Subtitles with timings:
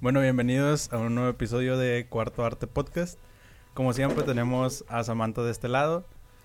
[0.00, 3.18] Bueno, bienvenidos a un nuevo episodio de Cuarto Arte Podcast.
[3.74, 6.04] Como siempre tenemos a Samantha de este lado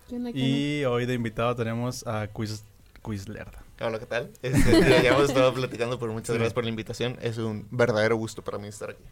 [0.09, 2.63] ¿Qué onda, qué y hoy de invitado tenemos a Quiz,
[3.03, 3.63] Quizlerda.
[3.81, 4.31] Hola, ¿qué tal?
[4.41, 6.33] Este, ya hemos estado platicando, pero muchas Sí.
[6.33, 7.17] gracias por la invitación.
[7.21, 9.03] Es un verdadero gusto para mí estar aquí.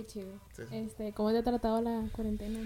[0.00, 0.40] Qué chido.
[0.56, 0.62] Sí.
[0.72, 2.60] Este, ¿cómo te ha tratado la cuarentena?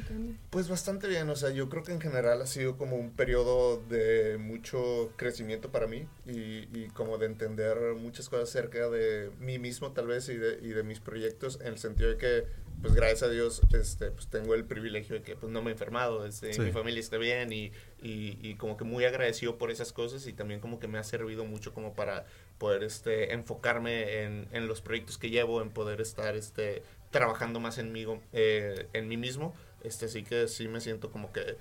[0.50, 3.82] Pues bastante bien, o sea, yo creo que en general ha sido como un periodo
[3.88, 9.58] de mucho crecimiento para mí y, y como de entender muchas cosas acerca de mí
[9.58, 12.44] mismo tal vez y de, y de mis proyectos en el sentido de que,
[12.82, 15.72] pues gracias a Dios, este, pues tengo el privilegio de que pues no me he
[15.72, 16.60] enfermado, este, Sí.
[16.60, 17.72] mi familia está bien y,
[18.02, 21.04] y, y como que muy agradecido por esas cosas y también como que me ha
[21.04, 22.26] servido mucho como para
[22.58, 26.82] poder este, enfocarme en, en los proyectos que llevo, en poder estar este,
[27.14, 29.54] trabajando más en mí, eh, en mí mismo.
[29.82, 31.56] Este, así que sí me siento como que,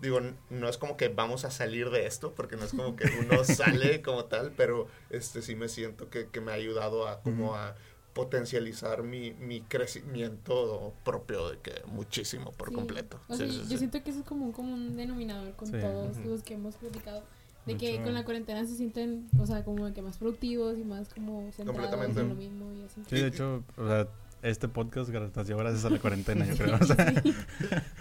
[0.00, 0.18] digo,
[0.50, 3.44] no es como que vamos a salir de esto, porque no es como que uno
[3.44, 7.54] sale como tal, pero este, sí me siento que, que me ha ayudado a como
[7.54, 7.74] a
[8.14, 12.74] potencializar mi, mi crecimiento propio de que muchísimo por Sí.
[12.74, 13.20] completo.
[13.28, 13.78] O Sí, sea, sí, yo sí.
[13.78, 15.78] siento que eso es como un común denominador con Sí.
[15.80, 17.22] todos los que hemos platicado.
[17.66, 20.84] De De que con la cuarentena se sienten, o sea, como que más productivos y
[20.84, 22.20] más como centrados Completamente.
[22.20, 23.02] en lo mismo y así.
[23.08, 24.08] Sí, de hecho, o sea,
[24.48, 26.76] este podcast nació gracias a la cuarentena, yo creo.
[26.80, 27.22] o sea,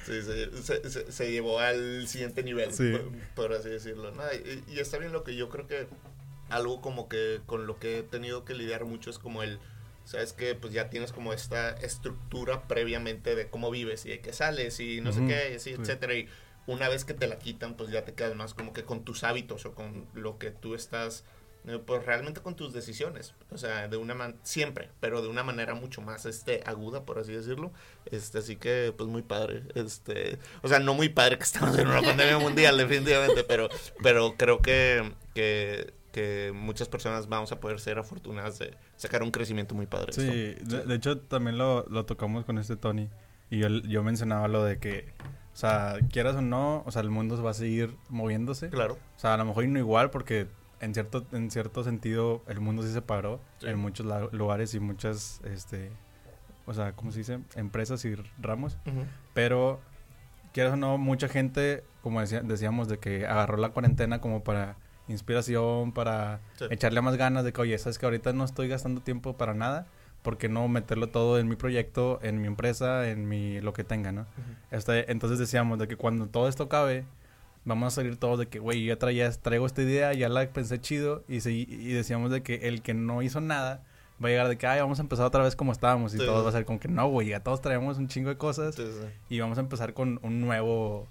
[0.05, 2.91] Sí, se, se- se- se llevó al siguiente nivel, Sí.
[3.35, 4.11] por, por así decirlo.
[4.11, 4.21] ¿no?
[4.33, 5.88] Y, y está bien lo que yo creo que
[6.49, 9.59] algo como que con lo que he tenido que lidiar mucho es como el,
[10.03, 14.31] sabes que pues ya tienes como esta estructura previamente de cómo vives y de qué
[14.33, 15.81] sales y no sé qué, y así, sí.
[15.81, 16.13] etcétera.
[16.13, 16.27] Y
[16.67, 19.23] una vez que te la quitan, pues ya te quedas más como que con tus
[19.23, 21.23] hábitos o con lo que tú estás
[21.85, 25.73] pues realmente con tus decisiones, o sea, de una man siempre, pero de una manera
[25.73, 27.72] mucho más este aguda, por así decirlo.
[28.05, 31.88] Este, así que pues muy padre, este, o sea, no muy padre que estamos en
[31.88, 33.69] una pandemia mundial definitivamente, pero
[34.03, 39.31] pero creo que que que muchas personas vamos a poder ser afortunadas de sacar un
[39.31, 40.13] crecimiento muy padre.
[40.13, 43.09] sí, de, de hecho también lo, lo tocamos con este Tony
[43.50, 45.06] y yo, yo mencionaba lo de que,
[45.53, 48.69] o sea, quieras o no, o sea, el mundo va a seguir moviéndose.
[48.69, 48.97] Claro.
[49.16, 50.47] O sea, a lo mejor no igual porque
[50.80, 53.68] en cierto, en cierto sentido el mundo sí se paró Sí.
[53.68, 55.91] en muchos lugares y muchas, este,
[56.66, 57.40] o sea, ¿cómo se dice?
[57.56, 58.78] Empresas y ramos.
[58.85, 59.03] Ujú.
[59.34, 59.80] Pero,
[60.53, 64.78] quieras o no, mucha gente, como decía- decíamos, de que agarró la cuarentena como para
[65.08, 66.66] inspiración, para Sí.
[66.72, 69.85] echarle más ganas de que, oye, sabes que ahorita no estoy gastando tiempo para nada,
[70.24, 73.84] ¿por qué no meterlo todo en mi proyecto, en mi empresa, en mi lo que
[73.84, 74.25] tenga, ¿no?
[74.72, 77.06] Este, entonces decíamos de que cuando todo esto acabe,
[77.66, 80.48] vamos a salir todos de que, güey, yo ya traía, traigo esta idea, ya la
[80.53, 83.84] pensé chido, y, se- y decíamos de que el que no hizo nada
[84.24, 86.26] va a llegar de que, ay, vamos a empezar otra vez como estábamos, y Sí.
[86.26, 88.76] todos va a ser como que, no, güey, ya todos traemos un chingo de cosas,
[88.76, 89.08] Sí, sí.
[89.36, 91.08] y vamos a empezar con un nuevo,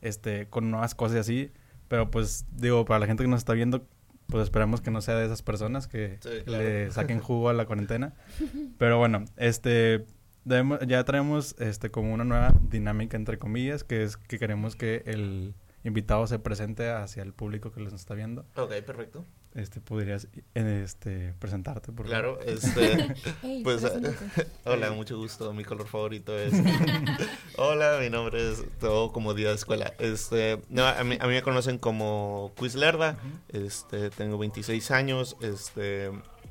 [0.00, 1.50] este, con nuevas cosas y así,
[1.88, 3.84] pero pues, digo, para la gente que nos está viendo,
[4.28, 6.62] pues esperamos que no sea de esas personas que claro.
[6.64, 8.14] le saquen jugo a la cuarentena.
[8.78, 10.04] Pero bueno, este
[10.44, 15.02] debemos- ya traemos este como una nueva dinámica entre comillas, que es que queremos que
[15.06, 15.54] el
[15.86, 18.44] invitado se presente hacia el público que los está viendo.
[18.56, 19.24] Ok, perfecto.
[19.54, 22.06] Este podrías este presentarte, por?
[22.06, 23.86] Claro, este Ey, Pues.
[24.64, 25.54] Hola, mucho gusto.
[25.54, 26.52] Mi color favorito es.
[27.56, 29.94] Hola, mi nombre es todo como día de escuela.
[29.98, 33.16] Este, no, a mí, a mí me conocen como Quizlerda.
[33.48, 35.36] Este, tengo 26 años.
[35.40, 36.10] Este,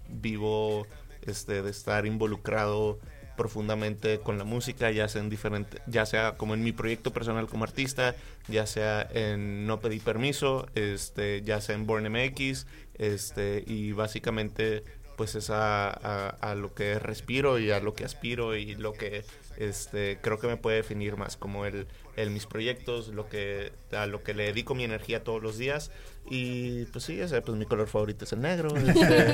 [0.09, 0.87] vivo
[1.21, 2.99] este de estar involucrado
[3.35, 7.47] profundamente con la música, ya sea en diferente, ya sea como en mi proyecto personal
[7.47, 8.15] como artista,
[8.47, 12.65] ya sea en No pedí permiso, este, ya sea en Born MX,
[12.97, 14.83] este, y básicamente
[15.17, 18.91] pues es a, a- a lo que respiro y a lo que aspiro y lo
[18.93, 19.23] que
[19.57, 24.05] este creo que me puede definir más como el, el mis proyectos lo que a
[24.07, 25.91] lo que le dedico mi energía todos los días.
[26.29, 29.33] Y pues sí ese pues mi color favorito es el negro este,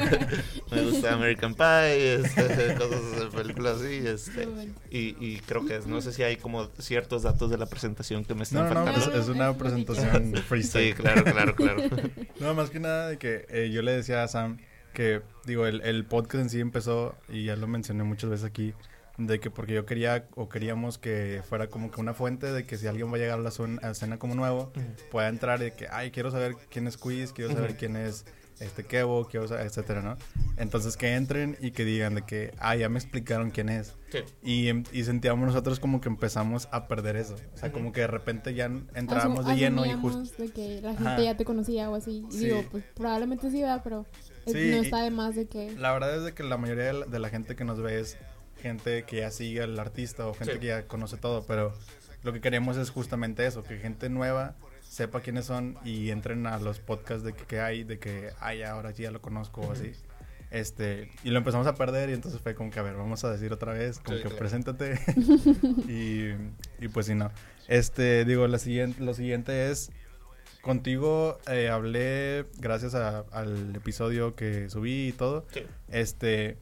[0.71, 4.47] me gusta American Pie este, cosas de películas así este,
[4.89, 8.25] y, y creo que es, no sé si hay como ciertos datos de la presentación
[8.25, 9.17] que me están No, no, no, faltando.
[9.17, 10.89] es, es una Es que presentación freestyle.
[10.89, 11.81] sí claro claro claro.
[12.41, 14.57] No, más que nada de que eh, yo le decía a Sam
[14.93, 18.73] que, digo, el, el podcast en sí empezó, y ya lo mencioné muchas veces aquí,
[19.27, 22.77] de que porque yo quería o queríamos que fuera como que una fuente de que
[22.77, 24.71] si alguien va a llegar a la zona- a la escena como nuevo,
[25.11, 27.79] pueda entrar y de que, ay, quiero saber quién es Quiz, quiero saber Ujú.
[27.79, 28.25] quién es
[28.59, 30.17] este Kevo, quiero saber, etcétera, ¿no?
[30.55, 33.95] Entonces que entren y que digan de que, ah, ya me explicaron quién es.
[34.11, 34.19] Sí.
[34.43, 37.35] Y, em- y sentíamos nosotros como que empezamos a perder eso.
[37.55, 40.43] O sea, como que de repente ya entrábamos de lleno y justo...
[40.43, 41.21] de que la gente Ajá.
[41.23, 42.23] ya te conocía o así.
[42.29, 42.45] Y Sí.
[42.45, 43.81] digo, pues probablemente sí, ¿verdad?
[43.83, 44.05] Pero
[44.45, 45.71] eh, Sí, no está de más de que...
[45.77, 47.99] La verdad es de que la mayoría de la, de la gente que nos ve
[47.99, 48.17] es
[48.61, 50.59] gente que ya sigue al artista o gente Sí.
[50.59, 51.73] que ya conoce todo, pero
[52.23, 56.57] lo que queremos es justamente eso, que gente nueva sepa quiénes son y entren a
[56.59, 59.71] los podcasts de que, que hay, de que, ay, ahora sí ya lo conozco o
[59.71, 59.91] así.
[60.51, 63.31] Este, y lo empezamos a perder y entonces fue como que, a ver, vamos a
[63.31, 64.39] decir otra vez, como Sí, que claro.
[64.39, 64.99] preséntate.
[65.87, 66.31] y,
[66.83, 67.31] y pues sí, no.
[67.69, 69.91] Este, digo, la siguiente, lo siguiente es,
[70.61, 75.45] contigo eh, hablé gracias a- al episodio que subí y todo.
[75.53, 75.61] Sí.
[75.89, 76.57] Este,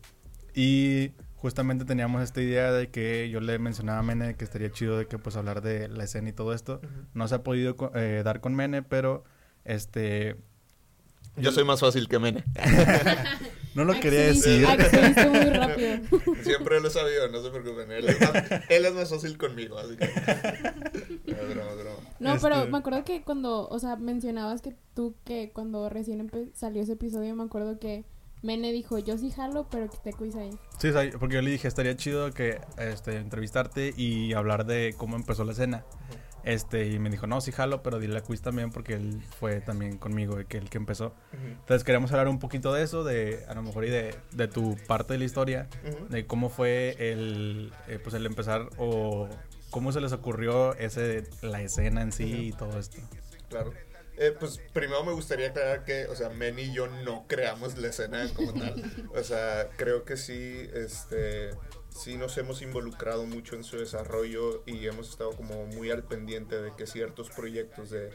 [0.53, 1.11] y
[1.41, 5.07] justamente teníamos esta idea de que yo le mencionaba a Mene que estaría chido de
[5.07, 6.81] que pues hablar de la escena y todo esto.
[7.13, 9.23] No se ha podido eh, dar con Mene, pero
[9.65, 10.35] este,
[11.37, 12.43] Yo soy más fácil que Mene.
[13.75, 14.67] no lo quería decir.
[14.67, 15.99] muy rápido.
[16.43, 17.91] Siempre lo he sabido, no se preocupen.
[17.91, 18.33] Él es más,
[18.69, 20.05] él es más fácil conmigo, así que.
[21.29, 21.99] Broma, broma.
[22.19, 26.29] No, Este- pero me acuerdo que cuando, o sea, mencionabas que tú, que cuando recién
[26.53, 28.03] salió ese episodio, me acuerdo que
[28.41, 30.51] Mene dijo, yo sí jalo, pero que esté quiz ahí.
[30.77, 30.89] Sí,
[31.19, 35.51] porque yo le dije, estaría chido que este, entrevistarte y hablar de cómo empezó la
[35.51, 35.83] escena.
[36.43, 39.59] Este, y me dijo, no, sí jalo, pero dile a Quiz también porque él fue
[39.59, 41.13] también conmigo, el que, el que empezó.
[41.33, 44.77] Entonces queríamos hablar un poquito de eso, de a lo mejor y de, de tu
[44.87, 45.67] parte de la historia,
[46.09, 49.27] de cómo fue el, eh, pues el empezar o
[49.69, 52.97] cómo se les ocurrió ese, la escena en sí y todo esto.
[53.49, 53.73] Claro.
[54.19, 57.87] Eh, pues primero me gustaría aclarar que, o sea, Men y yo no creamos la
[57.87, 59.09] escena como tal.
[59.15, 61.51] O sea, creo que sí, este,
[61.89, 66.61] sí nos hemos involucrado mucho en su desarrollo y hemos estado como muy al pendiente
[66.61, 68.09] de que ciertos proyectos de,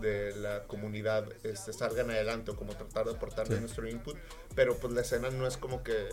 [0.00, 3.60] de la comunidad este, salgan adelante o como tratar de aportarle Sí.
[3.60, 4.16] nuestro input.
[4.54, 6.08] Pero pues la escena no es como que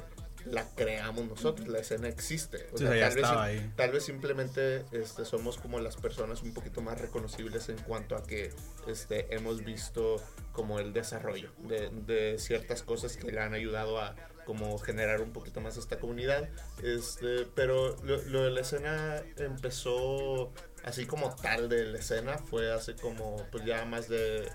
[0.46, 2.68] la creamos nosotros, la escena existe.
[2.74, 3.74] O Sí, sea, ya tal vez estaba sim- ahí.
[3.76, 8.24] Tal vez simplemente este, somos como las personas un poquito más reconocibles en cuanto a
[8.24, 8.52] que
[8.88, 10.22] este, hemos visto
[10.52, 14.16] como el desarrollo de, de ciertas cosas que le han ayudado a
[14.46, 16.48] como generar un poquito más esta comunidad.
[16.84, 20.52] Este, pero lo, lo de la escena empezó
[20.84, 24.48] así como tal de la escena, fue hace como pues ya más de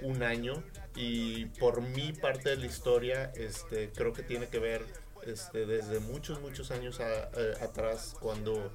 [0.00, 0.62] un año
[0.94, 4.84] y por mi parte de la historia este, creo que tiene que ver
[5.26, 8.70] este, desde muchos, muchos años eh, atrás, cuando,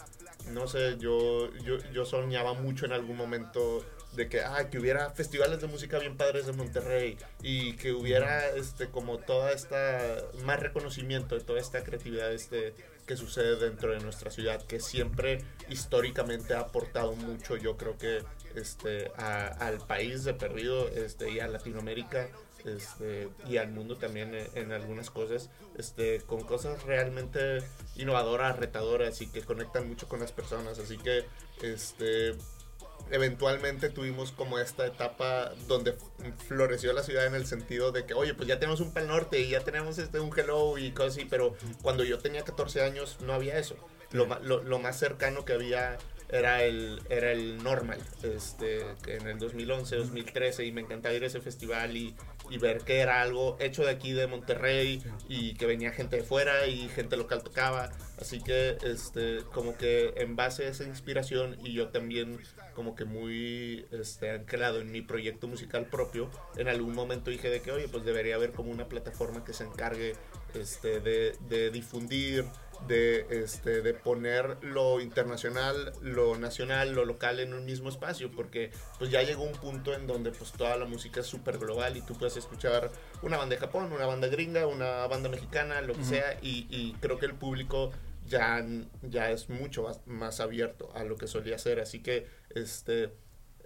[0.51, 3.83] no sé, yo, yo, yo soñaba mucho en algún momento
[4.13, 8.49] de que, ah, que hubiera festivales de música bien padres en Monterrey y que hubiera
[8.49, 12.73] este, como toda esta, más reconocimiento de toda esta creatividad este,
[13.05, 18.23] que sucede dentro de nuestra ciudad, que siempre históricamente ha aportado mucho, yo creo que
[18.55, 22.29] este, al país de perdido este, y a Latinoamérica
[22.67, 27.63] este, y al mundo también en, en algunas cosas, este, con cosas realmente
[27.95, 30.79] innovadoras, retadoras y que conectan mucho con las personas.
[30.79, 31.25] Así que
[31.61, 32.35] este,
[33.11, 35.95] eventualmente tuvimos como esta etapa donde
[36.47, 39.39] floreció la ciudad en el sentido de que, oye, pues ya tenemos un Pal Norte
[39.39, 43.17] y ya tenemos este, un Hello y cosas así, pero cuando yo tenía 14 años
[43.21, 43.75] no había eso.
[44.11, 45.97] Lo, más cercano que había
[46.29, 51.27] era el, era el normal, este, en el 2011, 2013, y me encantaba ir a
[51.27, 52.15] ese festival y,
[52.49, 56.23] y ver que era algo hecho de aquí de Monterrey y que venía gente de
[56.23, 57.89] fuera y gente local tocaba.
[58.19, 62.39] Así que, este, como que en base a esa inspiración y yo también
[62.73, 67.61] como que muy este, anclado en mi proyecto musical propio, en algún momento dije de
[67.61, 70.13] que, oye, pues debería haber como una plataforma que se encargue
[70.53, 72.45] este, de, de difundir,
[72.88, 78.72] de, este, de poner lo internacional, lo nacional, lo local en un mismo espacio, porque
[78.98, 82.01] pues ya llegó un punto en donde pues toda la música es súper global y
[82.01, 82.91] tú puedes escuchar
[83.22, 86.93] una banda de Japón, una banda gringa, una banda mexicana, lo que sea, y, y
[87.00, 87.91] creo que el público
[88.27, 88.65] ya,
[89.03, 93.12] ya es mucho más, más abierto a lo que solía ser, así que este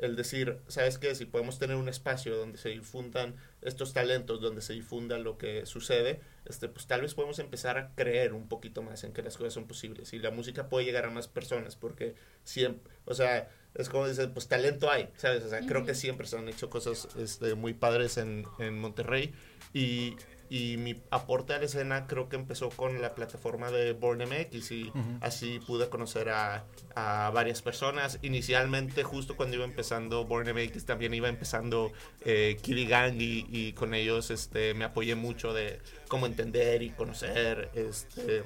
[0.01, 1.13] el decir, ¿sabes qué?
[1.15, 5.65] Si podemos tener un espacio donde se difundan estos talentos, donde se difunda lo que
[5.67, 9.37] sucede, este, pues tal vez podemos empezar a creer un poquito más en que las
[9.37, 13.47] cosas son posibles y la música puede llegar a más personas porque siempre, o sea,
[13.75, 15.43] es como dices, pues talento hay, ¿sabes?
[15.43, 19.33] O sea, creo que siempre se han hecho cosas este, muy padres en, en Monterrey
[19.71, 20.15] y,
[20.51, 24.71] y mi aporte a la escena creo que empezó con la plataforma de Born MX
[24.71, 24.91] y
[25.21, 28.19] así pude conocer a, a varias personas.
[28.21, 31.93] Inicialmente, justo cuando iba empezando Born MX, también iba empezando
[32.25, 35.79] eh, Gang y, y con ellos este, me apoyé mucho de
[36.09, 37.69] cómo entender y conocer.
[37.73, 38.43] Este,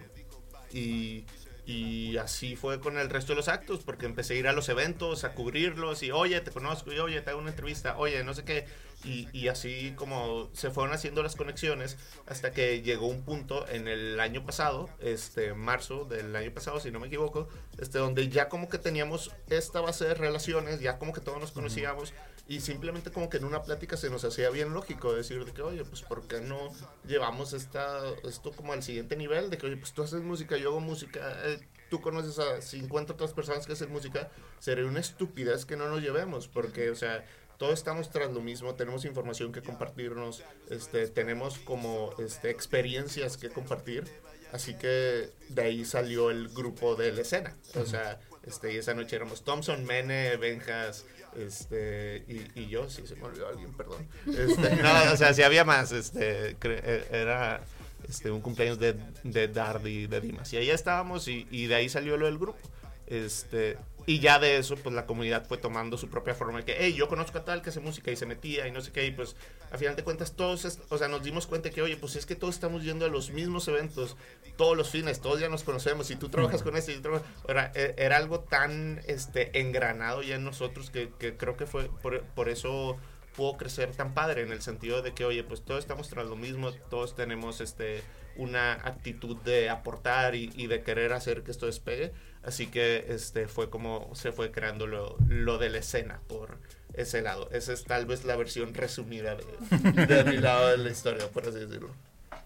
[0.72, 1.26] y,
[1.66, 4.70] y así fue con el resto de los actos, porque empecé a ir a los
[4.70, 8.36] eventos, a cubrirlos y, oye, te conozco, y oye, te hago una entrevista, oye, no
[8.36, 8.66] sé qué.
[9.06, 13.88] Y, y así como se fueron haciendo las conexiones hasta que llegó un punto en
[13.88, 17.48] el año pasado, este marzo del año pasado, si no me equivoco,
[17.78, 21.52] este donde ya como que teníamos esta base de relaciones, ya como que todos nos
[21.52, 22.14] conocíamos
[22.48, 25.64] y simplemente como que en una plática se nos hacía bien lógico decir de que,
[25.64, 26.72] oye, pues ¿por qué no
[27.08, 29.50] llevamos esta, esto como al siguiente nivel?
[29.50, 31.60] De que, oye, pues tú haces música, yo hago música, eh,
[31.90, 36.02] tú conoces a 50 otras personas que hacen música, sería una estupidez que no nos
[36.02, 37.26] llevemos, porque, o sea,
[37.58, 43.50] todos estamos tras lo mismo, tenemos información que compartirnos, este, tenemos como este, experiencias que
[43.50, 44.04] compartir,
[44.52, 48.94] así que de ahí salió el grupo de la escena, o sea, este, y esa
[48.94, 52.24] noche éramos Thompson, Mene, Benjas, este,
[52.56, 54.08] y, yo, si se me olvidó alguien, perdón.
[54.28, 57.62] Este, no, o sea, si había más, este, e, era
[58.08, 61.90] este, un cumpleaños de, de Dardy, de Dimas, y ahí estábamos, y, y de ahí
[61.90, 62.60] salió lo del grupo.
[63.08, 66.76] Este, y ya de eso, pues la comunidad fue tomando su propia forma de que,
[66.78, 69.06] hey, yo conozco a tal que hace música y se metía y no sé qué,
[69.06, 69.36] y pues
[69.72, 72.36] a final de cuentas todos, o sea, nos dimos cuenta que, oye, pues es que
[72.36, 74.16] todos estamos yendo a los mismos eventos
[74.58, 77.72] todos los fines, todos ya nos conocemos y tú trabajas con este y yo era,
[77.76, 82.22] e, era, algo tan este, engranado ya en nosotros que, que creo que fue por,
[82.22, 82.98] por eso
[83.36, 86.36] pudo crecer tan padre en el sentido de que, oye, pues todos estamos tras lo
[86.36, 88.04] mismo, todos tenemos este
[88.38, 92.12] una actitud de aportar y, y, de querer hacer que esto despegue.
[92.46, 96.60] Así que este fue como se fue creando lo, lo de la escena por
[96.94, 97.50] ese lado.
[97.52, 101.48] Esa es tal vez la versión resumida de, de mi lado de la historia, por
[101.48, 101.90] así decirlo.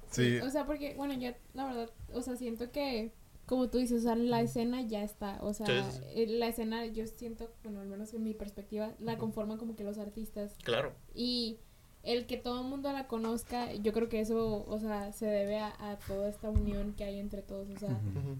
[0.09, 0.39] Sí.
[0.39, 3.11] O sea, porque, bueno, yo la verdad, o sea, siento que,
[3.45, 5.37] como tú dices, o sea, la escena ya está.
[5.41, 5.67] O sea,
[6.15, 9.83] eh, la escena yo siento, bueno, al menos en mi perspectiva, la conforman como que
[9.83, 10.53] los artistas.
[10.63, 10.93] Claro.
[11.13, 11.59] Y
[12.03, 15.59] el que todo el mundo la conozca, yo creo que eso, o sea, se debe
[15.59, 17.99] a, toda esta unión que hay entre todos, o sea,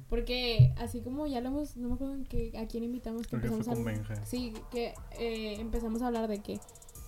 [0.10, 3.68] porque así como ya lo hemos, no me acuerdo que, a quién invitamos que empezamos
[3.68, 6.60] a hablar, sí, que eh, empezamos a hablar de que,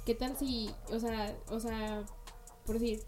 [0.06, 2.04] qué tal si, o sea, o sea,
[2.66, 3.00] por decir,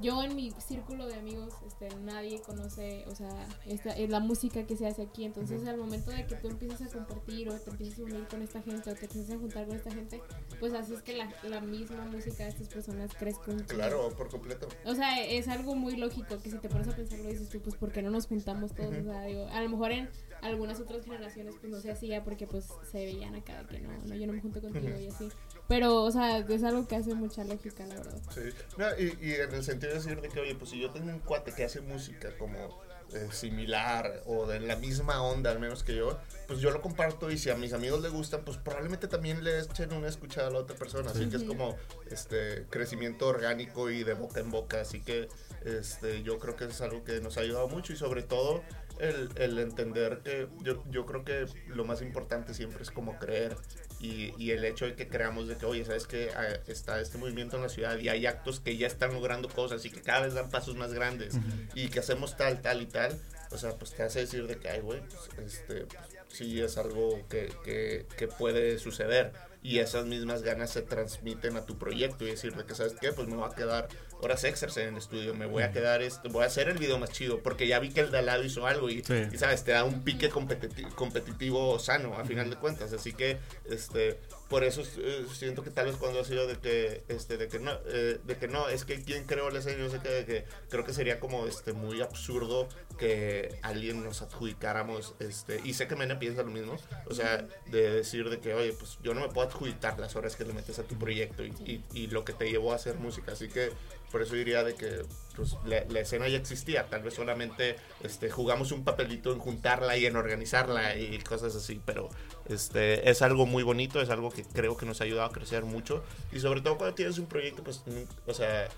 [0.00, 4.66] yo en mi círculo de amigos, este, nadie conoce, o sea, esta, es la música
[4.66, 5.24] que se hace aquí.
[5.24, 8.42] Entonces, al momento de que tú empiezas a compartir o te empiezas a unir con
[8.42, 10.20] esta gente o te empiezas a juntar con esta gente,
[10.60, 14.68] pues haces que la, la misma música de estas personas crezca un Claro, por completo.
[14.84, 17.76] O sea, es algo muy lógico que si te pones a pensarlo dices tú, pues,
[17.76, 18.94] ¿por qué no nos juntamos todos?
[18.96, 20.08] O sea, digo, a lo mejor en
[20.42, 24.14] algunas otras generaciones, pues, no se hacía porque, pues, se veían acá que no, no,
[24.14, 25.28] yo no me junto contigo y así.
[25.68, 28.20] Pero, o sea, es algo que hace mucha lógica, la verdad.
[28.34, 28.40] Sí.
[28.76, 31.08] No, y, y, en el sentido de decir de que, oye, pues si yo tengo
[31.08, 35.84] un cuate que hace música como eh, similar o de la misma onda, al menos
[35.84, 36.18] que yo,
[36.48, 39.60] pues yo lo comparto y si a mis amigos les gustan, pues probablemente también le
[39.60, 41.10] echen una escuchada a la otra persona.
[41.10, 41.76] Así que es como
[42.10, 44.80] este crecimiento orgánico y de boca en boca.
[44.80, 45.28] Así que
[45.64, 48.62] este, yo creo que es algo que nos ha ayudado mucho y sobre todo
[48.98, 53.56] el, el entender que yo, yo, creo que lo más importante siempre es como creer
[54.04, 57.16] y, y, el hecho de que creamos de que, oye, sabes que ah, está este
[57.16, 60.20] movimiento en la ciudad y hay actos que ya están logrando cosas y que cada
[60.20, 61.34] vez dan pasos más grandes
[61.74, 63.18] y que hacemos tal, tal y tal,
[63.50, 66.76] o sea, pues te hace decir de que, ay, güey, pues, este, pues, sí es
[66.76, 69.32] algo que, que, que puede suceder
[69.62, 73.12] y esas mismas ganas se transmiten a tu proyecto y decir de que, ¿sabes qué?
[73.12, 73.88] Pues me va a quedar
[74.24, 76.98] horas extras en el estudio, me voy a quedar, esto, voy a hacer el video
[76.98, 79.72] más chido, porque ya vi que el de al lado hizo algo y, sabes, te
[79.72, 83.38] da un pique competitivo, competitivo sano a final de cuentas, así que,
[83.68, 87.48] este, por eso eh, siento que tal vez cuando ha sido de que, este, de
[87.48, 90.44] que no, eh, de que no, es que quien creó la serie, no sé que
[90.68, 95.96] creo que sería como, este, muy absurdo que alguien nos adjudicáramos, este, y sé que
[95.96, 99.28] Mena piensa lo mismo, o sea, de decir de que, oye, pues yo no me
[99.28, 102.50] puedo adjudicar las horas que le metes a tu proyecto y, y, lo que te
[102.50, 103.72] llevó a hacer música, así que
[104.12, 107.74] por eso diría de que pues, la, escena ya existía, tal vez solamente
[108.04, 112.08] este, jugamos un papelito en juntarla y en organizarla y cosas así, pero
[112.48, 115.64] este, es algo muy bonito, es algo que creo que nos ha ayudado a crecer
[115.64, 117.82] mucho y sobre todo cuando tienes un proyecto, pues,
[118.26, 118.68] o sea,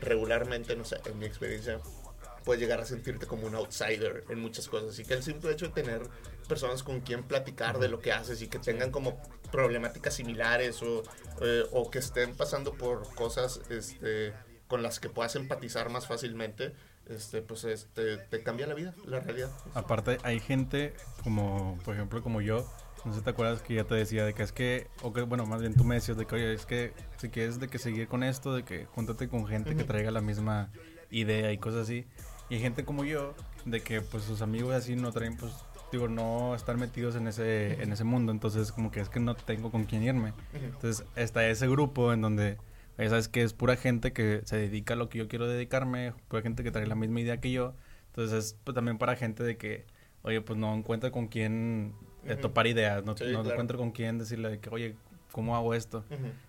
[0.00, 1.80] regularmente, no sé, en mi experiencia,
[2.44, 4.90] puedes llegar a sentirte como un outsider en muchas cosas.
[4.90, 6.02] Así que el simple hecho de tener
[6.48, 9.20] personas con quien platicar de lo que haces y que tengan como
[9.52, 11.02] problemáticas similares o,
[11.42, 14.32] eh, o que estén pasando por cosas este,
[14.66, 16.72] con las que puedas empatizar más fácilmente,
[17.06, 19.50] este, pues este, te cambia la vida, la realidad.
[19.74, 22.70] Aparte, hay gente como, por ejemplo, como yo,
[23.04, 25.22] no sé si te acuerdas que ya te decía de que es que, o que,
[25.22, 27.78] bueno, más bien tú me decías de que, oye, es que si quieres de que
[27.78, 30.70] seguir con esto, de que júntate con gente que traiga la misma
[31.10, 32.06] idea y cosas así.
[32.50, 35.52] Y hay gente como yo, de que pues sus amigos así no traen, pues,
[35.92, 39.34] digo, no están metidos en ese, en ese mundo, entonces como que es que no
[39.34, 40.32] tengo con quién irme.
[40.52, 42.58] Entonces está ese grupo en donde
[42.96, 46.42] sabes que es pura gente que se dedica a lo que yo quiero dedicarme, pura
[46.42, 47.74] gente que trae la misma idea que yo.
[48.08, 49.86] Entonces es pues, también para gente de que,
[50.22, 51.94] oye, pues no encuentra con quién
[52.26, 54.94] eh, topar ideas, no, no encuentro con quién decirle de que, oye,
[55.32, 56.04] ¿cómo hago esto?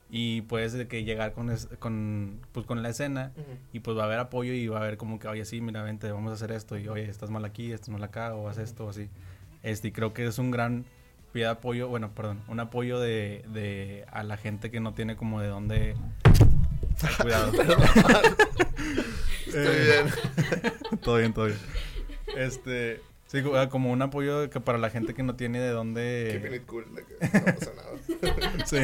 [0.09, 3.31] Y puedes de que llegar con, con, pues, con la escena
[3.71, 5.83] y pues va a haber apoyo y va a haber como que, oye, sí, mira,
[5.83, 8.57] vente, vamos a hacer esto y, oye, estás mal aquí, estás mal acá o haz
[8.57, 9.09] esto o así.
[9.61, 10.85] Este, y creo que es un gran
[11.31, 15.41] pide apoyo, bueno, perdón, un apoyo de, de a la gente que no tiene como
[15.41, 15.95] de dónde...
[17.21, 17.51] cuidado.
[19.45, 20.05] Estoy bien.
[21.01, 21.57] todo bien, todo bien.
[22.35, 26.39] Este, Sí, como un apoyo que para la gente que no tiene de dónde...
[26.41, 28.65] Keeping it cool, de que no pasa nada.
[28.65, 28.77] sí.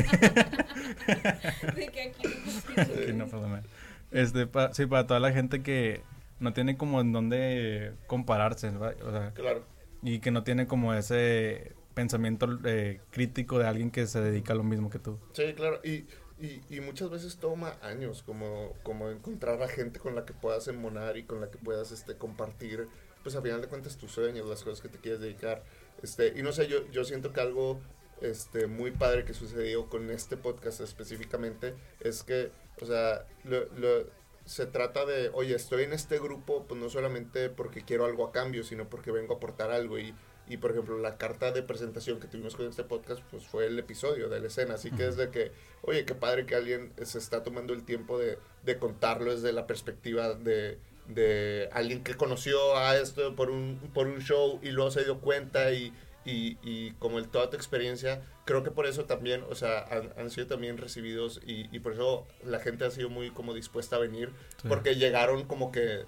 [1.76, 3.64] de que aquí no pasa nada.
[4.12, 6.04] Este, sí, para toda la gente que
[6.40, 9.66] no tiene como en dónde compararse, O sea, claro.
[10.04, 14.56] Y que no tiene como ese pensamiento eh, crítico de alguien que se dedica a
[14.56, 15.18] lo mismo que tú.
[15.34, 15.80] Sí, claro.
[15.84, 16.06] Y,
[16.38, 20.68] y, y, muchas veces toma años como, como encontrar a gente con la que puedas
[20.68, 22.88] embonar y con la que puedas este, compartir,
[23.26, 25.64] pues a final de cuentas tus sueños, las cosas que te quieres dedicar.
[26.04, 27.80] Este, y no sé, yo, yo siento que algo
[28.22, 34.06] este, muy padre que sucedió con este podcast específicamente es que, o sea, lo, lo,
[34.46, 38.32] se trata de, oye, estoy en este grupo, pues no solamente porque quiero algo a
[38.32, 39.98] cambio, sino porque vengo a aportar algo.
[39.98, 40.14] Y,
[40.48, 43.80] y por ejemplo, la carta de presentación que tuvimos con este podcast, pues fue el
[43.80, 44.76] episodio de la escena.
[44.76, 45.52] Así que es de que,
[45.82, 49.66] oye, qué padre que alguien se está tomando el tiempo de, de contarlo desde la
[49.66, 54.92] perspectiva de, de alguien que conoció a esto por un, por un show y luego
[54.92, 55.94] se dio cuenta y,
[56.26, 59.86] y, y como el, toda tu experiencia, creo que por eso también, o sea,
[60.18, 63.96] han, sido también recibidos y, y, por eso la gente ha sido muy como dispuesta
[63.96, 64.32] a venir,
[64.68, 66.06] porque llegaron como que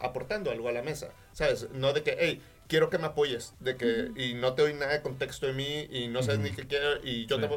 [0.00, 1.68] aportando algo a la mesa, ¿sabes?
[1.70, 4.92] No de que, hey, quiero que me apoyes, de que, y no te doy nada
[4.92, 7.48] de contexto de mí, y no sabes ni qué quiero, y yo te,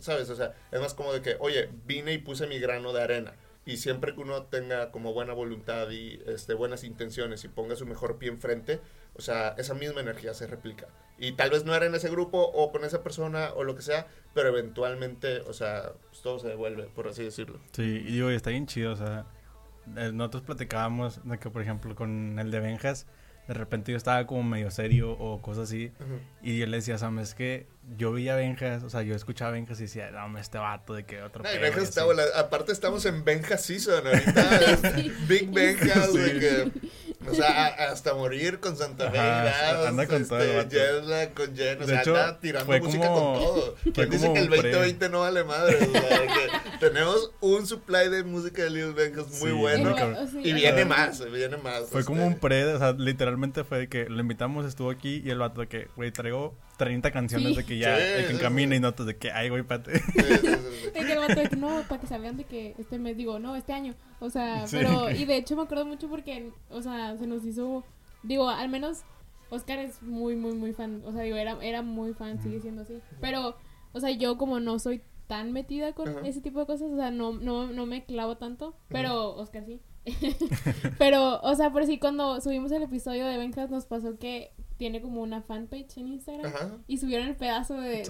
[0.00, 0.28] ¿sabes?
[0.30, 3.34] O sea, es más como de que, oye, vine y puse mi grano de arena
[3.66, 7.86] y siempre que uno tenga como buena voluntad y este, buenas intenciones y ponga su
[7.86, 8.80] mejor pie enfrente,
[9.14, 10.86] o sea, esa misma energía se replica.
[11.18, 13.82] Y tal vez no era en ese grupo o con esa persona o lo que
[13.82, 17.60] sea, pero eventualmente, o sea, pues todo se devuelve, por así decirlo.
[17.72, 19.26] Sí, y digo, está bien chido, o sea,
[19.96, 23.06] eh, nosotros platicábamos de que, por ejemplo, con el de Benjas,
[23.50, 25.90] de repente yo estaba como medio serio o cosas así.
[26.40, 27.66] Y yo le decía, Sam, es que
[27.96, 31.20] yo veía Benjas, o sea, yo escuchaba Benjas y decía, no, este vato de que
[31.20, 31.42] otro.
[31.42, 32.04] No, Benjas está,
[32.36, 34.78] aparte estamos en Benjas Season ahorita.
[35.28, 36.72] Big Benjas, de que
[37.28, 42.00] o sea, hasta morir con Santa Fe anda con todo este, con Jen, o sea,
[42.00, 43.76] anda tirando música con todo.
[43.92, 45.76] ¿Quién dice que el 2020 no vale madre?
[45.76, 49.94] O sea, que tenemos un supply de música de Lil Benjas muy bueno.
[50.42, 51.88] y viene más, viene más.
[51.90, 55.30] Fue como un pre, o sea, literalmente fue de que lo invitamos, estuvo aquí y
[55.30, 58.80] el vato de que, güey, traigo 30 canciones de que ya, de que camina y
[58.80, 59.92] notas de que, ay, güey, pate.
[59.92, 60.00] de
[60.92, 63.54] que el vato de que no, para que sabían de que este mes, digo, no,
[63.54, 63.94] este año.
[64.18, 67.84] O sea, pero, y de hecho me acuerdo mucho porque, o sea, se nos hizo,
[68.22, 69.02] digo, al menos
[69.50, 71.02] Oscar es muy, muy, muy fan.
[71.04, 72.98] O sea, digo, era, era muy fan, sigue siendo así.
[73.20, 73.58] Pero,
[73.92, 77.10] o sea, yo como no soy tan metida con ese tipo de cosas, o sea,
[77.10, 79.82] no, no, no me clavo tanto, pero Oscar sí.
[80.98, 85.02] pero, o sea, por si cuando subimos el episodio de Benjas nos pasó que tiene
[85.02, 88.02] como una fanpage en Instagram y subieron el pedazo de,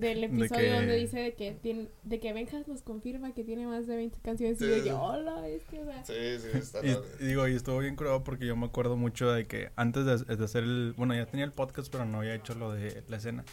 [0.00, 3.86] del episodio donde dice de que tiene, de que Benjas nos confirma que tiene más
[3.86, 6.02] de 20 canciones y yo, hola, es que, o sea.
[6.06, 9.46] Sí, sí, está y, digo, y estuvo bien curado porque yo me acuerdo mucho de
[9.46, 12.54] que antes de, de, hacer el, bueno, ya tenía el podcast, pero no había hecho
[12.54, 13.44] lo de la escena.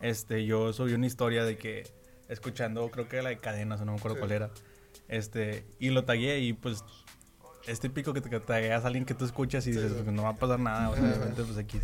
[0.00, 1.84] Este, yo subí una historia de que
[2.28, 4.50] escuchando, creo que la de cadenas, o no me acuerdo cuál era.
[5.06, 6.82] Este, y lo tagué y pues
[7.66, 10.30] es típico que te tagueas a alguien que tú escuchas y dices, pues, no va
[10.30, 11.80] a pasar nada, o sea, pues aquí.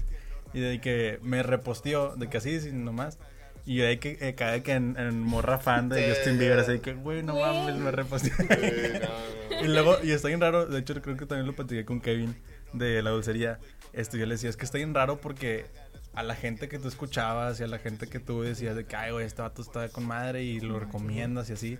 [0.52, 3.18] Y de ahí que me reposteó, de que así, sin nomás.
[3.66, 6.94] Y de ahí que eh, cae que en, morra fan de Justin Bieber, así que,
[6.94, 8.32] güey, no mames, me reposteó.
[9.62, 12.34] y luego, y está bien raro, de hecho creo que también lo platiqué con Kevin
[12.72, 13.58] de la dulcería.
[13.92, 15.66] Esto yo le decía, es que está bien raro porque
[16.14, 18.96] a la gente que tú escuchabas y a la gente que tú decías de que,
[18.96, 21.78] ay, güey, este vato está con madre y lo recomiendas y así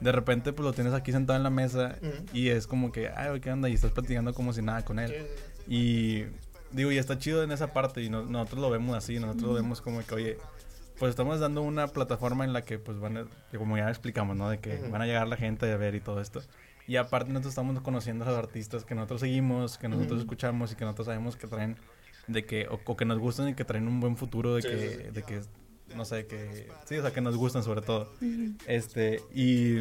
[0.00, 1.96] de repente pues lo tienes aquí sentado en la mesa
[2.32, 3.68] y es como que, ay, ¿qué onda?
[3.68, 5.26] Y estás platicando como si nada con él.
[5.68, 6.24] Y
[6.72, 9.80] digo, y está chido en esa parte y nosotros lo vemos así, nosotros lo vemos
[9.80, 10.38] como que, oye,
[10.98, 14.50] pues estamos dando una plataforma en la que pues van a, como ya explicamos, ¿no?
[14.50, 16.42] De que van a llegar la gente a ver y todo esto.
[16.86, 20.74] Y aparte nosotros estamos conociendo a los artistas que nosotros seguimos, que nosotros escuchamos y
[20.74, 21.76] que nosotros sabemos que traen,
[22.26, 25.22] de que, o, que nos gustan y que traen un buen futuro, de que, de
[25.22, 25.40] que
[25.96, 28.12] no sé, que sí, o sea, que nos gustan sobre todo.
[28.66, 29.78] Este, y,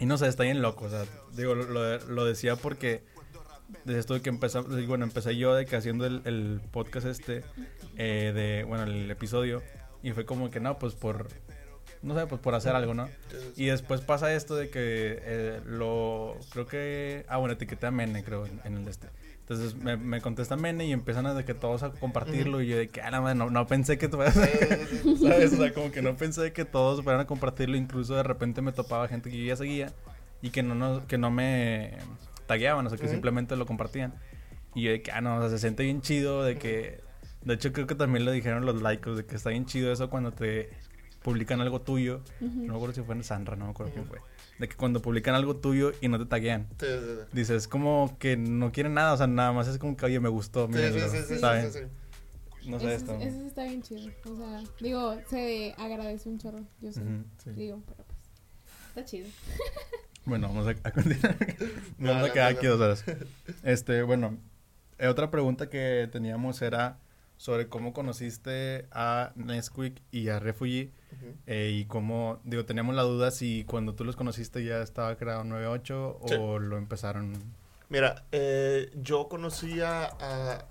[0.00, 1.04] y no sé, está bien loco, o sea,
[1.36, 3.02] digo, lo, lo decía porque
[3.84, 7.42] desde esto de que empecé, bueno, empecé yo de que haciendo el, el podcast este,
[7.96, 9.62] eh, de, bueno, el episodio,
[10.02, 11.28] y fue como que no, pues por,
[12.02, 13.08] no sé, pues por hacer algo, ¿no?
[13.56, 18.22] Y después pasa esto de que eh, lo, creo que, ah, bueno, etiqueté a Mene,
[18.22, 19.08] creo, en el este.
[19.44, 22.78] Entonces me, me contesta Mene y empiezan a de que todos a compartirlo y yo
[22.78, 25.52] de que, ah, no, no, no pensé que ¿sabes?
[25.52, 28.72] O sea, como que no pensé que todos fueran a compartirlo, incluso de repente me
[28.72, 29.92] topaba gente que yo ya seguía
[30.40, 31.98] y que no, no que no me
[32.46, 34.14] tagueaban, o sea, que simplemente lo compartían.
[34.74, 37.02] Y yo de que, ah, no, o sea, se siente bien chido de que,
[37.42, 40.08] de hecho creo que también lo dijeron los likes, de que está bien chido eso
[40.08, 40.70] cuando te
[41.22, 42.22] publican algo tuyo.
[42.40, 44.20] No me acuerdo si fue en Sandra, no me acuerdo quién fue
[44.58, 46.68] de que cuando publican algo tuyo y no te taguean.
[47.32, 50.28] Dices, como que no quieren nada, o sea, nada más es como que, oye, me
[50.28, 50.78] gustó, sí,
[51.26, 51.84] sí, ¿sabes?
[52.66, 53.12] No sé esto.
[53.20, 54.10] Eso sí está bien chido.
[54.24, 56.64] O sea, digo, se agradece un chorro.
[56.80, 57.02] Yo sé.
[57.54, 58.18] Digo, pero pues.
[58.88, 59.28] Está chido.
[60.26, 61.36] Bueno, vamos a, continuar.
[61.98, 63.04] vamos a quedar aquí dos horas.
[63.62, 64.38] Este, bueno,
[64.96, 66.98] eh, otra pregunta que teníamos era
[67.36, 70.92] sobre cómo conociste a Nesquik y a Refugee
[71.46, 75.44] eh, y cómo, digo, teníamos la duda si cuando tú los conociste ya estaba creado
[75.44, 77.34] 98 o lo empezaron.
[77.88, 80.06] Mira, eh, yo conocí a,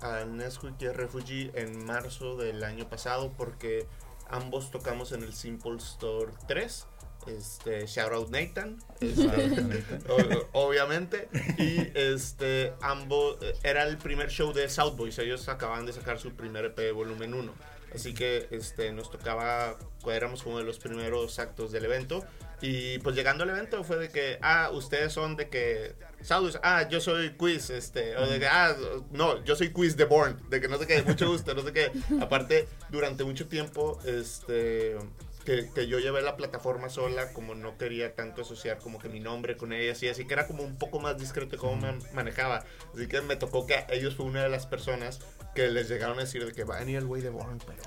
[0.00, 3.86] a, Nesquik y a Refugee en marzo del año pasado porque
[4.28, 6.86] ambos tocamos en el Simple Store 3
[7.26, 9.82] este, shout out Nathan, este,
[10.52, 16.18] obviamente, y este, ambos, era el primer show de South Boys, ellos acababan de sacar
[16.18, 17.54] su primer EP volumen 1,
[17.94, 22.24] así que este, nos tocaba, éramos como de los primeros actos del evento,
[22.60, 26.88] y pues llegando al evento fue de que, ah, ustedes son de que, South ah,
[26.88, 28.74] yo soy Quiz, este, o de que, ah,
[29.10, 31.72] no, yo soy Quiz de Born, de que no sé qué, mucho gusto, no sé
[31.72, 34.96] qué, aparte, durante mucho tiempo, este
[35.44, 39.20] que, que, yo llevé la plataforma sola, como no quería tanto asociar como que mi
[39.20, 42.64] nombre con ella, así, así que era como un poco más discreto cómo me manejaba.
[42.94, 45.20] Así que me tocó que ellos fue una de las personas
[45.54, 47.82] que les llegaron a decir de que va a venir el güey de Born, pero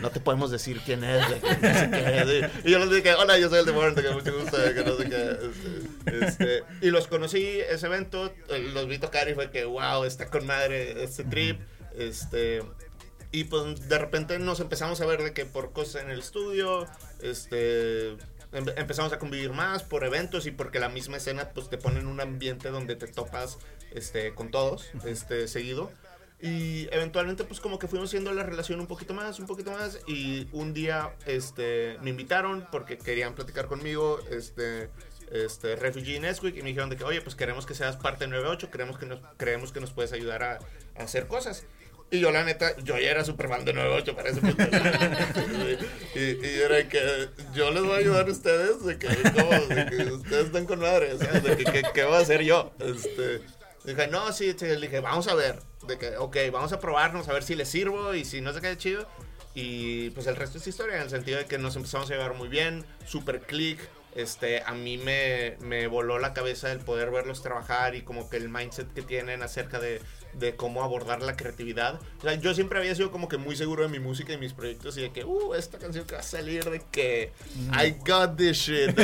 [0.00, 3.60] no te, podemos decir quién es, de que Y yo les dije, hola, yo soy
[3.60, 5.38] el de Born, de que mucho gusto, de que no sé qué.
[6.06, 8.32] Este, este, y los conocí ese evento,
[8.72, 11.60] los vi tocar y fue que, wow, está con madre este trip.
[11.96, 12.62] Este,
[13.34, 16.86] y pues de repente nos empezamos a ver de que por cosas en el estudio,
[17.20, 21.76] este, em, empezamos a convivir más por eventos y porque la misma escena pues te
[21.76, 23.58] pone en un ambiente donde te topas
[23.90, 25.90] este, con todos, este, seguido.
[26.40, 29.98] Y eventualmente pues como que fuimos haciendo la relación un poquito más, un poquito más.
[30.06, 34.90] Y un día este, me invitaron porque querían platicar conmigo, este,
[35.32, 38.30] este, Refugee Nesquik, y me dijeron de que, oye, pues queremos que seas parte de
[38.30, 40.58] 98, creemos que nos, creemos que nos puedes ayudar a,
[40.96, 41.66] a hacer cosas.
[42.14, 44.62] Y yo, la neta, yo ya era super fan de 98 para ese punto.
[46.14, 50.12] y, y era que yo les voy a ayudar a ustedes, de que, de que
[50.12, 52.72] ustedes estén con madre, de que, ¿qué voy a hacer yo?
[52.78, 53.40] Este,
[53.84, 57.28] dije, no, sí, sí, le dije, vamos a ver, de que, ok, vamos a probarnos,
[57.28, 59.08] a ver si les sirvo y si no se queda chido.
[59.56, 62.34] Y pues el resto es historia, en el sentido de que nos empezamos a llevar
[62.34, 63.80] muy bien, super click.
[64.14, 68.36] Este, a mí me, me voló la cabeza el poder verlos trabajar y como que
[68.36, 70.00] el mindset que tienen acerca de
[70.38, 72.00] de cómo abordar la creatividad.
[72.18, 74.52] O sea, yo siempre había sido como que muy seguro de mi música y mis
[74.52, 77.32] proyectos y de que, uh, esta canción que va a salir de que
[77.72, 78.98] I got this shit.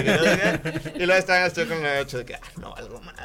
[0.95, 3.17] y luego estaba estoy con la hecho de que, ah, no, algo más.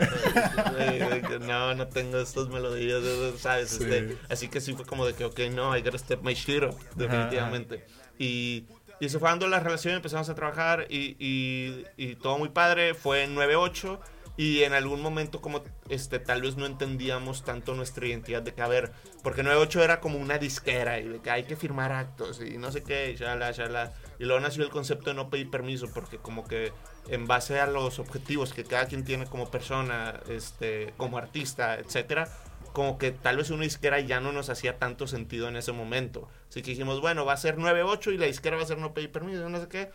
[1.41, 3.01] no, no tengo estas melodías,
[3.39, 3.73] ¿sabes?
[3.73, 6.63] Este, así que sí fue como de que, ok, no, I gotta step my shit
[6.63, 7.85] up, definitivamente.
[8.17, 8.65] Y,
[8.99, 12.93] y se fue dando la relación, empezamos a trabajar y, y, y todo muy padre.
[12.93, 13.99] Fue 9-8
[14.37, 18.61] y en algún momento como este tal vez no entendíamos tanto nuestra identidad de que
[18.61, 18.91] a ver
[19.23, 22.71] porque 98 era como una disquera y de que hay que firmar actos y no
[22.71, 26.45] sé qué ya ya y luego nació el concepto de no pedir permiso porque como
[26.45, 26.73] que
[27.07, 32.29] en base a los objetivos que cada quien tiene como persona este como artista etcétera
[32.73, 36.27] como que tal vez una disquera ya no nos hacía tanto sentido en ese momento.
[36.49, 38.93] Así que dijimos bueno va a ser 98 y la disquera va a ser no
[38.93, 39.91] pedir permiso no sé qué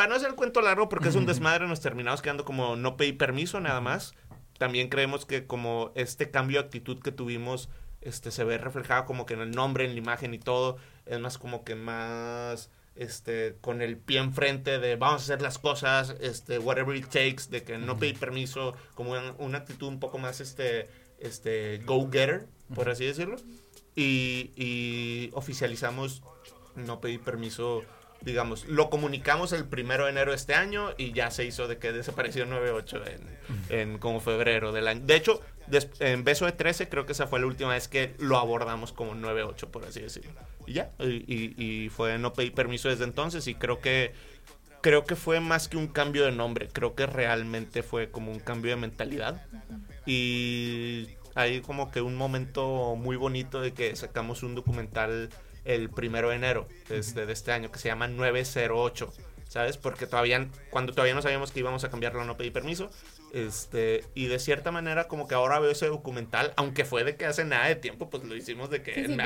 [0.00, 2.96] para no hacer el cuento largo, porque es un desmadre, nos terminamos quedando como no
[2.96, 4.14] pedí permiso nada más.
[4.56, 7.68] También creemos que como este cambio de actitud que tuvimos
[8.00, 11.20] este se ve reflejado como que en el nombre, en la imagen y todo, es
[11.20, 16.16] más como que más este con el pie enfrente de vamos a hacer las cosas,
[16.22, 20.40] este whatever it takes, de que no pedí permiso, como una, actitud un poco más
[20.40, 23.36] este este go getter, por así decirlo.
[23.94, 26.22] Y, y oficializamos
[26.74, 27.82] no pedí permiso
[28.22, 31.78] digamos, lo comunicamos el primero de enero de este año y ya se hizo de
[31.78, 35.02] que desapareció 9-8 en, en, como febrero del año.
[35.04, 35.40] De hecho,
[36.00, 39.14] en Beso de 13 creo que esa fue la última vez que lo abordamos como
[39.14, 40.32] 9-8, por así decirlo.
[40.66, 44.12] Y ya, y, y, fue no pedí permiso desde entonces y creo que
[44.82, 48.40] creo que fue más que un cambio de nombre, creo que realmente fue como un
[48.40, 49.46] cambio de mentalidad.
[50.06, 55.30] Y hay como que un momento muy bonito de que sacamos un documental
[55.64, 59.12] el primero de enero este, de este año, que se llama 908.
[59.48, 59.76] ¿Sabes?
[59.76, 62.88] Porque todavía, cuando todavía no sabíamos que íbamos a cambiarlo, no pedí permiso.
[63.32, 67.26] Este, y de cierta manera, como que ahora veo ese documental, aunque fue de que
[67.26, 69.16] hace nada de tiempo, pues lo hicimos de que sí,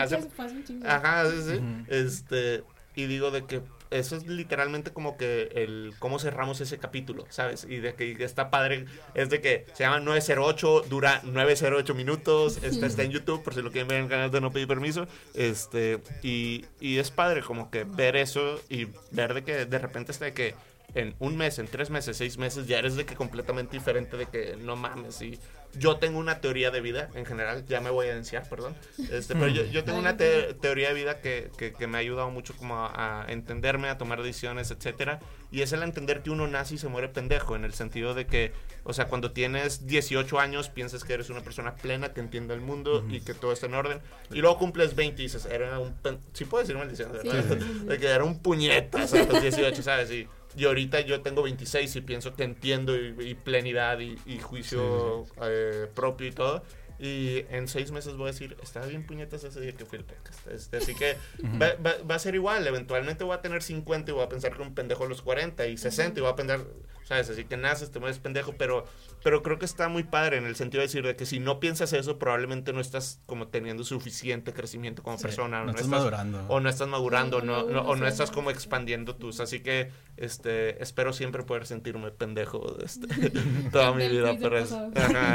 [0.83, 1.61] Ajá, sí, sí.
[1.89, 7.27] Este, y digo de que eso es literalmente como que el cómo cerramos ese capítulo,
[7.31, 7.65] ¿sabes?
[7.69, 12.87] Y de que está padre, es de que se llama 908, dura 908 minutos, está,
[12.87, 15.07] está en YouTube, por si lo quieren ver en el canal de No Pedí Permiso,
[15.35, 20.13] este, y, y es padre como que ver eso y ver de que de repente
[20.13, 20.55] está de que
[20.95, 24.27] en un mes, en tres meses, seis meses, ya eres de que completamente diferente de
[24.27, 25.39] que no mames y
[25.79, 28.75] yo tengo una teoría de vida en general, ya me voy a enunciar, perdón,
[29.11, 32.57] este, pero yo, yo tengo una teoría de vida que, que, me ha ayudado mucho
[32.57, 36.79] como a, entenderme, a tomar decisiones, etcétera, y es el entender que uno nace y
[36.79, 38.53] se muere pendejo, en el sentido de que,
[38.85, 42.61] o sea, cuando tienes 18 años piensas que eres una persona plena, que entiende el
[42.61, 45.95] mundo y que todo está en orden, y luego cumples 20 y dices, era un,
[46.33, 47.13] sí puedo decir maldición,
[47.87, 50.11] de que era un puñetas a los 18, ¿sabes?
[50.11, 55.89] Y y ahorita yo tengo 26 y pienso que entiendo y, plenidad y, juicio eh,
[55.95, 56.63] propio y todo.
[56.99, 60.05] Y en seis meses voy a decir, estaba bien puñetas ese día que fui el
[60.05, 60.47] podcast.
[60.47, 61.17] Este, así que
[61.61, 61.75] va,
[62.09, 62.67] va, a ser igual.
[62.67, 65.67] Eventualmente voy a tener 50 y voy a pensar que un pendejo a los 40
[65.67, 66.61] y 60 y voy a pensar,
[67.03, 67.29] ¿sabes?
[67.31, 68.87] Así que naces, te mueves pendejo, pero,
[69.25, 71.59] pero creo que está muy padre en el sentido de decir de que si no
[71.59, 75.65] piensas eso, probablemente no estás como teniendo suficiente crecimiento como persona.
[75.65, 76.45] No, estás, madurando.
[76.49, 79.41] O no estás madurando, no, o no estás como expandiendo tus.
[79.41, 83.09] Así que este espero siempre poder sentirme pendejo este,
[83.73, 84.37] toda mi vida.
[84.39, 84.77] Pero es,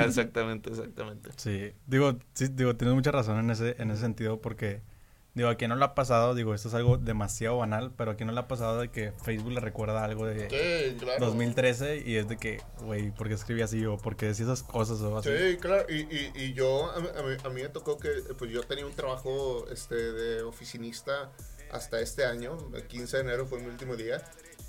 [0.05, 1.31] exactamente, exactamente.
[1.37, 4.83] Sí, digo, sí, digo, tienes mucha razón en ese, en ese sentido porque
[5.39, 8.15] Digo, a quien no le ha pasado, digo, esto es algo demasiado banal, pero a
[8.15, 12.27] quien no le ha pasado de que Facebook le recuerda algo de 2013 y es
[12.27, 15.29] de que, güey, ¿por qué escribí así o por qué decía esas cosas o así?
[15.29, 17.07] Sí, claro, y, y, y yo, a mí,
[17.41, 21.31] a mí, me tocó que, pues yo tenía un trabajo este, de oficinista
[21.71, 24.21] hasta este año, el 15 de enero fue mi último día,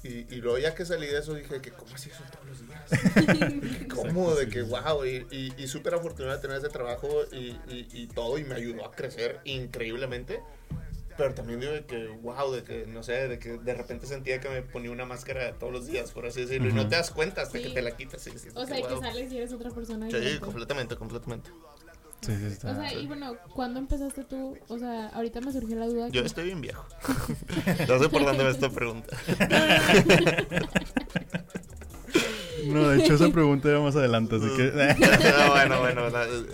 [0.03, 2.67] y, y, luego ya que salí de eso dije que cómo así son todos los
[2.67, 3.87] días.
[3.95, 4.35] ¿Cómo?
[4.35, 5.05] De que wow.
[5.05, 8.87] Y, y, y súper afortunado de tener ese trabajo y, y, todo y me ayudó
[8.87, 10.41] a crecer increíblemente
[11.21, 14.41] pero también digo de que, wow, de que, no sé, de que de repente sentía
[14.41, 17.11] que me ponía una máscara todos los días, por así decirlo, y no te das
[17.11, 18.27] cuenta hasta que te la quitas.
[18.55, 20.09] o sea, que sales y eres otra persona.
[20.11, 21.51] Sí, completamente, completamente.
[22.21, 22.73] Sí, sí, está.
[22.73, 24.57] O sea, y bueno, ¿cuándo empezaste tú?
[24.69, 26.09] O sea, ahorita me surgió la duda.
[26.09, 26.85] Yo estoy bien viejo.
[27.89, 29.17] no sé por dónde me esta pregunta.
[32.67, 34.71] No, de hecho esa pregunta ya más adelante, así que...
[34.71, 36.03] no, bueno, bueno,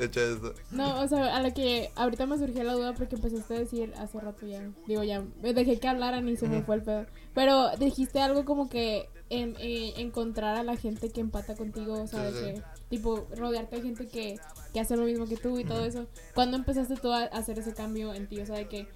[0.00, 0.54] hecho eso.
[0.70, 3.92] No, o sea, a la que ahorita me surgió la duda porque empezaste a decir
[3.98, 7.06] hace rato ya, digo ya, dejé que hablaran y se me fue el pedo.
[7.34, 12.06] Pero dijiste algo como que en, eh, encontrar a la gente que empata contigo, o
[12.06, 14.38] sea, de que, tipo, rodearte de gente que,
[14.72, 16.06] que hace lo mismo que tú y todo eso.
[16.34, 18.40] ¿Cuándo empezaste tú a hacer ese cambio en ti?
[18.40, 18.88] O sea, de que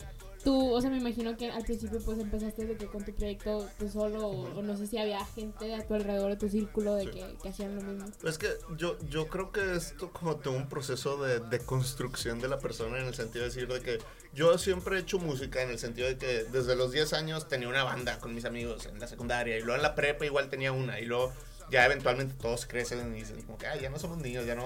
[0.42, 3.68] tú, o sea, me imagino que al principio pues empezaste de que con tu proyecto
[3.78, 7.11] pues solo, o, no sé si había gente a tu alrededor de tu círculo de
[7.11, 8.06] que, que, hacían lo mismo.
[8.24, 12.48] Es que yo, yo creo que esto como todo un proceso de, de construcción de
[12.48, 13.98] la persona en el sentido de decir de que
[14.33, 17.68] yo siempre he hecho música en el sentido de que desde los 10 años tenía
[17.68, 20.72] una banda con mis amigos en la secundaria y luego en la prepa igual tenía
[20.72, 21.33] una y luego
[21.70, 24.64] ya eventualmente todos crecen y dicen como que ya no somos niños, ya no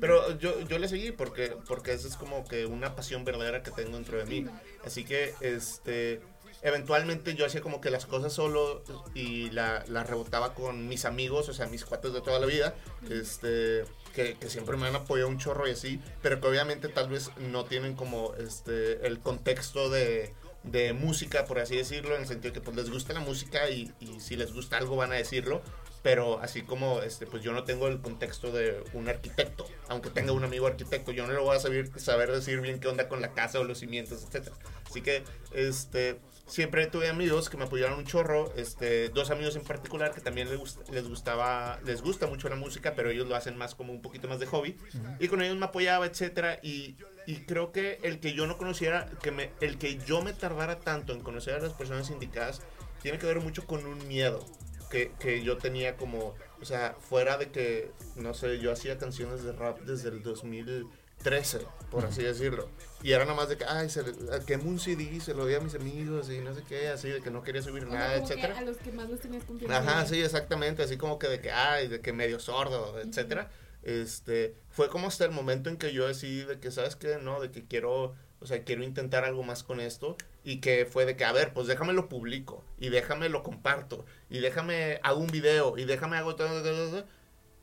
[0.00, 3.70] Pero yo, yo le seguí porque, porque eso es como que una pasión verdadera que
[3.70, 4.46] tengo dentro de mí.
[4.84, 6.20] Así que, este,
[6.62, 8.82] eventualmente yo hacía como que las cosas solo
[9.14, 12.74] y la, la rebotaba con mis amigos, o sea, mis cuates de toda la vida,
[13.10, 17.08] este, que, que, siempre me han apoyado un chorro y así, pero que obviamente tal
[17.08, 20.34] vez no tienen como este, el contexto de
[20.66, 23.70] de música, por así decirlo, en el sentido de que pues les gusta la música
[23.70, 25.62] y, si les gusta algo van a decirlo,
[26.06, 30.30] pero así como este pues yo no tengo el contexto de un arquitecto, aunque tenga
[30.30, 33.20] un amigo arquitecto, yo no le voy a saber, saber decir bien qué onda con
[33.20, 34.54] la casa o los cimientos, etcétera.
[34.88, 39.64] Así que este siempre tuve amigos que me apoyaron un chorro, este dos amigos en
[39.64, 43.58] particular que también les, les gustaba les gusta mucho la música, pero ellos lo hacen
[43.58, 44.76] más como un poquito más de hobby.
[45.18, 46.94] Y con ellos me apoyaba, etcétera y
[47.26, 50.78] y creo que el que yo no conociera, que me, el que yo me tardara
[50.78, 52.62] tanto en conocer a las personas indicadas,
[53.02, 54.46] tiene que ver mucho con un miedo
[54.90, 59.42] que, que, yo tenía como, o sea, fuera de que, no sé, yo hacía canciones
[59.42, 62.68] de rap desde el 2013, por así decirlo.
[63.02, 64.02] Y era nada más de que, ay, se
[64.46, 67.20] quemé un CD, se lo di a mis amigos y no sé qué, así de
[67.20, 68.58] que no quería subir nada, etcétera.
[68.58, 69.78] a los que más los tenías confianza.
[69.78, 73.50] Ajá, sí, exactamente, así como que de que, ay, de que medio sordo, etcétera.
[73.82, 77.18] Este, fue como hasta el momento en que yo decidí de que, ¿sabes qué?
[77.22, 80.16] No, de que quiero o sea, quiero intentar algo más con esto.
[80.44, 82.64] Y que fue de que, a ver, pues déjame lo publico.
[82.78, 84.04] Y déjame lo comparto.
[84.30, 85.78] Y déjame hago un video.
[85.78, 87.04] Y déjame hago todo.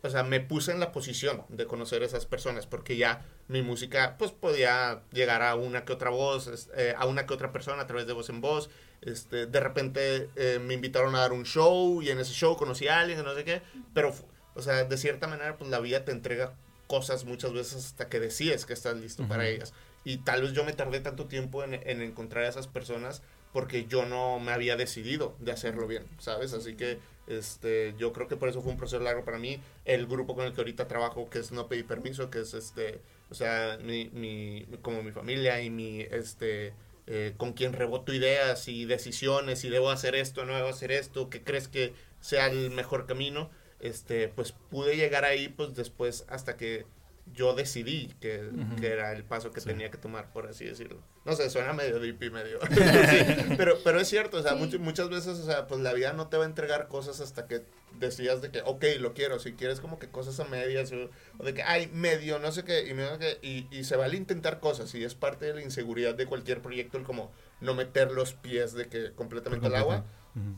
[0.02, 2.68] O sea, me puse en la posición de conocer a esas personas.
[2.68, 6.70] Porque ya mi música, pues podía llegar a una que otra voz.
[6.76, 8.70] Eh, a una que otra persona a través de voz en voz.
[9.02, 12.02] Este, de repente eh, me invitaron a dar un show.
[12.02, 13.62] Y en ese show conocí a alguien, no sé qué.
[13.94, 14.14] Pero,
[14.56, 16.56] o sea, de cierta manera, pues la vida te entrega
[16.94, 19.74] cosas muchas veces hasta que decides que estás listo para ellas.
[20.04, 23.86] Y tal vez yo me tardé tanto tiempo en, en, encontrar a esas personas porque
[23.86, 26.54] yo no me había decidido de hacerlo bien, ¿sabes?
[26.54, 29.60] Así que este, yo creo que por eso fue un proceso largo para mí.
[29.86, 33.02] El grupo con el que ahorita trabajo, que es No Pedí Permiso, que es este,
[33.32, 36.76] o sea, mi, mi, como mi familia y mi, este,
[37.08, 41.32] eh, con quien reboto ideas y decisiones, si debo hacer esto, no debo hacer esto,
[41.32, 43.50] qué crees que sea el mejor camino,
[43.84, 46.86] este, pues pude llegar ahí pues después hasta que
[47.34, 51.02] yo decidí que, que era el paso que tenía que tomar, por así decirlo.
[51.26, 52.60] No sé, suena medio deep y medio...
[52.70, 56.28] sí, pero, pero es cierto, o sea, muchas veces, o sea, pues la vida no
[56.28, 57.64] te va a entregar cosas hasta que
[57.98, 61.54] decidas de que, ok, lo quiero, si quieres como que cosas a medias, o, de
[61.54, 64.94] que, ay, medio, no sé qué, y, medio que, y, y se vale intentar cosas,
[64.94, 68.74] y es parte de la inseguridad de cualquier proyecto el como no meter los pies
[68.74, 70.06] de que completamente al agua,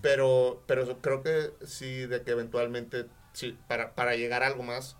[0.01, 4.95] pero, pero creo que sí, de que eventualmente, sí, para, para llegar a algo más,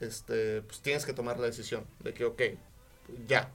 [0.00, 2.42] este, pues tienes que tomar la decisión de que, ok,
[3.26, 3.50] ya.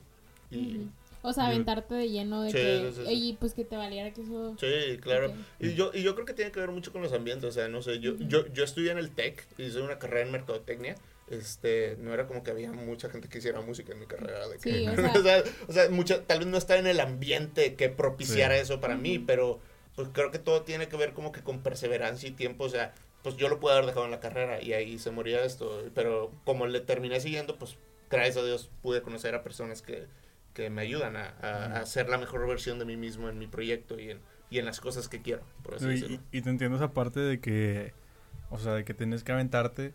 [0.49, 0.87] Y,
[1.21, 4.55] O sea, aventarte de lleno de que, y pues que te valiera que eso...
[4.59, 5.33] Sí, claro.
[5.59, 7.67] Y, yo, y yo creo que tiene que ver mucho con los ambientes, o sea,
[7.67, 10.95] no sé, yo, yo, yo estudié en el TEC, hice una carrera en mercadotecnia,
[11.29, 14.47] este, no era como que había mucha gente que hiciera música en mi carrera.
[14.47, 14.89] De que,
[15.67, 19.19] o, sea, mucha, tal vez no estaba en el ambiente que propiciara eso para mí,
[19.19, 19.59] pero
[19.95, 22.93] pues creo que todo tiene que ver como que con perseverancia y tiempo, o sea,
[23.21, 26.31] pues yo lo pude haber dejado en la carrera y ahí se moría esto, pero
[26.43, 27.77] como le terminé siguiendo, pues
[28.09, 30.07] gracias a Dios pude conocer a personas que,
[30.53, 33.99] que me ayudan a, a, hacer la mejor versión de mí mismo en mi proyecto
[33.99, 36.93] y en, y en las cosas que quiero, por así y, y, te entiendo esa
[36.93, 37.93] parte de que,
[38.49, 39.93] o sea, de que tienes que aventarte,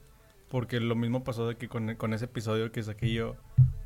[0.48, 3.37] porque lo mismo pasó de que con, con ese episodio que saqué yo,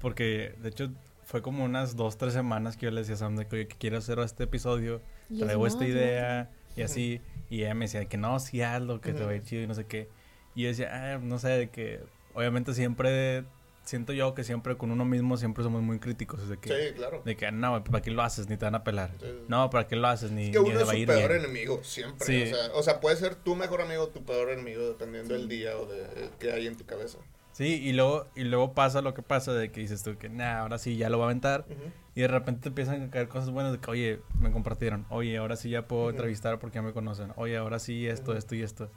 [0.01, 0.91] porque de hecho
[1.25, 3.99] fue como unas dos, tres semanas que yo le decía a Sam de que, quiero
[3.99, 5.01] hacer este episodio,
[5.39, 7.21] traigo esta idea y así.
[7.51, 9.67] Y ella me decía que no, sí hazlo, que te va a ir chido y
[9.67, 10.09] no sé qué.
[10.55, 12.01] Y yo decía, ah, no sé, de que
[12.35, 13.45] obviamente siempre,
[13.85, 16.49] siento yo que siempre con uno mismo siempre somos muy críticos.
[16.49, 17.23] De que, sí, claro.
[17.25, 18.49] De que, no, ¿para qué lo haces?
[18.49, 19.11] Ni te van a pelar.
[19.49, 20.31] No, ¿para qué lo haces?
[20.31, 22.53] Ni, es que uno es su peor enemigo, siempre.
[22.53, 25.49] O, sea, o, sea, puede ser tu mejor amigo o tu peor enemigo, dependiendo del
[25.49, 27.19] día o de qué hay en tu cabeza.
[27.53, 30.61] Sí, y luego, y luego pasa lo que pasa de que dices tú que, nah,
[30.61, 31.67] ahora sí ya lo va a aventar.
[32.15, 35.07] Y de repente te empiezan a caer cosas buenas de que, oye, me compartieron.
[35.11, 37.33] Oye, ahora sí ya puedo entrevistar porque ya me conocen.
[37.37, 38.91] Oye, ahora sí esto, esto y esto.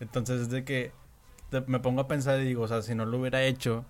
[0.00, 0.92] Entonces es de que
[1.66, 3.84] me pongo a pensar y digo, o sea, si no lo hubiera hecho,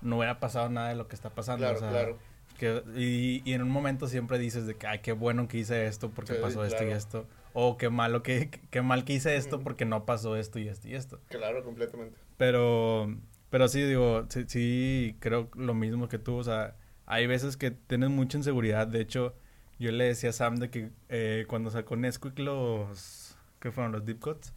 [0.00, 1.64] no hubiera pasado nada de lo que está pasando.
[1.64, 2.18] Claro, claro.
[2.58, 5.86] Que, y, y, en un momento siempre dices de que, ay, qué bueno que hice
[5.86, 7.26] esto porque pasó esto y esto.
[7.54, 10.88] O qué malo que, qué mal que hice esto porque no pasó esto y esto
[10.88, 11.20] y esto.
[11.28, 12.18] Claro, completamente.
[12.36, 13.16] Pero
[13.52, 16.36] pero sí, digo, sí, sí, creo lo mismo que tú.
[16.36, 18.86] O sea, hay veces que tienes mucha inseguridad.
[18.86, 19.34] De hecho,
[19.78, 23.36] yo le decía a Sam de que eh, cuando sacó Nesquik los...
[23.60, 23.92] ¿Qué fueron?
[23.92, 24.54] Los Deep Cuts.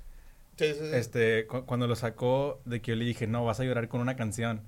[0.57, 0.91] Sí, sí, sí.
[0.93, 4.15] Este, cuando lo sacó, de que yo le dije, no, vas a llorar con una
[4.15, 4.61] canción.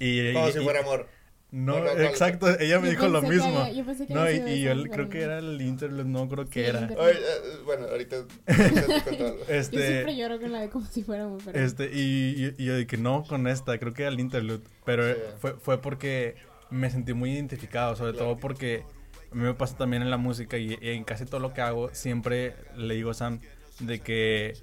[0.00, 1.06] Y, Como si fuera amor.
[1.52, 3.66] No, exacto, ella me dijo lo mismo.
[4.08, 6.84] no, y, yo creo que era el interlude, no creo que era.
[6.84, 7.16] Eh,
[7.64, 8.16] bueno, ahorita
[9.48, 11.58] este, yo siempre lloro con la de como si fuera pero...
[11.58, 14.62] Este, y, y, yo dije, no, con esta, creo que era el interlude.
[14.84, 15.04] Pero
[15.40, 16.36] fue, fue porque
[16.70, 18.84] me sentí muy identificado, sobre todo porque
[19.32, 21.90] a mí me pasa también en la música y, en casi todo lo que hago,
[21.92, 23.40] siempre le digo a Sam
[23.78, 24.54] de que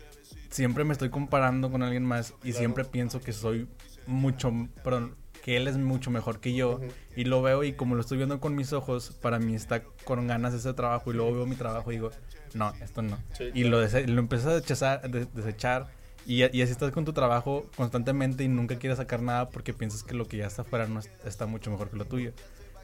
[0.50, 3.67] siempre me estoy comparando con alguien más y siempre pienso que soy
[4.06, 4.52] mucho,
[4.84, 5.15] perdón,
[5.47, 6.81] que él es mucho mejor que yo
[7.15, 10.27] y lo veo y como lo estoy viendo con mis ojos, para mí está con
[10.27, 12.12] ganas ese trabajo y luego veo mi trabajo y digo,
[12.53, 13.17] no, esto no.
[13.53, 15.88] y lo, lo empiezo a desechar, desechar
[16.25, 20.03] y, y, así estás con tu trabajo constantemente y nunca quieres sacar nada porque piensas
[20.03, 22.33] que lo que ya está afuera no está mucho mejor que lo tuyo.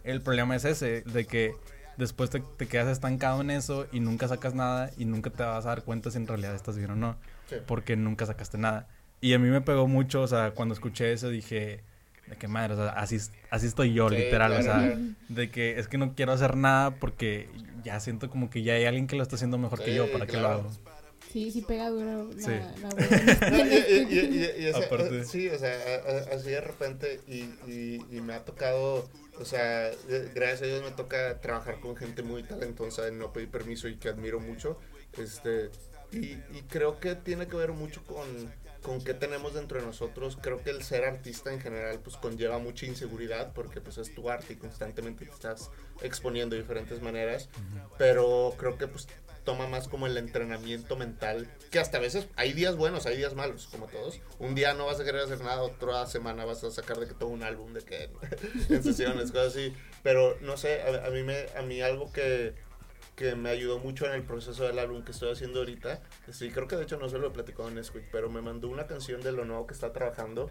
[0.06, 1.56] El problema es ese, de que
[1.98, 5.66] después te, te, quedas estancado en eso y nunca sacas nada y nunca te vas
[5.66, 7.18] a dar cuenta si en realidad estás bien o no,
[7.68, 8.88] porque nunca sacaste nada.
[9.20, 11.84] Y a mí me pegó mucho, o sea, cuando escuché eso dije,
[12.34, 13.18] de que madre, o sea, así,
[13.50, 14.98] así estoy yo, literal, o sea,
[15.30, 17.50] de que es que no quiero hacer nada porque
[17.84, 20.26] ya siento como que ya hay alguien que lo está haciendo mejor que yo, ¿para
[20.26, 20.72] qué lo hago?
[21.32, 22.52] Sí, sí pega duro la, sí.
[25.26, 25.74] Sí, o sea,
[26.32, 29.90] así de repente y, y, y, me ha tocado, o sea,
[30.36, 33.96] gracias a Dios me toca trabajar con gente muy talentosa en no pedir permiso y
[33.96, 34.78] que admiro mucho,
[35.18, 35.72] este,
[36.12, 38.28] y, y creo que tiene que ver mucho con
[38.84, 40.38] con qué tenemos dentro de nosotros.
[40.40, 44.30] Creo que el ser artista en general pues conlleva mucha inseguridad porque pues es tu
[44.30, 47.50] arte y constantemente te estás exponiendo de diferentes maneras,
[47.98, 49.08] pero creo que pues
[49.44, 53.36] toma más como el entrenamiento mental, que hasta a veces hay días buenos, hay días
[53.36, 54.20] malos, como todos.
[54.40, 57.14] Un día no vas a querer hacer nada, otra semana vas a sacar de que
[57.14, 58.10] todo un álbum, de que
[58.70, 59.74] en sesiones, cosas así.
[60.02, 62.54] Pero no sé, a, a, mí me, a mí algo que
[63.16, 66.02] que me ayudó mucho en el proceso del álbum que estoy haciendo ahorita.
[66.32, 68.70] Sí, creo que de hecho no se lo he platicado en Nesquik, pero me mandó
[68.70, 70.50] una canción de lo nuevo que está trabajando.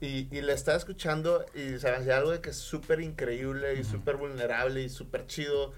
[0.00, 3.84] Y, y la estaba escuchando y se hacía algo de que es súper increíble y
[3.84, 5.72] súper vulnerable y súper chido.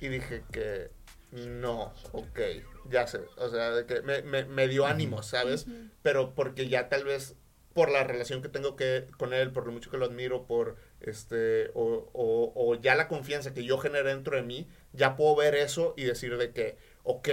[0.00, 0.90] Y dije que
[1.32, 2.40] no, ok,
[2.88, 3.20] ya sé.
[3.36, 5.66] O sea, de que me, me, me dio ánimo, ¿sabes?
[6.02, 7.36] Pero porque ya tal vez
[7.74, 10.76] por la relación que tengo que, con él, por lo mucho que lo admiro, por
[11.00, 15.36] este, o, o, o ya la confianza que yo generé dentro de mí, ya puedo
[15.36, 17.28] ver eso y decir de que, ok,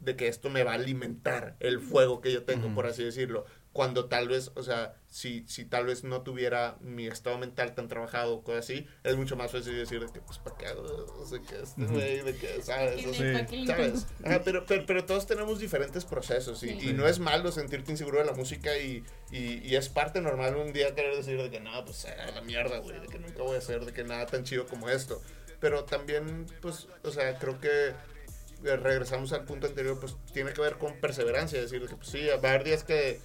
[0.00, 3.44] de que esto me va a alimentar el fuego que yo tengo, por así decirlo
[3.72, 7.88] cuando tal vez, o sea, si, si tal vez no tuviera mi estado mental tan
[7.88, 10.82] trabajado o cosas así, es mucho más fácil decir de que, pues, ¿para qué hago?
[10.82, 13.06] O sea, que este güey, de que, ¿sabes?
[13.06, 14.06] O sea, ¿sabes?
[14.44, 18.26] pero, pero, pero, todos tenemos diferentes procesos y, y, no es malo sentirte inseguro de
[18.26, 21.84] la música y, y, y, es parte normal un día querer decir de que, no,
[21.84, 24.44] pues, a la mierda, güey, de que nunca voy a hacer, de que nada tan
[24.44, 25.22] chido como esto.
[25.62, 30.60] Pero también, pues, o sea, creo que eh, regresamos al punto anterior, pues tiene que
[30.60, 33.20] ver con perseverancia, decir que pues sí, va a haber días que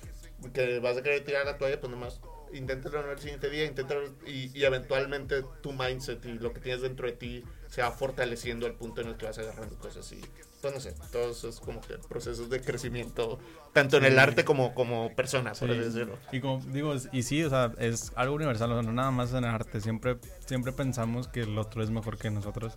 [0.54, 2.20] que vas a querer tirar la toalla, pues nomás
[2.54, 7.08] inténtalo el siguiente día, inténtalo y, y, eventualmente tu mindset y lo que tienes dentro
[7.08, 10.22] de ti se va fortaleciendo al punto en el que vas agarrando cosas y
[10.62, 13.40] pues no sé, todos es como que procesos de crecimiento
[13.74, 16.18] tanto en el arte como como persona, por decirlo.
[16.32, 19.32] Y como digo, y sí, o sea, es algo universal, o sea, no nada más
[19.32, 22.74] en el arte, siempre siempre pensamos que el otro es mejor que nosotros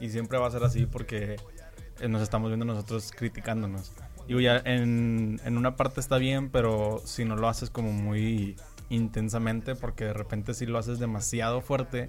[0.00, 1.36] y siempre va a ser así porque
[2.06, 3.92] nos estamos viendo nosotros criticándonos.
[4.26, 8.56] Digo, ya en, en una parte está bien, pero si no lo haces como muy
[8.88, 12.08] intensamente, porque de repente si lo haces demasiado fuerte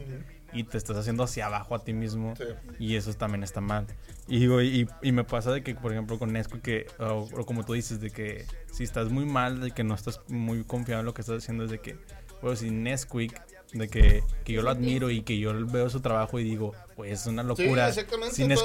[0.54, 2.34] y te estás haciendo hacia abajo a ti mismo,
[2.80, 3.88] y eso también está mal.
[4.28, 7.74] Y, y, y, me pasa de que, por ejemplo, con Nesquik, que, o, como tú
[7.74, 11.14] dices, de que si estás muy mal, de que no estás muy confiado en lo
[11.14, 11.98] que estás haciendo, es de que,
[12.42, 13.40] bueno, si Nesquik
[13.74, 17.12] de que, que, yo lo admiro y que yo veo su trabajo y digo, pues
[17.12, 17.92] es una locura.
[17.92, 18.36] Sí, exactamente.
[18.36, 18.56] Sin de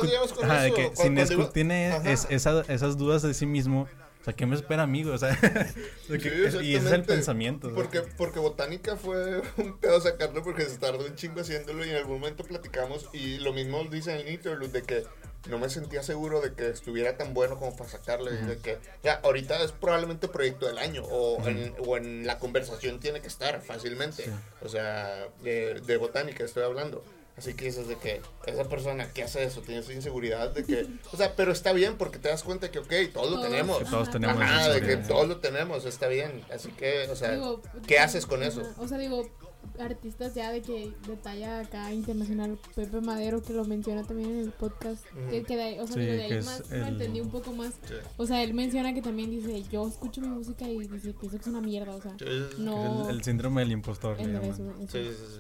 [0.74, 3.88] que sin tiene es, esa, esas dudas de sí mismo.
[4.28, 5.12] Sea, ¿qué me espera, amigo?
[5.14, 5.30] O sea,
[6.10, 7.72] y ese es el pensamiento.
[7.74, 11.96] Porque, porque Botánica fue un pedo sacarlo porque se tardó un chingo haciéndolo y en
[11.96, 15.04] algún momento platicamos y lo mismo dice en el interlude de que
[15.48, 18.32] no me sentía seguro de que estuviera tan bueno como para sacarle.
[18.32, 23.00] de que, ya, ahorita es probablemente proyecto del año o, en, o en la conversación
[23.00, 24.30] tiene que estar fácilmente.
[24.60, 27.02] O sea, de, de, botánica estoy hablando.
[27.38, 30.88] Así que dices de que esa persona que hace eso tiene esa inseguridad de que,
[31.12, 33.88] o sea, pero está bien porque te das cuenta que, ok, todos lo tenemos.
[33.88, 34.42] todos tenemos.
[34.42, 36.44] Ajá, de que todos lo tenemos, está bien.
[36.52, 37.38] Así que, o sea,
[37.86, 38.62] ¿qué haces con eso?
[38.78, 39.30] O sea, digo,
[39.78, 44.38] artistas ya de que de talla acá internacional, Pepe Madero, que lo menciona también en
[44.40, 47.74] el podcast, que, que de, o sea, de ahí más lo entendí un poco más.
[48.16, 51.36] O sea, él menciona que también dice, yo escucho mi música y dice que eso
[51.36, 52.16] es una mierda, o sea,
[52.58, 53.08] no...
[53.08, 54.16] El, síndrome del impostor.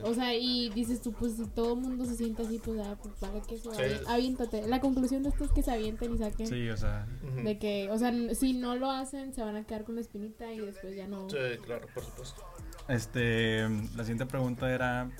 [0.02, 2.96] o sea, y dices tú, pues si todo el mundo se siente así, pues, ah,
[3.00, 3.72] pues vale que eso,
[4.06, 4.66] aviéntate.
[4.68, 6.46] La conclusión de esto es que se avienten y saquen.
[6.46, 7.06] Sí, o sea...
[7.42, 10.52] De que, o sea, si no lo hacen, se van a quedar con la espinita
[10.52, 11.28] y después ya no...
[11.30, 12.42] Sí, claro, por supuesto.
[12.88, 15.10] Este, la siguiente pregunta era,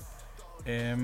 [0.65, 0.95] eh,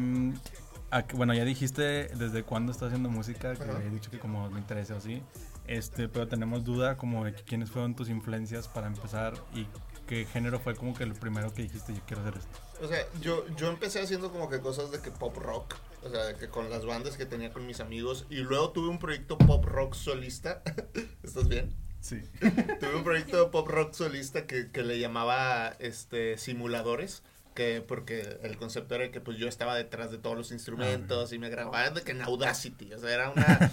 [1.13, 4.95] bueno, ya dijiste desde cuándo estás haciendo música, que he dicho que como me interesa
[4.95, 5.21] o así,
[5.67, 9.67] este, pero tenemos duda como de quiénes fueron tus influencias para empezar y
[10.07, 12.59] qué género fue como que el primero que dijiste yo quiero hacer esto.
[12.81, 16.25] O sea, yo, yo empecé haciendo como que cosas de que pop rock, o sea,
[16.25, 19.37] de que con las bandas que tenía con mis amigos y luego tuve un proyecto
[19.37, 20.61] pop rock solista.
[21.23, 21.84] ¿Estás bien?
[22.05, 22.21] Sí.
[22.79, 27.23] Tuve un proyecto de pop rock solista que, que, le llamaba este simuladores.
[27.55, 31.39] Que, porque el concepto era que pues yo estaba detrás de todos los instrumentos y
[31.39, 33.71] me grababan de que en Audacity, o sea, era una,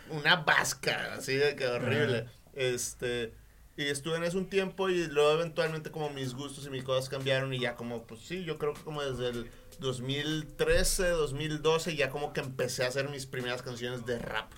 [0.10, 2.28] una vasca, así de que horrible.
[2.54, 3.34] Este,
[3.76, 7.10] y estuve en eso un tiempo y luego eventualmente como mis gustos y mis cosas
[7.10, 9.50] cambiaron y ya como, pues sí, yo creo que como desde el
[9.80, 14.52] 2013, 2012 ya como que empecé a hacer mis primeras canciones de rap,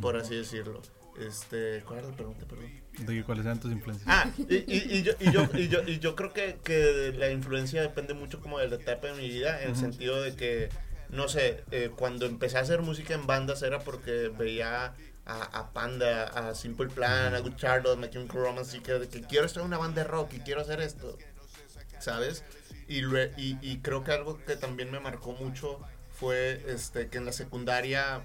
[0.00, 0.82] por así decirlo.
[1.18, 2.46] Este, ¿Cuál era la pregunta?
[2.46, 2.70] Perdón.
[2.98, 4.08] ¿De cuáles eran tus influencias?
[4.08, 7.30] Ah, y, y, y, yo, y, yo, y, yo, y yo creo que, que la
[7.30, 10.68] influencia depende mucho como de la etapa de mi vida, en el sentido de que,
[11.10, 14.94] no sé, eh, cuando empecé a hacer música en bandas era porque veía
[15.26, 19.22] a, a Panda, a Simple Plan, a Good Charlotte, My Chemical Romance, y que, que
[19.22, 21.18] quiero estar en una banda de rock y quiero hacer esto,
[21.98, 22.44] ¿sabes?
[22.86, 25.80] Y, y, y creo que algo que también me marcó mucho
[26.18, 28.22] fue este que en la secundaria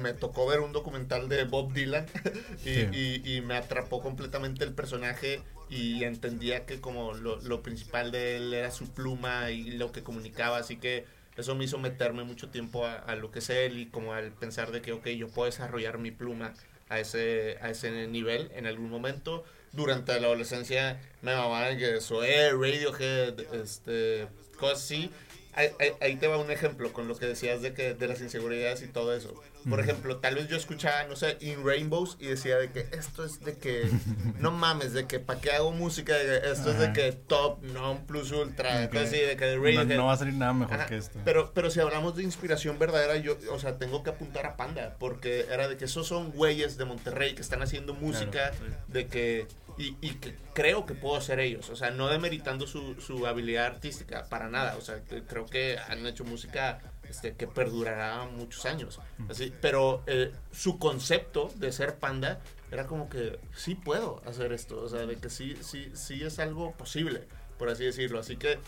[0.00, 2.06] me tocó ver un documental de Bob Dylan
[2.64, 8.36] y, y, me atrapó completamente el personaje y entendía que como lo, lo, principal de
[8.36, 11.04] él era su pluma y lo que comunicaba, así que
[11.36, 14.70] eso me hizo meterme mucho tiempo a, lo que es él y como al pensar
[14.70, 16.52] de que, ok, yo puedo desarrollar mi pluma
[16.90, 19.44] a ese, a ese nivel en algún momento.
[19.72, 24.28] Durante la adolescencia me mamaban que Zoé, Radiohead, este,
[24.58, 25.10] cosas así
[25.54, 28.88] ahí, te va un ejemplo con lo que decías de que de las inseguridades y
[28.88, 29.34] todo eso.
[29.68, 33.24] Por ejemplo, tal vez yo escuchaba, no sé, In Rainbows y decía de que esto
[33.24, 33.90] es de que,
[34.38, 38.32] no mames, de que para qué hago música, esto es de que top, non plus
[38.32, 39.04] ultra, okay.
[39.04, 41.18] así, de que de radio, no, no, va a salir nada mejor que esto.
[41.24, 44.96] Pero, pero si hablamos de inspiración verdadera, yo, o sea, tengo que apuntar a Panda,
[44.98, 48.52] porque era de que esos son güeyes de Monterrey que están haciendo música,
[48.88, 49.46] de que
[49.78, 51.70] y, y que creo que puedo ser ellos.
[51.70, 54.76] O sea, no demeritando su, su habilidad artística, para nada.
[54.76, 59.00] O sea, que creo que han hecho música este, que perdurará muchos años.
[59.28, 62.40] Así, pero eh, su concepto de ser panda
[62.70, 64.80] era como que sí puedo hacer esto.
[64.82, 67.26] O sea, de que sí, sí, sí es algo posible,
[67.58, 68.18] por así decirlo.
[68.18, 68.58] Así que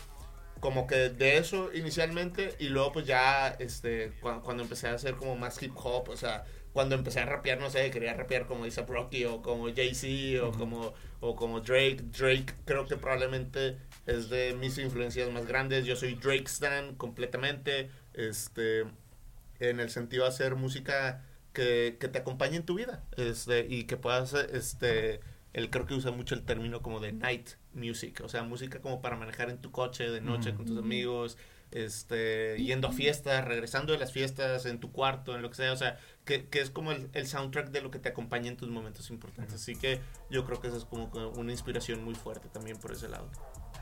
[0.59, 5.15] como que de eso inicialmente y luego pues ya este cuando, cuando empecé a hacer
[5.15, 6.45] como más hip hop, o sea,
[6.75, 10.51] cuando empecé a rapear, no sé, quería rapear como A$AP Rocky o como Jay-Z o,
[10.51, 12.01] como, o como Drake.
[12.11, 15.85] Drake creo que probablemente es de mis influencias más grandes.
[15.85, 18.81] Yo soy Drake Stan completamente, este,
[19.61, 21.23] en el sentido de hacer música
[21.53, 25.21] que, que te acompañe en tu vida este, y que puedas, este,
[25.53, 29.01] él creo que usa mucho el término como de night music, o sea, música como
[29.01, 31.37] para manejar en tu coche de noche con tus amigos,
[31.71, 35.73] este, yendo a fiestas, regresando de las fiestas, en tu cuarto, en lo que sea,
[35.73, 38.57] o sea, que, que es como el, el, soundtrack de lo que te acompaña en
[38.57, 39.55] tus momentos importantes.
[39.55, 39.99] Así que
[40.29, 41.05] yo creo que eso es como
[41.35, 43.29] una inspiración muy fuerte también por ese lado.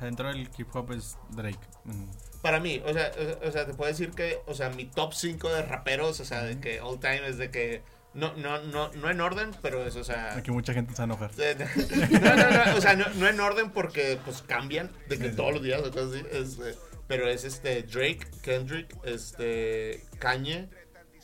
[0.01, 1.59] Dentro del hip hop es Drake.
[1.85, 2.05] Mm.
[2.41, 3.11] Para mí, o sea,
[3.45, 6.43] o, sea, te puedo decir que, o sea, mi top 5 de raperos, o sea,
[6.43, 9.95] de que all time es de que no, no, no, no en orden, pero es,
[9.95, 10.35] o sea...
[10.35, 11.31] Aquí mucha gente se va a enojar.
[12.21, 15.53] No, no, no, o sea, no, no en orden porque, pues, cambian de que todos
[15.53, 16.75] los días, o cosas así, este,
[17.13, 20.67] pero es, este, Drake, Kendrick, este, Kanye,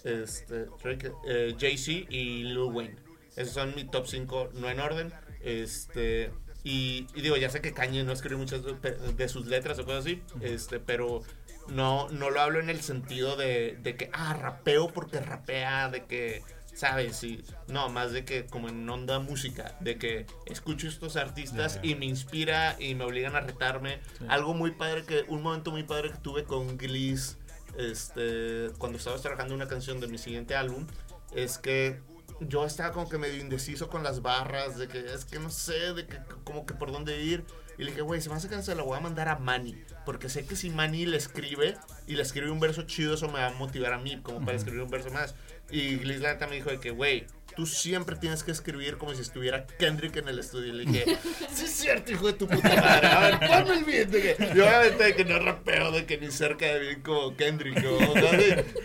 [0.04, 2.96] este, Drake, eh, Jay-Z y Lil Wayne.
[3.36, 5.12] Esos son mi top 5, no en orden,
[5.42, 6.32] este...
[6.64, 10.06] Y, y, digo, ya sé que Kanye no escribe muchas de sus letras o cosas
[10.06, 11.24] así, este, pero
[11.70, 16.06] no, no lo hablo en el sentido de, de que, ah, rapeo porque rapea, de
[16.06, 16.44] que
[16.80, 17.18] ¿sabes?
[17.18, 21.96] Sí, no, más de que como en onda música, de que escucho estos artistas y
[21.96, 24.00] me inspira y me obligan a retarme.
[24.30, 27.38] Algo muy padre que, un momento muy padre que tuve con Gliss,
[27.78, 30.88] este, cuando estabas trabajando una canción de mi siguiente álbum,
[31.36, 32.00] es que
[32.40, 35.94] yo estaba como que medio indeciso con las barras, de que es que no sé,
[35.94, 37.44] de que como que por dónde ir.
[37.78, 39.84] Y le dije, güey, se me hace que se la voy a mandar a Manny.
[40.06, 41.78] Porque sé que si Manny le escribe
[42.08, 44.58] y le escribe un verso chido, eso me va a motivar a mí, como para
[44.58, 45.36] escribir un verso más.
[45.72, 47.26] Y Gliss me dijo de que, güey,
[47.60, 50.70] tú siempre tienes que escribir como si estuviera Kendrick en el estudio.
[50.70, 51.18] Y le dije,
[51.54, 53.08] sí es cierto, hijo de tu puta madre.
[53.08, 54.08] A ver, ponme el beat.
[54.08, 57.36] De que, yo obviamente de que no rapeo, de que ni cerca de bien como
[57.36, 57.84] Kendrick.
[57.86, 58.14] O,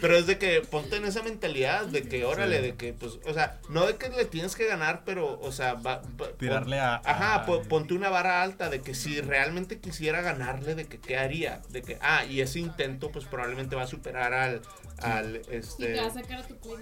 [0.00, 3.32] pero es de que ponte en esa mentalidad de que, órale, de que, pues, o
[3.32, 6.02] sea, no de que le tienes que ganar, pero, o sea, va,
[6.36, 6.96] tirarle a.
[7.04, 11.62] Ajá, ponte una vara alta de que si realmente quisiera ganarle, de que, ¿qué haría?
[11.68, 14.62] De que, ah, y ese intento, pues probablemente va a superar al.
[14.98, 15.90] al este...
[15.90, 16.74] Y te va a sacar a tu play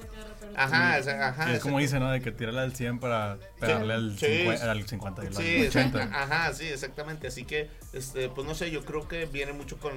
[0.56, 1.52] Ajá, ajá.
[1.52, 2.10] Es como dice, ¿no?
[2.10, 6.02] De que tirarle al 100 para pegarle al, 50, al 50 y al sí, 80.
[6.02, 7.26] Ajá, sí, exactamente.
[7.26, 9.92] Así que, este, pues no sé, yo creo que viene mucho con,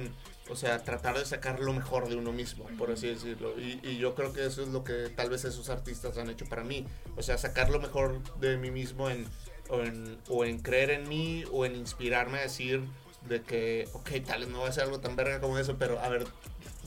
[0.48, 3.58] o sea, tratar de sacar lo mejor de uno mismo, por así decirlo.
[3.58, 6.46] Y, y yo creo que eso es lo que tal vez esos artistas han hecho
[6.46, 6.86] para mí.
[7.16, 9.26] O sea, sacar lo mejor de mí mismo en,
[9.68, 12.82] o, en, o en creer en mí o en inspirarme a decir
[13.28, 15.98] de que, ok, tal vez no va a ser algo tan verga como eso, pero
[16.00, 16.24] a ver,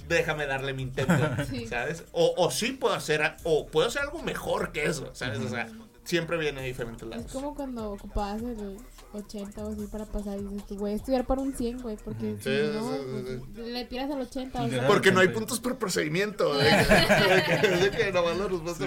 [0.10, 1.14] déjame darle mi intento,
[1.70, 2.04] ¿sabes?
[2.12, 5.40] O, o sí puedo hacer, o puedo hacer algo mejor que eso, ¿sabes?
[5.40, 5.70] O sea,
[6.04, 7.26] siempre viene de diferentes lados.
[7.28, 8.78] Es como cuando ocupabas el
[9.14, 11.98] 80 o así para pasar y dices tú, voy a estudiar para un 100, güey,
[12.04, 14.64] porque si no, pues, le tiras al 80.
[14.64, 18.64] O sea, porque no hay puntos por procedimiento, de que, de que nomás lo nos
[18.64, 18.86] vas a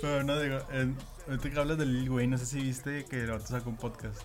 [0.00, 0.58] Pero no digo,
[1.28, 3.76] ahorita que hablas de Lil Wayne, no sé si viste que el otro sacó un
[3.76, 4.22] podcast.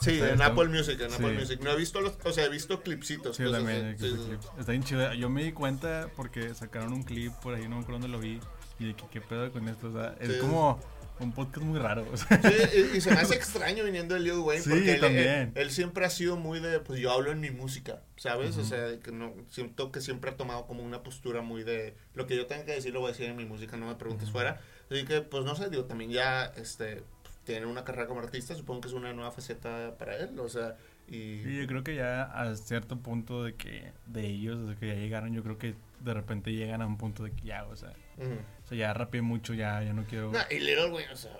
[0.00, 1.60] Sí, en Apple Music, en Apple Music.
[1.62, 3.36] No he visto los, o sea, he visto clipsitos.
[3.36, 4.14] Sí, también, sí,
[4.58, 5.12] Está bien chido.
[5.14, 8.20] Yo me di cuenta porque sacaron un clip por ahí, no me acuerdo dónde lo
[8.20, 8.40] vi.
[8.78, 10.80] Y de que qué pedo con esto, o sea, es como
[11.20, 12.06] un podcast muy raro.
[12.12, 12.40] O sea.
[12.40, 16.10] Sí, y, se me hace extraño viniendo de Lil Wayne porque él, él, siempre ha
[16.10, 18.56] sido muy de, pues yo hablo en mi música, ¿sabes?
[18.56, 22.26] O sea, que no, siento que siempre ha tomado como una postura muy de, lo
[22.26, 24.30] que yo tenga que decir lo voy a decir en mi música, no me preguntes
[24.30, 24.60] fuera.
[24.90, 27.02] Así que, pues no sé, digo, también ya, este,
[27.48, 30.76] tiene una carrera como artista, supongo que es una nueva faceta para él, o sea,
[31.06, 31.42] y...
[31.42, 34.94] Sí, yo creo que ya a cierto punto de que de ellos, de que ya
[34.94, 37.94] llegaron, yo creo que de repente llegan a un punto de que ya, o sea,
[38.18, 40.30] o sea ya rapeé mucho, ya, ya no quiero...
[40.30, 41.32] No, y Little güey, o sea,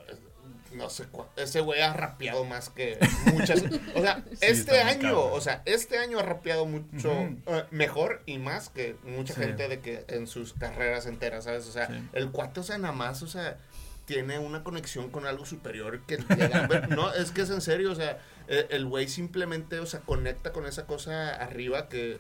[0.73, 2.99] no sé cuánto, ese güey ha rapeado más que
[3.35, 3.63] muchas,
[3.95, 8.71] o sea, este año, o sea, este año ha rapeado mucho uh, mejor y más
[8.71, 11.67] que mucha gente de que en sus carreras enteras, ¿sabes?
[11.67, 13.59] O sea, el cuate, o sea, nada más, o sea
[14.09, 16.17] tiene una conexión con algo superior que
[16.89, 20.51] no es que es en serio o sea e, el güey simplemente o sea conecta
[20.51, 22.19] con esa cosa arriba que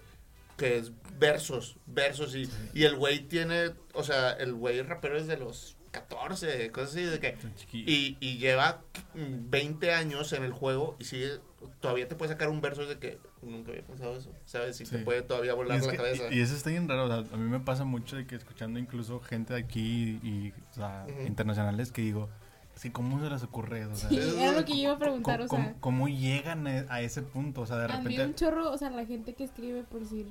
[0.59, 5.27] que es versos versos y, y el güey tiene o sea el güey rapero es
[5.27, 7.39] de los 14 cosas así de que
[7.73, 8.83] y, y lleva
[9.15, 11.41] 20 años en el juego y sigue
[11.81, 14.77] todavía te puede sacar un verso de que nunca había pensado eso, ¿sabes?
[14.77, 16.25] Si te puede todavía volar la cabeza.
[16.33, 18.79] Y, eso está bien raro, o sea, a mí me pasa mucho de que escuchando
[18.79, 22.29] incluso gente de aquí y, o sea, internacionales que digo,
[22.75, 23.91] Sí, ¿cómo se les ocurre eso?
[23.91, 25.73] O sea, Sí, era lo que yo iba a preguntar, ¿cómo, o sea.
[25.81, 27.63] cómo- cómo llegan a ese punto?
[27.63, 28.25] O sea, de A mí repente...
[28.25, 30.29] un chorro, o sea, la gente que escribe por decir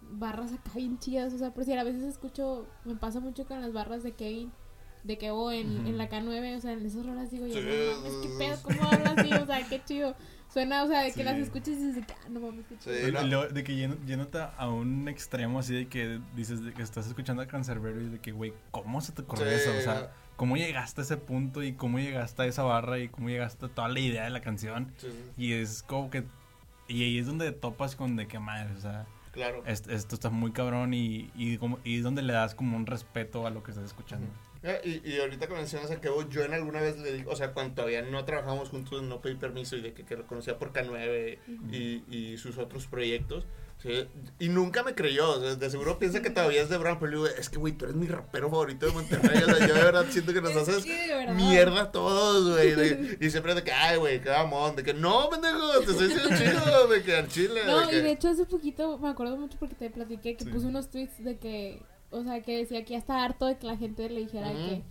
[0.00, 3.60] barras acá bien chidas, o sea, por decir, a veces escucho, me pasa mucho con
[3.60, 4.52] las barras de Kevin,
[5.04, 7.60] de que o en, en la K9, o sea, en esas rolas digo yo, Sí.
[7.60, 10.14] no mames, qué pedo, cómo hablas así, o sea, qué chido.
[10.52, 11.22] Suena, o sea, de que Sí.
[11.22, 12.94] las escuchas y dices, de que, ah, no mames, qué chido.
[12.96, 13.08] Sí.
[13.08, 13.22] Y no.
[13.22, 17.42] luego de que llénate a un extremo así de que dices de que estás escuchando
[17.42, 19.70] a Cancerbero y de que, güey, ¿cómo se te ocurrió Sí, eso?
[19.78, 23.30] O sea, ¿cómo llegaste a ese punto y cómo llegaste a esa barra y cómo
[23.30, 24.92] llegaste a toda la idea de la canción?
[25.38, 26.24] Y es como que...
[26.88, 29.62] Y ahí es donde topas con de que madre, o sea, claro.
[29.64, 32.84] est- esto está muy cabrón y, y, como, y es donde le das como un
[32.84, 34.26] respeto a lo que estás escuchando.
[34.84, 37.52] Y, y ahorita que mencionas a Kevo, yo en alguna vez le dije, o sea,
[37.52, 40.72] cuando todavía no trabajamos juntos, no pedí permiso y de que, que lo conocía por
[40.72, 41.38] K9
[41.72, 43.44] y, y sus otros proyectos.
[43.82, 44.06] sí,
[44.38, 47.10] y nunca me creyó, o sea, de seguro piensa que todavía es de Brown, pero
[47.10, 49.74] le digo, es que, güey, tú eres mi rapero favorito de Monterrey, o sea, yo
[49.74, 53.72] de verdad siento que nos Es haces que mierda todos, güey, y siempre de que,
[53.72, 57.26] ay, güey, qué mamón, de que, no, pendejo, te estoy diciendo chido, de que al
[57.26, 57.98] chile, No, de que...
[57.98, 60.50] y de hecho hace poquito me acuerdo mucho porque te platiqué que Sí.
[60.50, 61.82] puso unos tweets de que,
[62.12, 64.82] o sea, que decía que ya está harto de que la gente le dijera que,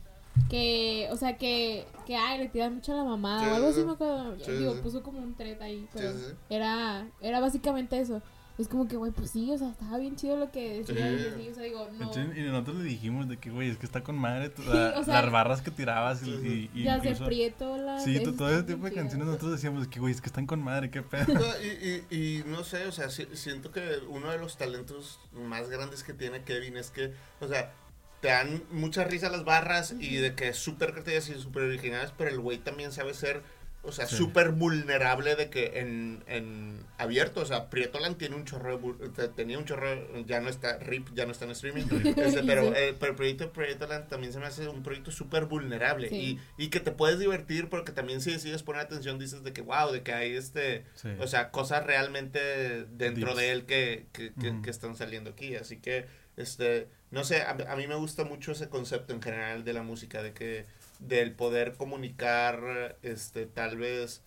[0.49, 3.67] que, o sea, que, que, ay, le tiran mucho a la mamada Sí, o algo
[3.67, 3.85] sí, así, sí.
[3.85, 4.35] me acuerdo.
[4.39, 4.79] Sí, Digo, sí.
[4.81, 6.35] puso como un thread ahí, pero Sí, sí, sí.
[6.49, 8.21] era, era básicamente eso.
[8.57, 10.95] Es como que, güey, pues sí, o sea, estaba bien chido lo que decía.
[10.95, 11.23] Sí.
[11.23, 12.05] y así, o sea, digo, no.
[12.05, 14.69] Entonces, y nosotros le dijimos de que, güey, es que está con madre tu- Sí,
[14.69, 17.99] la- o sea, las barras que tirabas y, y- y ya Prieto, la.
[17.99, 20.91] Sí, todo ese tipo de canciones nosotros decíamos que, güey, es que están con madre,
[20.91, 21.25] qué pedo.
[21.63, 25.69] Y, y, y no sé, o sea, si- siento que uno de los talentos más
[25.69, 27.71] grandes que tiene Kevin es que, o sea,
[28.19, 32.13] te dan mucha risa las barras y de que es súper creativas y súper originales,
[32.17, 33.41] pero el güey también sabe ser,
[33.83, 34.15] o sea, Sí.
[34.15, 39.57] súper vulnerable de que en, en abierto, o sea, Prietolan tiene un chorro, de tenía
[39.57, 39.87] un chorro,
[40.25, 43.45] ya no está, RIP, ya no está en streaming, este, pero, eh, pero el proyecto
[43.45, 46.39] de Prietolan también se me hace un proyecto súper vulnerable Sí.
[46.57, 49.61] y, y que te puedes divertir porque también si decides poner atención dices de que,
[49.61, 50.85] wow, de que hay este...
[50.93, 51.09] Sí.
[51.19, 53.37] O sea, cosas realmente dentro Deeps.
[53.37, 55.55] de él que, que, que- que están saliendo aquí.
[55.55, 56.05] Así que,
[56.37, 59.81] este, no sé, a, a mí me gusta mucho ese concepto en general de la
[59.83, 60.65] música, de que,
[61.01, 64.23] del poder comunicar, este, tal vez,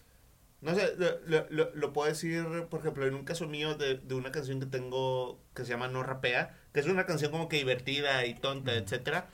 [0.60, 0.94] no sé,
[1.26, 4.60] lo, lo- lo- puedo decir, por ejemplo, en un caso mío de, de una canción
[4.60, 8.34] que tengo que se llama No Rapea, que es una canción como que divertida y
[8.34, 8.80] tonta, Ujú.
[8.80, 9.28] etcétera.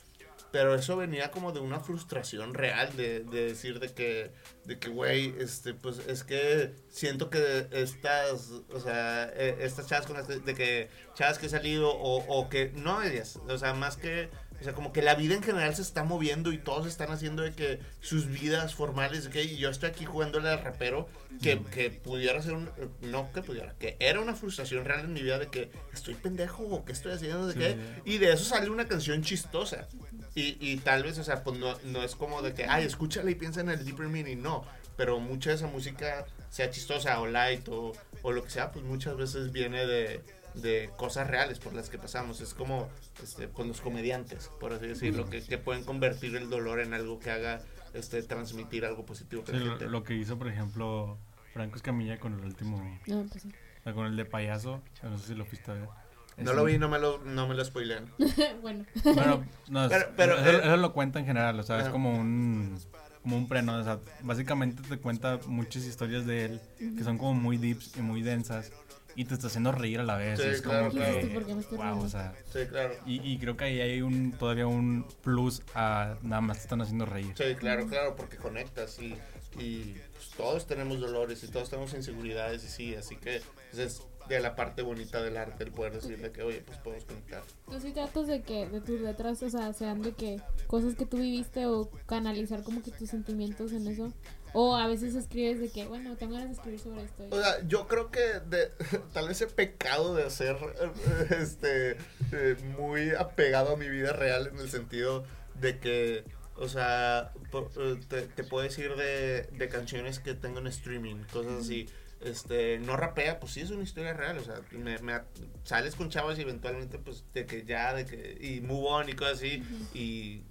[0.51, 4.31] Pero eso venía como de una frustración real de, de decir de que,
[4.65, 10.05] de que, güey, este, pues es que siento que estas, o sea, eh, estas chavas
[10.07, 13.57] con las que, de que chavas que he salido o, o que, no ellas, o
[13.57, 14.29] sea, más que,
[14.61, 17.41] o sea, como que la vida en general se está moviendo y todos están haciendo
[17.41, 21.09] de que sus vidas formales, que y yo estoy aquí jugándole al rapero,
[21.41, 22.69] que, que pudiera ser un,
[23.01, 26.63] no que pudiera, que era una frustración real en mi vida de que estoy pendejo
[26.63, 29.87] o qué estoy haciendo, de qué, y de eso sale una canción chistosa.
[30.35, 33.31] Y, y tal vez, o sea, pues no, no es como de que, ay, escúchala
[33.31, 34.63] y piensa en el deeper meaning, no.
[34.95, 38.85] Pero mucha de esa música, sea chistosa o light o, o lo que sea, pues
[38.85, 40.21] muchas veces viene de,
[40.53, 42.41] de cosas reales por las que pasamos.
[42.41, 42.89] Es como
[43.21, 47.19] este, pues los comediantes, por así decirlo, que, que pueden convertir el dolor en algo
[47.19, 47.61] que haga
[47.93, 51.17] este, transmitir algo positivo Sí, lo, que hizo, por ejemplo,
[51.53, 52.77] Franco Escamilla con el último,
[53.07, 53.49] No, pues sí.
[53.93, 55.89] con el de payaso, no sé si lo fuiste a ver.
[56.37, 58.05] No lo vi, no me lo, no me lo spoilean.
[58.61, 58.85] bueno.
[59.03, 62.11] Bueno, no, Pero- pero, eso, eh, eso lo cuenta en general, o sea, es como
[62.17, 62.79] un
[63.21, 66.61] como un preno, o sea, básicamente te cuenta muchas historias de él
[66.97, 68.71] que son como muy deeps y muy densas
[69.15, 71.19] y te está haciendo reír a la vez, Sí, es claro, como claro.
[71.19, 72.05] que ¿por qué me estoy wow, riendo?
[72.05, 72.93] o sea, Sí, claro.
[73.05, 76.81] y, y creo que ahí hay un todavía un plus a nada más te están
[76.81, 77.33] haciendo reír.
[77.37, 79.15] Sí, claro, claro, porque conectas y,
[79.59, 83.41] y pues, todos tenemos dolores y todos tenemos inseguridades y sí, así que
[83.71, 87.03] pues, es de la parte bonita del arte el poder decirle que, oye, pues podemos
[87.05, 87.41] conectar.
[87.69, 91.05] Tú sí tratas de que de tus letras, o sea, sean de que cosas que
[91.05, 94.13] tú viviste o canalizar como que tus sentimientos en eso.
[94.53, 97.23] O a veces escribes de que, bueno, tengo ganas de escribir sobre esto.
[97.29, 98.71] O sea, yo creo que de,
[99.13, 101.91] tal vez he pecado de ser eh, este,
[102.31, 105.23] eh, muy apegado a mi vida real en el sentido
[105.59, 106.23] de que,
[106.55, 107.31] o sea,
[107.77, 111.87] eh, te, te puedo decir de, de canciones que tengo en streaming, cosas así.
[112.19, 115.21] Este, no rapea, pues sí es una historia real, o sea, me, me-
[115.63, 119.13] sales con chavas y eventualmente pues de que ya, de que, y move on y
[119.13, 119.63] cosas así,
[119.95, 120.43] y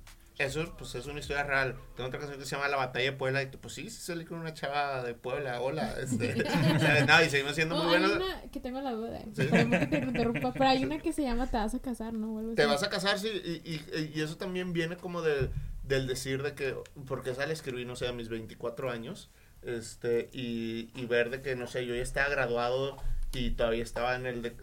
[0.44, 1.76] eso pues es una historia real.
[1.96, 4.24] Tengo otra canción que se llama La Batalla de Puebla y pues sí, sí salí
[4.24, 7.94] con una chava de Puebla, hola, este, o sea, no, y seguimos siendo No, muy
[7.94, 8.16] hay buenos.
[8.16, 9.44] una que tengo la duda, Sí.
[9.44, 12.54] perdón que te interrumpa, pero hay una que se llama Te vas a casar, ¿no?
[12.54, 12.70] Te así.
[12.70, 15.50] vas a casar, sí, y, y, y eso también viene como de,
[15.84, 16.74] del decir de que,
[17.06, 19.30] porque sale escribir, no sé, a mis 24 años,
[19.62, 22.96] este, y, y ver de que, no sé, yo ya estaba graduado
[23.32, 24.56] y todavía estaba en el de,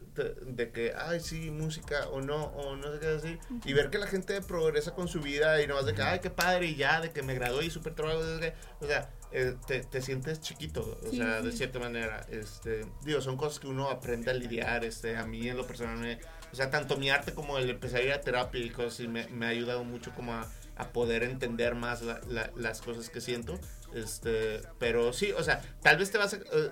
[0.45, 3.39] de, que, ay, sí, música o no, o no sé qué decir.
[3.63, 6.19] Y ver que la gente progresa con su vida y no más de que, ay,
[6.19, 8.19] qué padre, y ya, de que me gradué y súper trabajo.
[8.81, 12.25] O sea, eh, te, te, sientes chiquito, o sea, de cierta manera.
[12.29, 14.83] Este, digo, son cosas que uno aprende a lidiar.
[14.83, 16.19] Este, a mí en lo personal, me,
[16.51, 19.07] o sea, tanto mi arte como el empezar a ir a terapia y cosas así
[19.07, 20.45] me, me ha ayudado mucho como a,
[20.77, 23.59] a poder entender más las cosas que siento.
[23.97, 26.37] Este, pero sí, o sea, tal vez te vas a.
[26.37, 26.71] Eh,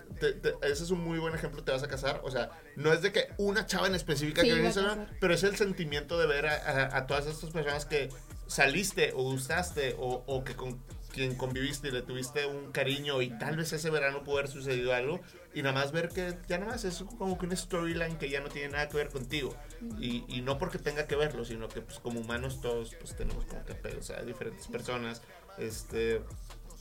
[0.61, 2.21] ese es un muy buen ejemplo, te vas a casar.
[2.23, 4.71] O sea, no es de que una chava en específica que viene
[5.19, 8.09] pero es el sentimiento de ver a, a, todas estas personas que
[8.47, 10.79] saliste o gustaste o, o que con
[11.15, 14.93] quien conviviste y le tuviste un cariño y tal vez ese verano pudo haber sucedido
[14.93, 15.21] algo
[15.53, 18.41] y nada más ver que ya nada más es como que una storyline que ya
[18.41, 19.55] no tiene nada que ver contigo
[19.97, 23.45] y, y no porque tenga que verlo sino que pues como humanos todos pues tenemos
[23.45, 25.21] como que o sea diferentes personas
[25.57, 26.21] este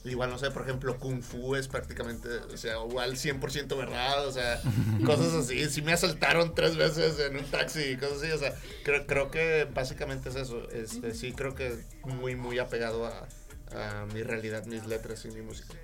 [0.05, 4.31] Igual, no sé, por ejemplo, Kung Fu es prácticamente, o sea, igual 100% verdad, o
[4.31, 4.61] sea,
[5.05, 5.67] cosas así.
[5.69, 8.53] Sí me asaltaron tres veces en un taxi y cosas así, o sea,
[8.83, 10.69] creo, creo que básicamente es eso.
[10.69, 13.27] Este, sí, creo que muy, muy apegado a,
[13.71, 15.75] a mi realidad, mis letras y mi música.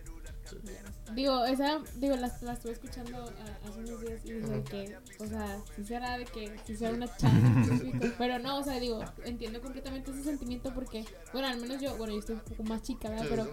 [1.14, 5.26] Digo, esa, digo, la, la estuve escuchando uh, hace unos días y digo que, o
[5.26, 7.34] sea, si será de que si sea una chava,
[8.18, 12.14] pero no, o sea, digo, entiendo completamente ese sentimiento porque, bueno, al menos yo, bueno,
[12.14, 13.26] yo estoy un poco más chica, ¿verdad?
[13.30, 13.50] pero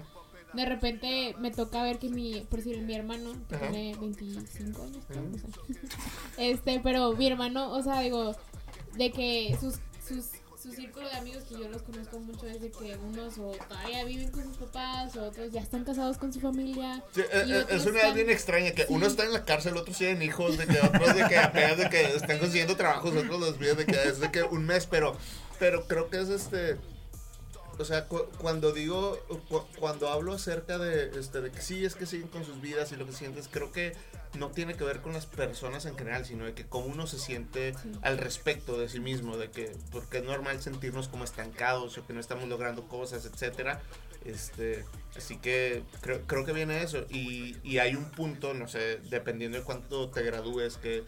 [0.53, 5.05] de repente me toca ver que mi, por decir, mi hermano, que tiene 25 años,
[5.09, 6.53] no sé.
[6.53, 8.35] este, pero mi hermano, o sea, digo,
[8.97, 9.77] de que sus,
[10.07, 10.27] sus
[10.61, 14.31] su círculo de amigos que yo los conozco mucho desde que unos o todavía viven
[14.31, 17.03] con sus papás o otros ya están casados con su familia.
[17.15, 19.97] Sí, eh, eh, es, una edad bien extraña que uno está en la cárcel, otros
[19.97, 23.59] tienen hijos, de que otros de que apenas de que están consiguiendo trabajos, otros los
[23.59, 25.17] viven de que es de que un mes, pero
[25.61, 26.77] pero creo que es este
[27.79, 29.19] o sea, cuando digo,
[29.79, 32.97] cuando hablo acerca de, este, de que sí, es que siguen con sus vidas y
[32.97, 33.95] lo que sientes, creo que
[34.37, 37.19] no tiene que ver con las personas en general, sino de que cómo uno se
[37.19, 42.07] siente al respecto de sí mismo, de que, porque es normal sentirnos como estancados o
[42.07, 43.81] que no estamos logrando cosas, etcétera.
[44.25, 44.85] Este,
[45.17, 47.07] así que creo, creo que viene eso.
[47.09, 51.05] Y, y hay un punto, no sé, dependiendo de cuánto te gradúes, que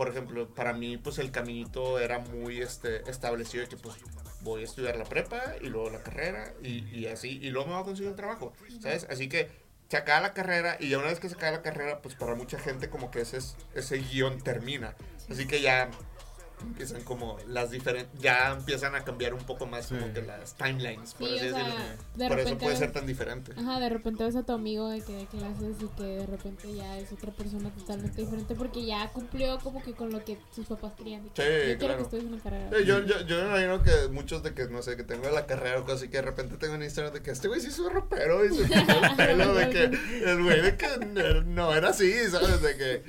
[0.00, 3.96] por ejemplo, para mí, pues el caminito era muy este, establecido de que, pues,
[4.42, 7.82] voy a estudiar la prepa y luego la carrera y, así, y luego me voy
[7.82, 9.06] a conseguir un trabajo, ¿sabes?
[9.10, 9.48] Así que
[9.88, 12.34] se acaba la carrera y ya una vez que se acaba la carrera, pues para
[12.34, 13.38] mucha gente como que ese,
[13.74, 14.94] ese guion termina.
[15.28, 15.90] Así que ya
[16.62, 21.14] empiezan como las diferentes, ya empiezan a cambiar un poco más como que las timelines,
[21.14, 22.28] por así decirlo.
[22.28, 23.52] por eso puede ser tan diferente.
[23.56, 26.74] Ajá, de repente ves a tu amigo de que de clases y que de repente
[26.74, 30.66] ya es otra persona totalmente diferente porque ya cumplió como que con lo que sus
[30.66, 31.22] papás querían.
[31.34, 32.70] Sí, yo quiero que una carrera.
[32.80, 35.80] yo, yo, yo me imagino que muchos de que, no sé, que tengo la carrera
[35.80, 37.78] o cosas así, que de repente tengo en Instagram de que este güey sí es
[37.78, 38.70] un rapero y se el
[39.16, 40.86] pelo de que el güey de que
[41.46, 42.62] no era así, ¿sabes?
[42.62, 43.02] De que,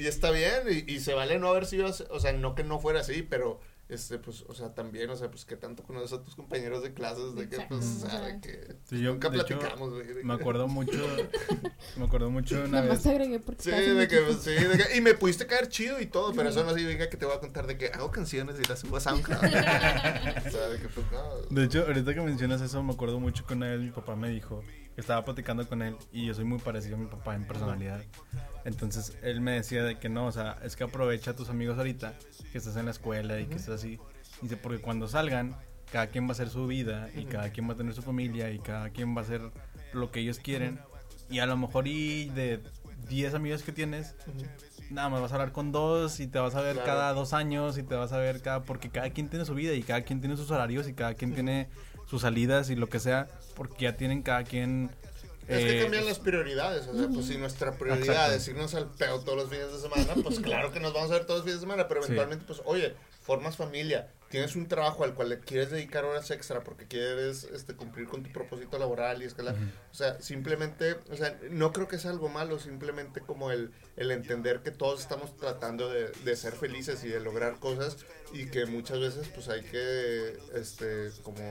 [0.00, 2.71] y, está bien y, y se vale no haber sido, o sea, no que no
[2.78, 3.60] fuera así, pero
[3.92, 6.94] este, pues, o sea, también, o sea, pues que tanto conoces a tus compañeros de
[6.94, 10.24] clases, de que, pues, o sea, que nunca platicamos, güey.
[10.24, 10.98] Me acuerdo mucho,
[11.96, 13.04] me acuerdo mucho una vez.
[13.04, 16.06] agregué porque sí, de que, pues, sí, de que, y me pudiste caer chido y
[16.06, 18.64] todo, pero eso no significa que te voy a contar de que hago canciones y
[18.66, 19.42] las subo a SoundCloud.
[19.44, 21.54] o sea, de que, pues, no.
[21.54, 24.30] De hecho, ahorita que mencionas eso, me acuerdo mucho que una vez mi papá me
[24.30, 24.64] dijo,
[24.96, 28.02] estaba platicando con él y yo soy muy parecido a mi papá en personalidad.
[28.64, 31.78] Entonces él me decía de que no, o sea, es que aprovecha a tus amigos
[31.78, 32.14] ahorita,
[32.50, 33.98] que estás en la escuela y que estás así.
[34.40, 35.56] Dice, porque cuando salgan,
[35.90, 38.50] cada quien va a hacer su vida y cada quien va a tener su familia
[38.50, 39.42] y cada quien va a hacer
[39.92, 40.80] lo que ellos quieren.
[41.30, 42.62] Y a lo mejor y de
[43.08, 44.14] 10 amigos que tienes,
[44.90, 47.78] nada más vas a hablar con dos y te vas a ver cada dos años
[47.78, 48.64] y te vas a ver cada...
[48.64, 51.34] Porque cada quien tiene su vida y cada quien tiene sus horarios y cada quien
[51.34, 51.68] tiene
[52.12, 54.90] sus salidas y lo que sea, porque ya tienen cada quien
[55.48, 59.20] es que cambian las prioridades, o sea, pues si nuestra prioridad es irnos al peo
[59.20, 61.60] todos los fines de semana, pues claro que nos vamos a ver todos los fines
[61.60, 65.70] de semana, pero eventualmente, pues, oye, formas familia, tienes un trabajo al cual le quieres
[65.70, 69.54] dedicar horas extra porque quieres este, cumplir con tu propósito laboral y escalar.
[69.90, 74.10] O sea, simplemente, o sea, no creo que sea algo malo, simplemente como el, el
[74.10, 77.98] entender que todos estamos tratando de, de, ser felices y de lograr cosas
[78.32, 81.42] y que muchas veces pues hay que, este, como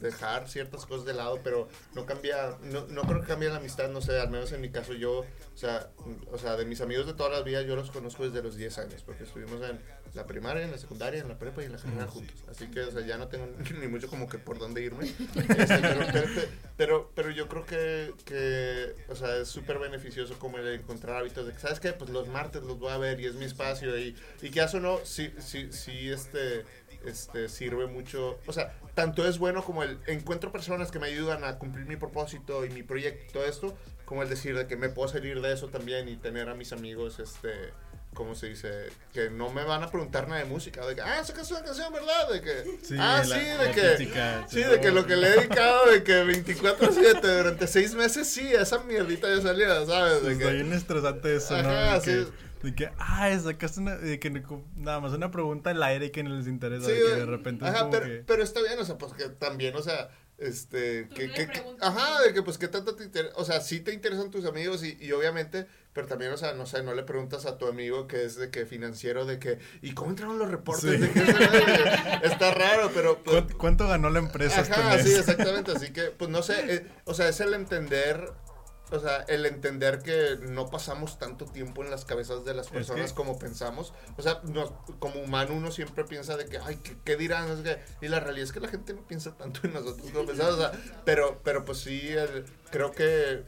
[0.00, 3.90] dejar ciertas cosas de lado, pero no cambia, no, no creo que cambie la amistad,
[3.90, 5.92] no sé, al menos en mi caso yo, o sea,
[6.32, 8.78] o sea, de mis amigos de todas las vidas yo los conozco desde los 10
[8.78, 9.78] años porque estuvimos en
[10.14, 12.44] la primaria, en la secundaria, en la prepa y en la carrera juntos.
[12.50, 13.46] Así que, o sea, ya no tengo
[13.80, 15.12] ni mucho como que por dónde irme.
[15.58, 21.16] Este, pero, pero, yo creo que, que o sea, es súper beneficioso como el encontrar
[21.16, 21.92] hábitos de que, ¿sabes qué?
[21.92, 24.80] Pues los martes los voy a ver y es mi espacio y, y que eso
[24.80, 26.64] no, sí, sí, sí, este,
[27.04, 28.38] este, sirve mucho.
[28.46, 31.96] O sea, tanto es bueno como el encuentro personas que me ayudan a cumplir mi
[31.96, 35.40] propósito y mi proyecto y todo esto, como el decir de que me puedo salir
[35.40, 37.72] de eso también y tener a mis amigos, este
[38.14, 38.88] ¿cómo se dice?
[39.12, 40.84] Que no me van a preguntar nada de música.
[40.86, 42.30] De que, ah, sacas una canción, ¿verdad?
[42.32, 46.02] De que, ah, sí, de que, sí, de que lo que le he dedicado, de
[46.02, 50.22] que 24-7 durante seis meses, sí, esa mierdita ya salió, ¿sabes?
[50.22, 52.00] De Está bien estresante eso, Ajá, ¿no?
[52.00, 52.26] sí.
[52.62, 54.30] De que, ah, sacaste una, de que
[54.74, 57.64] nada más una pregunta al aire que no les interesa, sí, de que de repente
[57.64, 61.48] ajá, pero, pero está bien, o sea, pues que también, o sea, este, que, que,
[61.80, 64.84] ajá, de que pues qué tanto te interesa, o sea, sí te interesan tus amigos
[64.84, 65.66] y, y, obviamente,
[65.98, 68.52] pero también, o sea, no sé, no le preguntas a tu amigo que es de
[68.52, 71.00] que financiero, de que, ¿y cómo entraron los reportes?
[71.00, 71.18] De que,
[72.22, 73.20] está raro, pero...
[73.24, 74.60] Pues ¿Cuánto, ganó la empresa?
[74.60, 78.32] Este ajá, sí, exactamente, así que, pues no sé, eh, o sea, es el entender
[78.90, 83.12] o sea, el entender que no pasamos tanto tiempo en las cabezas de las personas
[83.12, 83.92] como pensamos.
[84.16, 84.40] O sea,
[84.98, 87.62] como humano uno siempre piensa de que, ay, ¿qué, dirán?
[88.00, 90.54] y la realidad es que la gente no piensa tanto en nosotros como pensamos.
[90.54, 90.72] O sea,
[91.04, 92.14] pero, pero pues sí,
[92.70, 93.44] creo que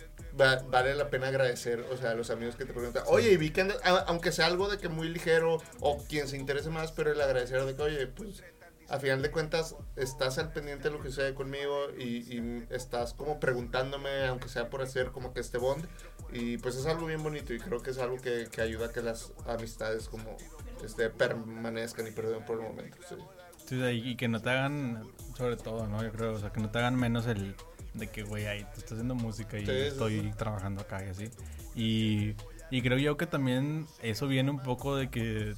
[0.68, 3.50] vale la pena agradecer, o sea, a los amigos que te preguntan, oye, y vi
[3.50, 3.68] que,
[4.06, 7.64] aunque sea algo de que muy ligero o quien se interese más, pero el agradecer
[7.64, 8.42] de que, oye, pues
[8.90, 13.38] a final de cuentas estás al pendiente de lo que sucede conmigo y, estás como
[13.38, 15.86] preguntándome, aunque sea por hacer como que este bond.
[16.32, 19.00] Y pues es algo bien bonito y creo que es algo que, ayuda a que
[19.00, 20.36] las amistades como
[20.84, 22.98] este, permanezcan y perduren por el momento.
[23.08, 23.76] Sí.
[23.76, 26.02] y que no te hagan, sobre todo, ¿no?
[26.02, 27.54] Yo creo, o sea, que no te hagan menos el
[27.94, 31.30] de que, güey, ahí te estás haciendo música y estoy trabajando acá y así.
[31.74, 32.34] Y,
[32.70, 35.54] y creo yo que también eso viene un poco de que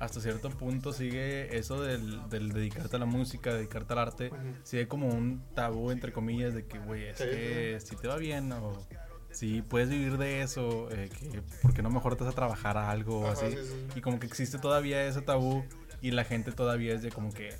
[0.00, 4.30] hasta cierto punto sigue eso del, del dedicarte a la música, dedicarte al arte,
[4.64, 8.50] sigue como un tabú, entre comillas, de que, güey, es que si te va bien
[8.52, 8.72] o
[9.30, 12.76] si puedes vivir de eso, eh, que, ¿por qué no mejor te vas a trabajar
[12.76, 13.46] a algo o así?
[13.94, 15.64] Y como que existe todavía ese tabú
[16.00, 17.54] y la gente todavía es de como que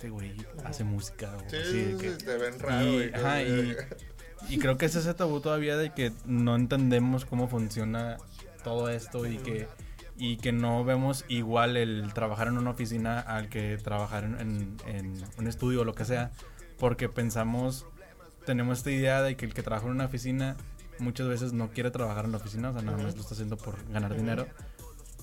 [0.00, 0.34] este güey
[0.64, 1.94] hace música o así.
[2.00, 2.84] que, te ven raro.
[2.86, 3.76] Y, ajá, y,
[4.48, 8.16] y creo que es ese tabú todavía de que no entendemos cómo funciona
[8.64, 9.68] todo esto y que
[10.16, 14.78] y que no vemos igual el trabajar en una oficina al que trabajar en,
[15.38, 16.30] un estudio o lo que sea,
[16.78, 17.86] porque pensamos,
[18.46, 20.56] tenemos esta idea de que el que trabaja en una oficina
[20.98, 23.56] muchas veces no quiere trabajar en la oficina, o sea, nada más lo está haciendo
[23.58, 24.46] por ganar dinero,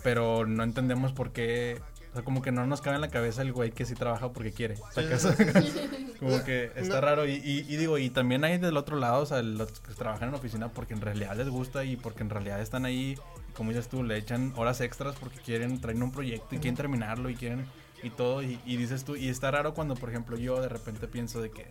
[0.04, 1.80] pero no entendemos por qué,
[2.18, 4.52] sea, como que no nos cabe en la cabeza el güey que sí trabaja porque
[4.52, 4.76] quiere,
[6.20, 9.42] como que está raro y, y, digo, y también hay del otro lado, o sea,
[9.42, 12.86] los que trabajan en oficina porque en realidad les gusta y porque en realidad están
[12.86, 13.18] ahí
[13.58, 17.30] como dices tú, le echan horas extras porque quieren traer un proyecto y quieren terminarlo
[17.30, 17.66] y quieren
[18.04, 18.44] y todo.
[18.44, 21.66] Y, dices tú, y está raro cuando, por ejemplo, yo de repente pienso de que,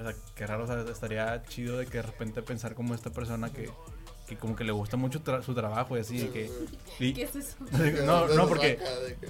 [0.00, 3.10] o sea, qué raro, o sea, estaría chido de que de repente pensar como esta
[3.10, 3.70] persona que,
[4.28, 6.50] que como que le gusta mucho su trabajo y así, de que...
[6.98, 7.56] ¿Qué es eso?
[8.04, 8.78] no, no, porque,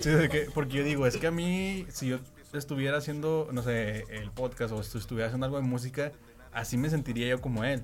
[0.01, 2.19] sí, de que, porque yo digo, es que a mí, si yo
[2.53, 6.13] estuviera haciendo, no sé, el podcast o estuviera haciendo algo de música,
[6.53, 7.83] así me sentiría yo como él.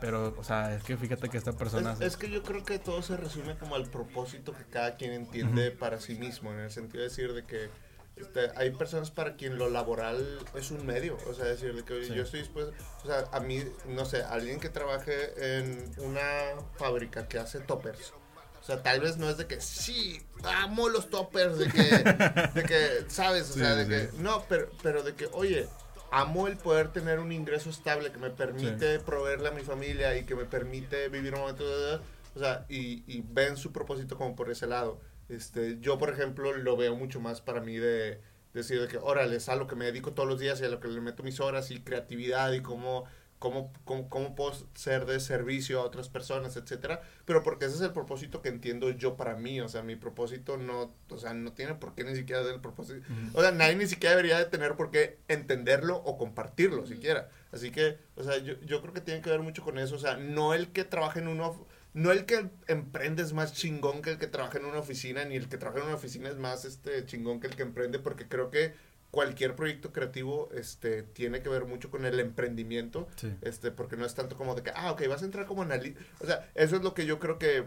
[0.00, 1.96] Pero, o sea, es que fíjate que esta persona...
[2.00, 5.70] Es, que yo creo que todo se resume como al propósito que cada quien entiende
[5.70, 7.68] para sí mismo, en el sentido de decir de que
[8.16, 12.08] este, hay personas para quien lo laboral es un medio, o sea, decir de que
[12.08, 12.72] yo estoy dispuesto,
[13.04, 18.12] o sea, a mí, no sé, alguien que trabaje en una fábrica que hace toppers.
[18.60, 22.62] O sea, tal vez no es de que sí, amo los toppers, de que, de
[22.64, 23.50] que ¿sabes?
[23.50, 25.68] O sea, de que, no, pero, pero de que, oye,
[26.10, 30.24] amo el poder tener un ingreso estable que me permite proveerle a mi familia y
[30.24, 32.00] que me permite vivir un momento de...
[32.34, 35.00] O sea, y, y ven su propósito como por ese lado.
[35.28, 38.20] Este, yo, por ejemplo, lo veo mucho más para mí de,
[38.54, 40.68] decir de que, órale, es a lo que me dedico todos los días y a
[40.68, 43.04] lo que le meto mis horas y creatividad y cómo
[43.38, 47.92] cómo, cómo, puedo ser de servicio a otras personas, etcétera, pero porque ese es el
[47.92, 51.74] propósito que entiendo yo para mí, o sea, mi propósito no, o sea, no tiene
[51.74, 54.74] por qué ni siquiera ser el propósito, o sea, nadie ni siquiera debería de tener
[54.76, 59.20] por qué entenderlo o compartirlo siquiera, así que, o sea, yo, yo creo que tiene
[59.20, 61.66] que ver mucho con eso, o sea, no el que trabaja en uno,
[61.96, 65.34] no el que emprende es más chingón que el que trabaja en una oficina, ni
[65.34, 68.28] el que trabaja en una oficina es más este chingón que el que emprende, porque
[68.28, 68.74] creo que
[69.10, 73.08] cualquier proyecto creativo este, tiene que ver mucho con el emprendimiento,
[73.40, 75.98] este, porque no es tanto como de que, ah, ok, vas a entrar como analista.
[76.20, 77.64] O sea, eso es lo que yo creo que,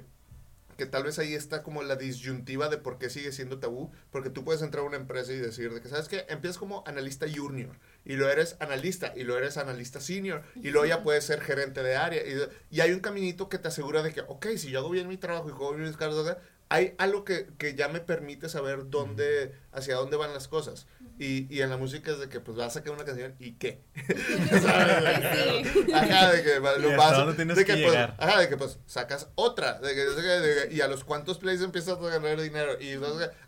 [0.78, 4.30] que tal vez ahí está como la disyuntiva de por qué sigue siendo tabú, porque
[4.30, 6.28] tú puedes entrar a una empresa y decir de que, ¿sabes qué?
[6.30, 7.76] Empiezas como analista junior,
[8.10, 11.84] y lo eres analista, y lo eres analista senior, y luego ya puedes ser gerente
[11.84, 12.42] de área, y,
[12.76, 15.18] y hay un caminito que te asegura de que, ok, si yo hago bien mi
[15.18, 16.38] trabajo y juego bien mis cartas,
[16.70, 20.86] hay algo que, que, ya me permite saber dónde, hacia dónde van las cosas.
[21.18, 23.54] Y, y en la música es de que pues vas a sacar una canción y
[23.54, 23.82] qué.
[25.94, 29.80] Ajá, de que lo vas de que, pues, ajá, de que pues sacas otra.
[29.80, 32.80] De que, y a los cuantos plays empiezas a ganar dinero.
[32.80, 32.98] Y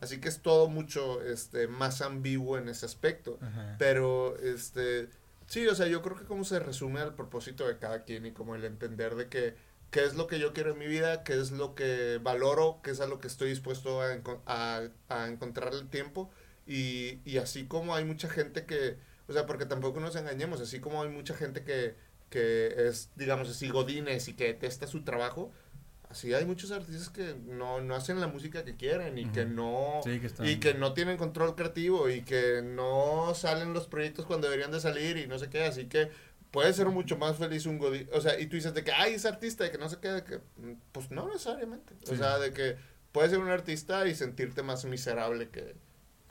[0.01, 3.39] así que es todo mucho este más ambiguo en ese aspecto.
[3.77, 5.09] Pero este
[5.45, 8.31] sí, o sea, yo creo que como se resume al propósito de cada quien y
[8.31, 9.55] como el entender de que
[9.91, 12.91] qué es lo que yo quiero en mi vida, qué es lo que valoro, qué
[12.91, 16.31] es a lo que estoy dispuesto a, a, a encontrar el tiempo.
[16.65, 18.95] Y, y, así como hay mucha gente que,
[19.27, 21.95] o sea, porque tampoco nos engañemos, así como hay mucha gente que,
[22.29, 25.51] que es, digamos así, godines y que detesta su trabajo,
[26.09, 30.01] así hay muchos artistas que no, no hacen la música que quieren y que no
[30.43, 34.79] y que no tienen control creativo y que no salen los proyectos cuando deberían de
[34.79, 36.09] salir y no sé qué, así que
[36.51, 39.13] puede ser mucho más feliz un godín, o sea, y tú dices de que, ay,
[39.13, 40.39] es artista, de que no sé qué, que,
[40.91, 42.75] pues no necesariamente, o sea, de que
[43.11, 45.75] puedes ser un artista y sentirte más miserable que,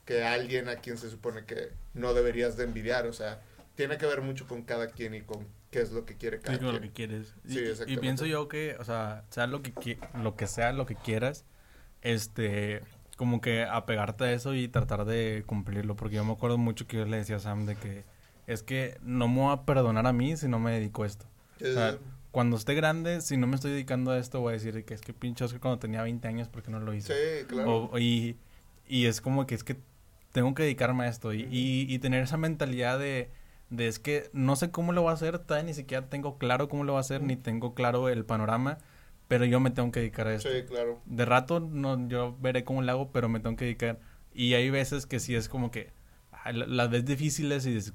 [0.05, 3.41] que alguien a quien se supone que no deberías de envidiar, o sea,
[3.75, 6.59] tiene que ver mucho con cada quien y con qué es lo que quiere cada
[6.59, 7.35] sí, con lo que quieres.
[7.49, 10.85] Sí, y, y, pienso yo que, o sea, sea lo que, lo que sea, lo
[10.85, 11.47] que quieras,
[12.03, 12.83] este,
[13.17, 16.99] como que apegarte a eso y tratar de cumplirlo, porque yo me acuerdo mucho que
[16.99, 18.05] yo le decía a Sam de que
[18.53, 21.27] es que no me voy a perdonar a mí si no me dedico a esto.
[21.61, 21.99] O sea,
[22.31, 25.01] cuando esté grande, si no me estoy dedicando a esto, voy a decir que es
[25.01, 27.15] que pinche que cuando tenía 20 años, ¿por qué no lo hice?
[27.15, 27.91] Sí, claro.
[27.99, 28.37] y,
[28.89, 29.77] y es como que es que
[30.33, 33.31] tengo que dedicarme a esto y, y, tener esa mentalidad de,
[33.69, 36.69] de, es que no sé cómo lo voy a hacer, todavía ni siquiera tengo claro
[36.69, 38.79] cómo lo voy a hacer, ni tengo claro el panorama,
[39.27, 40.49] pero yo me tengo que dedicar a esto.
[40.51, 41.01] Sí, claro.
[41.07, 43.99] De rato no, yo veré cómo lo hago, pero me tengo que dedicar.
[44.33, 45.93] Y hay veces que sí es como que
[46.53, 47.93] las ves difíciles y dices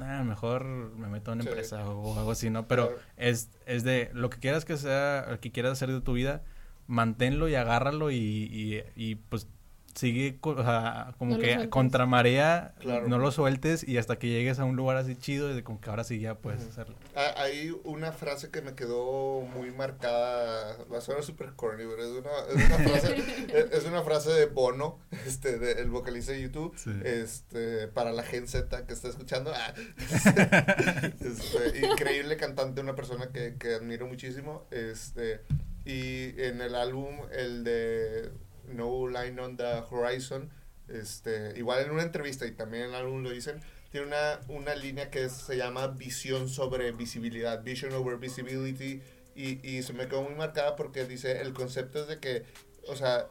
[0.00, 2.66] ah, mejor me meto en una empresa o algo así, ¿no?
[2.68, 6.12] Pero es, es de lo que quieras que sea, lo que quieras hacer de tu
[6.14, 6.42] vida,
[6.86, 9.46] manténlo y agárralo y, y, y pues
[9.94, 12.74] sigue o sea, como que contra marea,
[13.06, 15.90] no lo sueltes y hasta que llegues a un lugar así chido, y como que
[15.90, 16.96] ahora sí ya puedes hacerlo.
[17.14, 22.02] Ah, hay una frase que me quedó muy marcada, va a sonar super corny, pero
[22.02, 26.42] es una, es una frase, es, una frase de Bono, este, de, el vocalista de
[26.42, 26.74] YouTube,
[27.04, 29.74] este, para la Gen Z que está escuchando, ah,
[31.20, 35.42] este, increíble cantante, una persona que, que admiro muchísimo, este,
[35.84, 38.32] y en el álbum, el de
[38.68, 40.50] no Line on the Horizon,
[40.88, 43.60] este, igual en una entrevista y también en el álbum lo dicen,
[43.90, 49.02] tiene una, una línea que se llama visión sobre visibilidad, vision over visibility,
[49.34, 52.44] y, y se me quedó muy marcada porque dice, el concepto es de que,
[52.88, 53.28] o sea,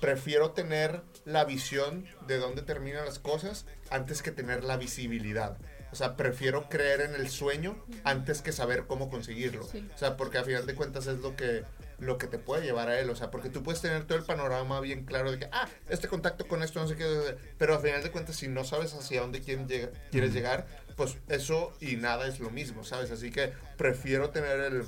[0.00, 5.58] prefiero tener la visión de dónde terminan las cosas antes que tener la visibilidad.
[5.92, 9.64] O sea, prefiero creer en el sueño antes que saber cómo conseguirlo.
[9.64, 11.64] O sea, porque a final de cuentas es lo que
[12.00, 13.10] lo que te puede llevar a él.
[13.10, 16.08] O sea, porque tú puedes tener todo el panorama bien claro de que, ah, este
[16.08, 17.36] contacto con esto, no sé qué.
[17.58, 21.96] Pero al final de cuentas, si no sabes hacia dónde quieres llegar, pues eso y
[21.96, 23.10] nada es lo mismo, ¿sabes?
[23.10, 24.84] Así que prefiero tener el.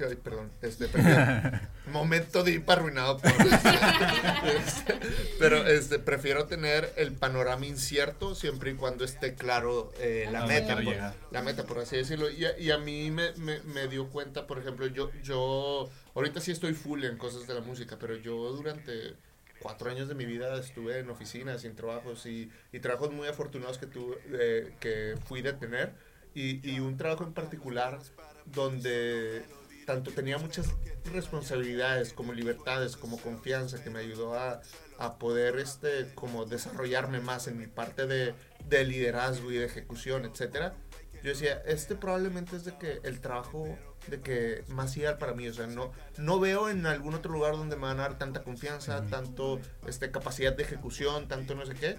[0.00, 0.88] Ay, perdón, este,
[1.90, 4.92] momento de ir para arruinado por este,
[5.38, 10.74] pero este, prefiero tener el panorama incierto siempre y cuando esté claro eh, la meta,
[10.74, 10.94] por,
[11.30, 12.30] la meta, por así decirlo.
[12.30, 16.50] Y, y a mí me, me, me, dio cuenta, por ejemplo, yo, yo Ahorita sí
[16.50, 19.16] estoy full en cosas de la música, pero yo durante
[19.60, 23.76] cuatro años de mi vida estuve en oficinas, sin trabajos y, y trabajos muy afortunados
[23.76, 25.92] que, tuve, eh, que fui de tener.
[26.34, 27.98] Y, y un trabajo en particular
[28.46, 29.44] donde
[29.86, 30.74] tanto tenía muchas
[31.12, 34.60] responsabilidades como libertades, como confianza, que me ayudó a,
[34.98, 38.34] a poder este, como desarrollarme más en mi parte de,
[38.68, 40.74] de liderazgo y de ejecución, etcétera.
[41.22, 43.76] Yo decía, este probablemente es de que el trabajo
[44.08, 45.48] de que más ideal para mí.
[45.48, 48.42] O sea, no, no veo en algún otro lugar donde me van a dar tanta
[48.42, 51.98] confianza, tanto este, capacidad de ejecución, tanto no sé qué.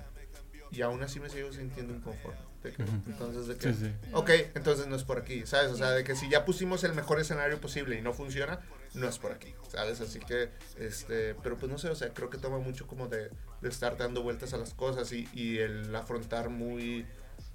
[0.72, 2.40] Y aún así me sigo sintiendo inconforme.
[3.08, 5.72] Entonces, de que, ok, entonces no es por aquí, ¿sabes?
[5.72, 8.60] O sea, de que si ya pusimos el mejor escenario posible y no funciona,
[8.94, 10.02] no es por aquí, ¿sabes?
[10.02, 13.30] Así que, este, pero pues no sé, o sea, creo que toma mucho como de,
[13.62, 17.06] de estar dando vueltas a las cosas y, y el afrontar muy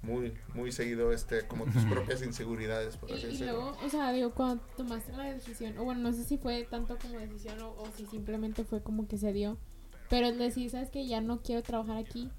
[0.03, 4.11] muy, muy seguido este, como tus propias inseguridades, por así y, y luego, o sea,
[4.11, 7.85] digo, cuando tomaste la decisión, o bueno, no sé si fue tanto como decisión o,
[7.95, 9.57] si simplemente fue como que se dio,
[10.13, 12.29] pero el decir, sabes que ya no quiero trabajar aquí,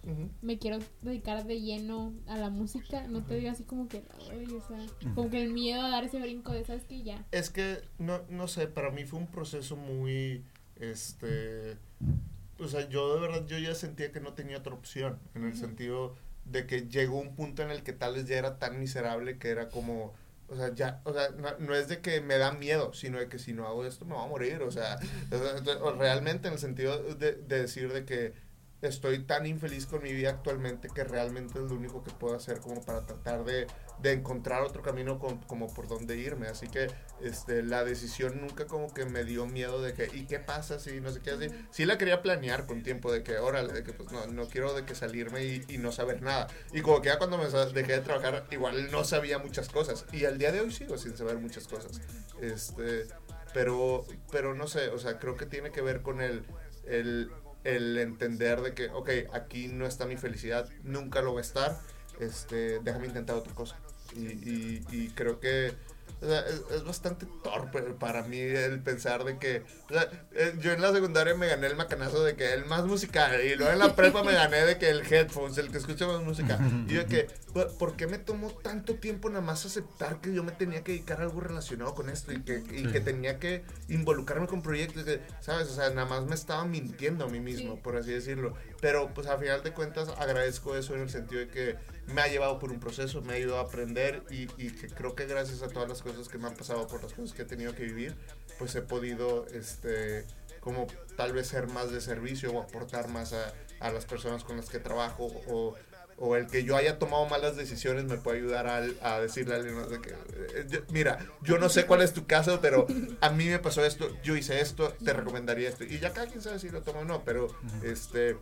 [0.43, 4.69] me quiero dedicar de lleno a la música, no te digo así como que, o
[4.69, 4.79] sea,
[5.17, 7.27] como que el miedo a dar ese brinco de, sabes que ya.
[7.33, 10.45] Es que, no, no sé, para mí fue un proceso muy,
[10.77, 11.77] este,
[12.61, 15.57] o sea, yo de verdad, yo ya sentía que no tenía otra opción, en el
[15.57, 16.15] sentido
[16.45, 19.49] de que llegó un punto en el que tal vez ya era tan miserable que
[19.49, 20.15] era como,
[20.49, 23.39] o sea, ya, o sea, no, es de que me da miedo, sino de que
[23.39, 24.99] si no hago esto me voy a morir, o sea,
[25.99, 28.35] realmente en el sentido de, decir de que
[28.89, 32.61] estoy tan infeliz con mi vida actualmente que realmente es lo único que puedo hacer
[32.61, 33.67] como para tratar de,
[34.01, 36.49] de encontrar otro camino como por donde irme.
[36.49, 36.89] Así que
[37.23, 41.01] este, la decisión nunca como que me dio miedo de que, ¿y qué pasa si
[41.01, 41.47] no sé qué así?
[41.71, 44.75] Sí la quería planear con tiempo de que, órale, de que pues no, no quiero
[44.75, 46.49] de que salirme y, y, no saber nada.
[46.73, 50.05] Y como que ya cuando me dejé de trabajar, igual no sabía muchas cosas.
[50.13, 52.01] Y al día de hoy sigo sin saber muchas cosas.
[52.41, 53.07] Este,
[53.53, 56.45] pero, pero no sé, o sea, creo que tiene que ver con el,
[56.87, 57.31] el
[57.65, 61.81] el entender de que, ok, aquí no está mi felicidad, nunca lo va a estar,
[62.21, 63.77] este, déjame intentar otra cosa.
[64.15, 65.73] Y, y, y creo que
[66.25, 69.63] es, bastante torpe para mí el pensar de que.
[70.33, 73.41] Eh, yo en la secundaria me gané el macanazo de que el más musical.
[73.45, 76.23] Y luego en la prepa me gané de que el headphones, el que escucha más
[76.23, 76.59] música.
[76.89, 77.27] Y de que,
[77.79, 81.21] ¿por qué me tomó tanto tiempo nada más aceptar que yo me tenía que dedicar
[81.21, 82.33] a algo relacionado con esto?
[82.33, 85.05] Y que, y que tenía que involucrarme con proyectos.
[85.41, 85.69] ¿Sabes?
[85.69, 88.55] O sea, nada más me estaba mintiendo a mí mismo, por así decirlo.
[88.85, 91.77] Pero pues a final de cuentas agradezco eso en el sentido de que
[92.13, 95.15] me ha llevado por un proceso, me ha ayudado a aprender y, y, que creo
[95.15, 97.45] que gracias a todas las cosas que me han pasado, por las cosas que he
[97.47, 98.15] tenido que vivir,
[98.59, 100.27] pues he podido, este,
[100.61, 104.59] como tal vez ser más de servicio o aportar más a, a las personas con
[104.59, 105.75] las que trabajo o,
[106.19, 109.57] o, el que yo haya tomado malas decisiones me puede ayudar a, a decirle a
[109.57, 112.87] alguien de que, eh, mira, yo no sé cuál es tu caso, pero
[113.23, 115.85] a mí me pasó esto, yo hice esto, te recomendaría esto.
[115.85, 117.49] Y ya cada quien sabe si lo toma o no, pero
[117.83, 118.37] este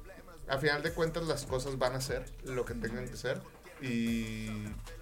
[0.48, 3.40] a final de cuentas las cosas van a ser lo que tengan que ser.
[3.82, 4.46] Y,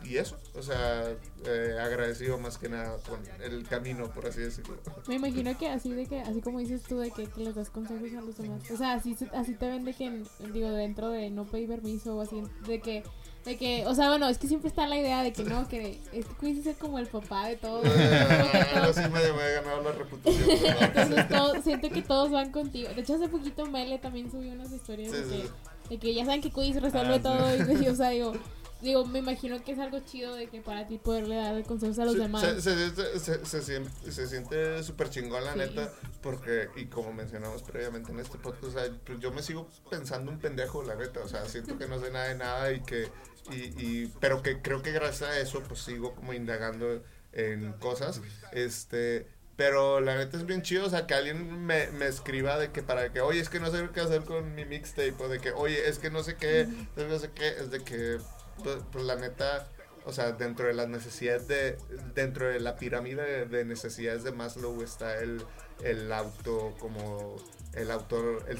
[0.04, 1.14] y eso, o sea,
[1.44, 4.78] eh, agradecido más que nada con el camino, por así decirlo.
[5.06, 8.10] Me imagino que así de que, así como dices tú, de que, les das consejos
[8.16, 8.70] a los demás.
[8.70, 10.22] O sea, así, así te ven de que,
[10.54, 13.02] digo, dentro de no pedir permiso o así, de que
[13.44, 15.98] de que, o sea, bueno, es que siempre está la idea de que no, que
[16.12, 17.80] es que Quincy es como el papá de todo.
[18.74, 20.50] Pero sí me, me he ganado la reputación.
[20.50, 22.90] Entonces todo, siento que todos van contigo.
[22.94, 25.48] De hecho, hace poquito Mele también subió unas historias de, que,
[25.88, 27.80] de, que, ya saben que Quincy resuelve ah, todo.
[27.82, 28.34] Y, o sea, digo,
[28.82, 32.04] digo, me imagino que es algo chido de que para ti poderle dar consejos a
[32.04, 32.42] los demás.
[32.42, 38.20] Se, se, se, se siente súper chingón, la neta, porque, y como mencionamos previamente en
[38.20, 41.44] este podcast, o sea, pues yo me sigo pensando un pendejo, la neta, o sea,
[41.46, 43.08] siento que no sé nada de nada y que
[43.50, 48.20] y, pero que creo que gracias a eso pues sigo como indagando en cosas.
[48.52, 49.26] Este,
[49.60, 52.82] pero la neta es bien chido, o sea, que alguien me, me, escriba de que
[52.82, 55.52] para que, oye, es que no sé qué hacer con mi mixtape, o de que,
[55.52, 56.66] oye, es que no sé qué,
[56.96, 58.18] no sé qué, es de que,
[58.64, 59.68] pues, pues la neta,
[60.06, 61.76] o sea, dentro de las necesidades de,
[62.14, 65.42] dentro de la pirámide de, necesidades de Maslow está el,
[65.84, 67.36] el auto como
[67.74, 68.58] el autor, el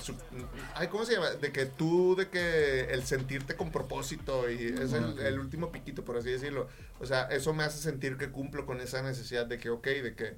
[0.75, 1.31] ay, ¿cómo se llama?
[1.31, 6.17] De que tú, de que el sentirte con propósito y es el, último piquito, por
[6.17, 6.69] así decirlo.
[7.01, 10.15] O sea, eso me hace sentir que cumplo con esa necesidad de que, ok, de
[10.15, 10.37] que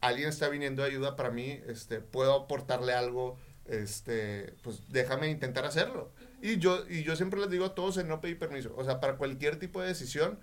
[0.00, 5.64] alguien está viniendo de ayuda para mí, este, puedo aportarle algo, este, pues déjame intentar
[5.64, 6.12] hacerlo.
[6.42, 8.74] Y yo, y yo siempre les digo a todos en no pedir permiso.
[8.76, 10.38] O sea, para cualquier tipo de decisión,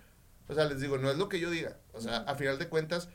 [0.48, 1.78] o sea, les digo, no es lo que yo diga.
[1.94, 3.10] O sea, a final de cuentas,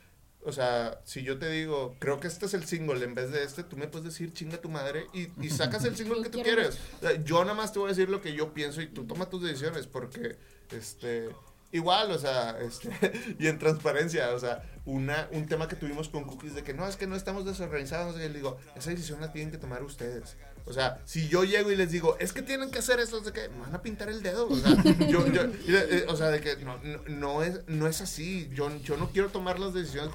[0.45, 3.43] o sea, si yo te digo, creo que este es el single en vez de
[3.43, 6.41] este, tú me puedes decir chinga tu madre y, y sacas el single que tú
[6.41, 6.77] quieres.
[7.23, 9.43] yo nada más te voy a decir lo que yo pienso y tú toma tus
[9.43, 10.37] decisiones porque,
[10.71, 11.29] este,
[11.71, 12.89] igual, o sea, este,
[13.39, 16.87] y en transparencia, o sea, una, un tema que tuvimos con Cookies de que no,
[16.87, 20.37] es que no estamos desorganizados, y le digo, esa decisión la tienen que tomar ustedes.
[20.65, 23.33] O sea, si yo llego y les digo, es que tienen que hacer esto, de
[23.33, 24.47] que me van a pintar el dedo.
[24.47, 24.71] O sea,
[25.09, 28.49] yo, yo, eh, o sea de que no, no, es, no es así.
[28.53, 30.11] Yo, yo no quiero tomar las decisiones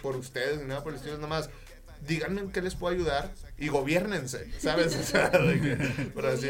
[0.00, 1.50] por ustedes ni nada por el estilo, nada más.
[2.06, 4.96] Díganme en qué les puedo ayudar y gobiernense, ¿sabes?
[5.00, 5.30] O sea,
[6.12, 6.48] por, así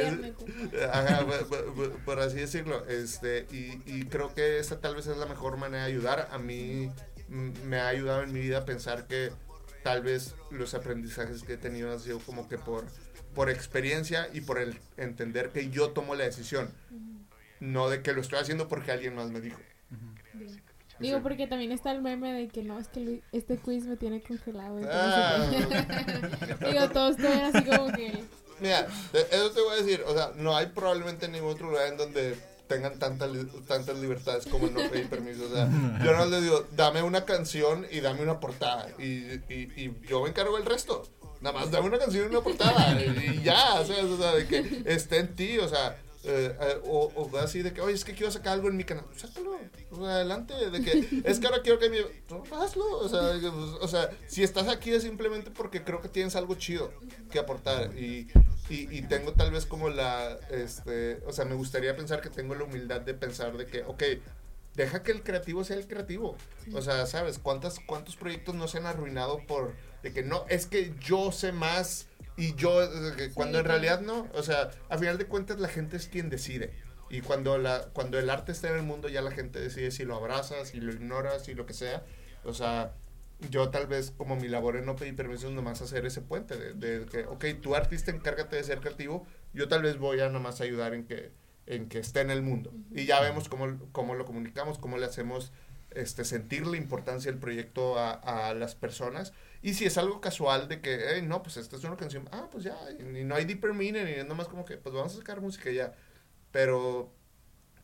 [2.06, 2.86] por, así decirlo.
[2.86, 6.28] Este, y, y creo que esta tal vez es la mejor manera de ayudar.
[6.32, 6.90] A mí
[7.28, 9.30] me ha ayudado en mi vida a pensar que
[9.82, 12.84] tal vez los aprendizajes que he tenido han sido como que por
[13.34, 16.70] por experiencia y por el entender que yo tomo la decisión,
[17.60, 19.58] no de que lo estoy haciendo porque alguien más me dijo.
[20.98, 24.22] Digo, porque también está el meme de que no, es que este quiz me tiene
[24.22, 24.80] congelado.
[24.88, 25.50] Ah.
[26.70, 28.22] Digo, todos están así como que...
[28.60, 31.96] Mira, eso te voy a decir, o sea, no hay probablemente ningún otro lugar en
[31.96, 32.36] donde
[32.68, 33.30] tengan tantas
[33.66, 35.46] tantas libertades como no pedir permiso.
[35.46, 35.68] O sea,
[36.04, 40.22] yo no les digo, dame una canción y dame una portada y, y, y yo
[40.22, 41.04] me encargo del resto.
[41.42, 44.46] Nada más dame una canción y una portada y ya, o sea, o sea, de
[44.46, 48.04] que esté en ti, o sea, eh, eh, o, o, así de que, oye, es
[48.04, 49.58] que quiero sacar algo en mi canal, sácalo,
[50.06, 51.98] adelante, de que es que ahora quiero que mi,
[52.56, 56.36] hazlo, o sea, pues, o sea, si estás aquí es simplemente porque creo que tienes
[56.36, 56.92] algo chido
[57.32, 58.28] que aportar y,
[58.68, 62.54] y, y, tengo tal vez como la, este, o sea, me gustaría pensar que tengo
[62.54, 64.04] la humildad de pensar de que, ok,
[64.76, 66.36] deja que el creativo sea el creativo,
[66.72, 67.40] o sea, ¿sabes?
[67.40, 71.52] ¿Cuántas, cuántos proyectos no se han arruinado por de que no, es que yo sé
[71.52, 72.06] más
[72.36, 75.96] Y yo, eh, cuando en realidad no, o sea, a final de cuentas la gente
[75.96, 76.72] es quien decide.
[77.10, 80.04] Y cuando, la, cuando el arte está en el mundo, ya la gente decide si
[80.04, 82.04] lo abrazas, si lo ignoras, si lo que sea.
[82.42, 82.94] O sea,
[83.50, 86.56] yo tal vez como mi labor en no pedir permiso es nomás hacer ese puente
[86.56, 90.30] de, de, que, ok, tu artista encárgate de ser creativo, yo tal vez voy a
[90.30, 91.32] nomás ayudar en que,
[91.66, 92.72] en que esté en el mundo.
[92.92, 95.52] Y ya vemos cómo, cómo lo comunicamos, cómo le hacemos
[95.90, 99.34] este, sentir la importancia del proyecto a, a las personas.
[99.62, 102.48] Y si es algo casual de que, hey, no, pues esta es una canción, ah,
[102.50, 105.18] pues ya, y no hay deeper meaning, y es nomás como que, pues vamos a
[105.18, 105.94] sacar música ya.
[106.50, 107.12] Pero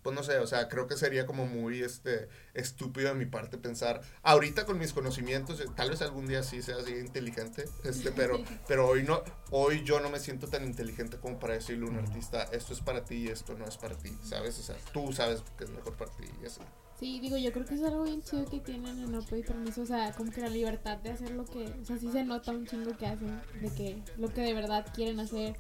[0.03, 3.59] pues no sé, o sea, creo que sería como muy este estúpido de mi parte
[3.59, 8.43] pensar, ahorita con mis conocimientos, tal vez algún día sí sea así inteligente, este, pero,
[8.69, 11.99] pero hoy no, hoy yo no me siento tan inteligente como para decirle a un
[11.99, 14.59] artista, esto es para ti y esto no es para ti, ¿sabes?
[14.59, 16.61] O sea, tú sabes que es mejor para ti y así.
[16.99, 19.83] Sí, digo, yo creo que es algo bien chido que tienen en No y Permiso,
[19.83, 22.51] o sea, como que la libertad de hacer lo que, o sea, sí se nota
[22.51, 25.57] un chingo que hacen, de que lo que de verdad quieren hacer.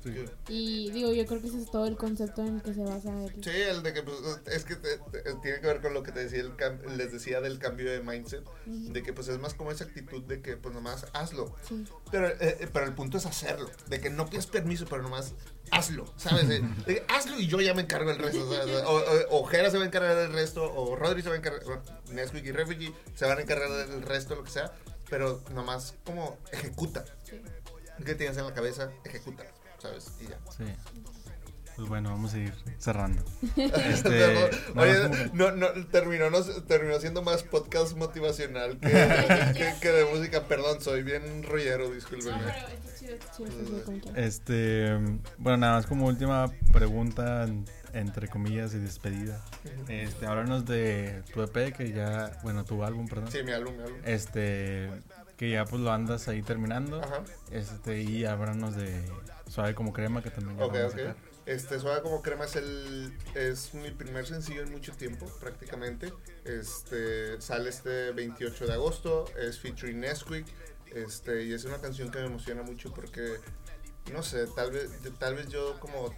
[0.48, 3.24] Y digo, yo creo que ese es todo el concepto en el que se basa
[3.24, 3.44] el...
[3.44, 4.16] Sí, el de que, pues,
[4.46, 4.74] es que
[5.42, 8.44] tiene que ver con lo que te decía, el les decía del cambio de mindset,
[8.66, 11.54] de que, pues, es más como esa actitud de que, pues, nomás hazlo.
[12.10, 15.34] Pero, eh, eh, pero el punto es hacerlo, de que no pides permiso, pero nomás
[15.70, 16.48] hazlo, ¿sabes?
[16.48, 18.48] De, hazlo y yo ya me encargo del resto.
[19.30, 21.62] O, Jera se va a encargar del resto, o Rodri se va a encargar,
[22.10, 24.72] Nesquik y Refugee se van a encargar del resto, lo que sea,
[25.08, 27.04] pero nomás como ejecuta.
[28.04, 28.90] ¿Qué tienes en la cabeza?
[29.04, 29.44] Ejecuta,
[29.78, 30.12] ¿sabes?
[30.20, 30.38] Y ya.
[30.56, 30.64] Sí.
[31.78, 33.22] Pues bueno, vamos a ir cerrando.
[33.56, 38.88] Este, oye, no, no, terminó, no, terminó siendo más podcast motivacional que,
[39.80, 40.48] que, de música.
[40.48, 42.52] Perdón, soy bien rollero, discúlpenme.
[44.16, 44.92] Este,
[45.38, 47.46] bueno, nada más como última pregunta,
[47.92, 49.40] entre comillas, y despedida.
[49.86, 53.30] Este, háblanos de tu EP, que ya, bueno, tu álbum, perdón.
[53.30, 54.00] Sí, mi álbum, mi álbum.
[54.04, 54.90] Este,
[55.36, 57.00] que ya pues lo andas ahí terminando.
[57.00, 57.22] Ajá.
[57.52, 59.00] Este, y háblanos de
[59.46, 63.12] Suave como crema, que también ya okay, vamos a este, Suave como crema es el
[63.34, 66.12] es mi primer sencillo en mucho tiempo, prácticamente.
[66.44, 70.46] Este, sale este 28 de agosto, es featuring Nesquik.
[70.94, 73.38] Este, y es una canción que me emociona mucho porque
[74.12, 76.14] no sé, tal vez, tal vez yo como,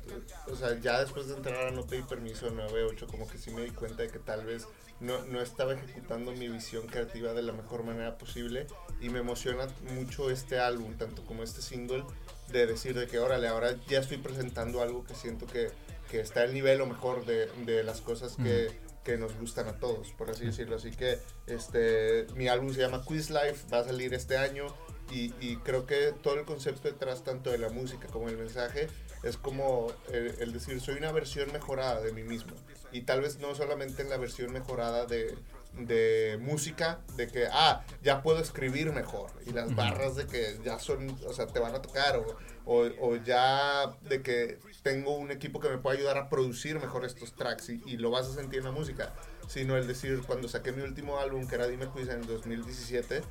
[0.47, 3.63] o sea, ya después de entrar a No Pedí Permiso 9-8, como que sí me
[3.63, 4.67] di cuenta de que tal vez
[5.01, 8.67] no, no, estaba ejecutando mi visión creativa de la mejor manera posible
[9.01, 12.05] y me emociona mucho este álbum, tanto como este single,
[12.53, 15.71] de decir de que, órale, ahora ya estoy presentando algo que siento que,
[16.11, 18.71] que está al nivel o mejor de, de las cosas que,
[19.05, 20.77] que, nos gustan a todos, por así decirlo.
[20.77, 24.67] Así que este, mi álbum se llama Quiz Life, va a salir este año
[25.11, 28.89] y, y creo que todo el concepto detrás, tanto de la música como el mensaje,
[29.23, 32.53] es como el, el, decir, soy una versión mejorada de mí mismo.
[32.93, 35.37] Y tal vez no solamente en la versión mejorada de,
[35.75, 40.79] de música, de que, ah, ya puedo escribir mejor, y las barras de que ya
[40.79, 45.31] son, o sea, te van a tocar, o, o, o ya de que tengo un
[45.31, 48.35] equipo que me puede ayudar a producir mejor estos tracks, y, y, lo vas a
[48.35, 49.15] sentir en la música,
[49.49, 53.23] sino el decir, cuando saqué mi último álbum, que era Dime Quiz en 2017,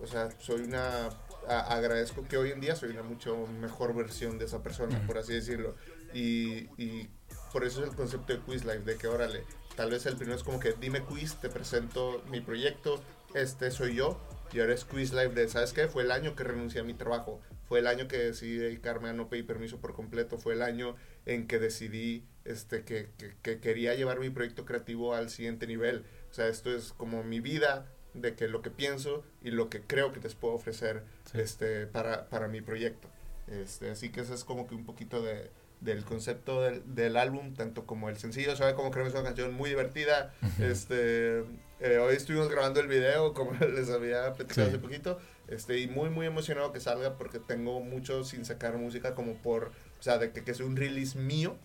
[0.00, 1.08] o sea, soy una,
[1.48, 5.32] agradezco que hoy en día soy una mucho mejor versión de esa persona, por así
[5.32, 5.74] decirlo,
[6.14, 7.10] y, y
[7.52, 9.44] por eso es el concepto de Quiz Life, de que órale,
[9.76, 13.02] tal vez el primero es como que dime quiz, te presento mi proyecto,
[13.34, 14.18] este soy yo,
[14.52, 15.88] y ahora es Quiz Life de, ¿sabes qué?
[15.88, 19.12] Fue el año que renuncié a mi trabajo, fue el año que decidí dedicarme a
[19.12, 20.96] no pedir permiso por completo, fue el año
[21.26, 23.10] en que decidí este, que,
[23.42, 26.04] que, quería llevar mi proyecto creativo al siguiente nivel.
[26.30, 29.82] O sea, esto es como mi vida, de que lo que pienso y lo que
[29.82, 31.02] creo que les puedo ofrecer
[31.34, 33.08] este, para, para mi proyecto.
[33.46, 35.50] Este, así que eso es como que un poquito de,
[35.80, 39.70] del concepto del, del, álbum, tanto como el sencillo, sabe como es una canción muy
[39.70, 40.32] divertida.
[40.60, 41.44] este
[41.80, 46.10] eh, Hoy estuvimos grabando el video, como les había platicado hace poquito, este, y muy,
[46.10, 50.32] muy emocionado que salga porque tengo mucho sin sacar música como por, o sea, de
[50.32, 51.56] que, que es un release mío.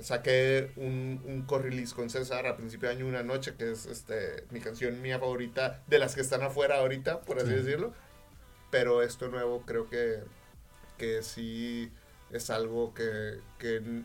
[0.00, 4.44] Saqué un, un co-release con César a principio de año, una noche, que es este,
[4.50, 7.92] mi canción mía favorita, de las que están afuera ahorita, por así decirlo.
[8.70, 10.20] Pero esto nuevo creo que,
[10.96, 11.90] que sí
[12.30, 14.02] es algo que, que,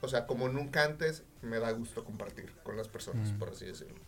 [0.00, 3.38] o sea, como nunca antes, me da gusto compartir con las personas, mm.
[3.38, 4.00] por así decirlo.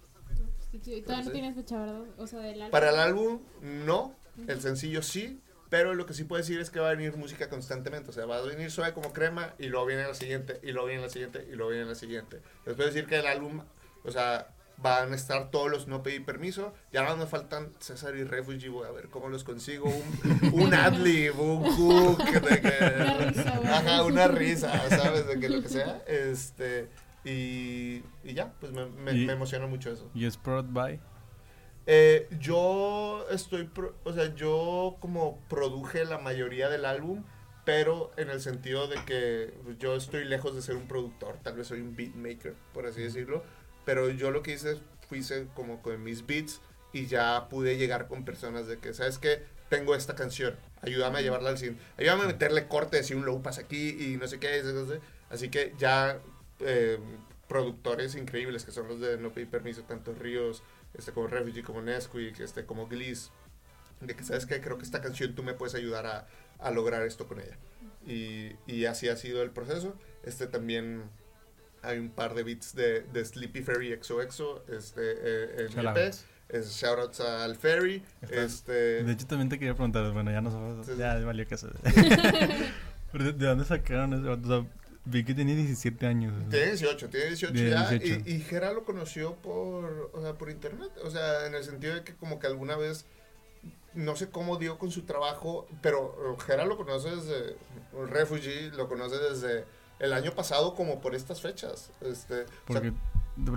[0.73, 2.03] No tienes fecha, ¿verdad?
[2.19, 2.71] O sea, del álbum.
[2.71, 4.15] Para el álbum, no.
[4.47, 5.41] El sencillo sí.
[5.71, 8.09] Pero lo que sí puedo decir es que va a venir música constantemente.
[8.11, 10.89] O sea, va a venir suave como crema y luego viene la siguiente, y luego
[10.89, 12.41] viene la siguiente, y luego viene la siguiente.
[12.65, 13.63] Les puedo decir que el álbum,
[14.05, 16.73] o sea, van a estar todos los no pedí permiso.
[16.93, 18.69] Ya ahora me faltan César y Refugee.
[18.69, 19.89] Voy a ver cómo los consigo.
[19.89, 25.27] Un, un adlib, un hook, de que, una risa, ajá, una risa, ¿sabes?
[25.27, 26.03] De que lo que sea.
[26.07, 26.89] Este,
[27.25, 30.11] y, y ya, pues me, me, emociona mucho eso.
[30.15, 31.01] ¿Y es Prod by?
[31.87, 33.69] Eh, yo estoy,
[34.05, 37.25] o sea, yo como produje la mayoría del álbum,
[37.65, 41.67] pero en el sentido de que yo estoy lejos de ser un productor, tal vez
[41.67, 43.43] soy un beat maker, por así decirlo,
[43.89, 44.77] pero yo lo que hice
[45.09, 45.23] fui
[45.55, 46.61] como con mis beats
[46.93, 49.43] y ya pude llegar con personas de que, ¿sabes qué?
[49.71, 53.41] Tengo esta canción, ayúdame a llevarla al cine, ayúdame a meterle cortes y un low
[53.41, 54.63] pass aquí y no sé qué,
[55.31, 56.21] así que ya
[56.61, 56.99] eh,
[57.49, 60.63] productores increíbles que son los de No Pedí Permiso, tanto Ríos,
[60.93, 63.31] este, como Refugee, como Nesquik, este, como Gliss,
[64.03, 64.61] de que, ¿sabes qué?
[64.61, 66.29] Creo que esta canción tú me puedes ayudar a,
[66.59, 67.57] a lograr esto con ella.
[68.07, 69.95] Y, y, así ha sido el proceso.
[70.23, 71.11] Este también
[71.83, 76.15] hay un par de beats de, de Sleepy Fairy XOXO este, eh, en EP.
[76.49, 78.03] Es shoutouts al Ferry.
[78.31, 79.03] Este...
[79.05, 81.67] De hecho, también te quería preguntar, bueno, ya no sabes, ya valió que se...
[83.13, 84.67] ¿De dónde sacaron eso?
[85.05, 86.33] vi que tenía 17 años.
[86.51, 87.95] Tiene 18, tiene 18 ya.
[87.95, 90.91] Y, y Jera lo conoció por, o sea, por internet.
[91.03, 93.07] O sea, en el sentido de que como que alguna vez
[93.95, 97.57] no sé cómo dio con su trabajo, pero Jera lo conoce desde
[98.09, 99.65] Refugee, lo conoce desde
[99.99, 101.91] el año pasado como por estas fechas.
[102.01, 102.93] Este, Porque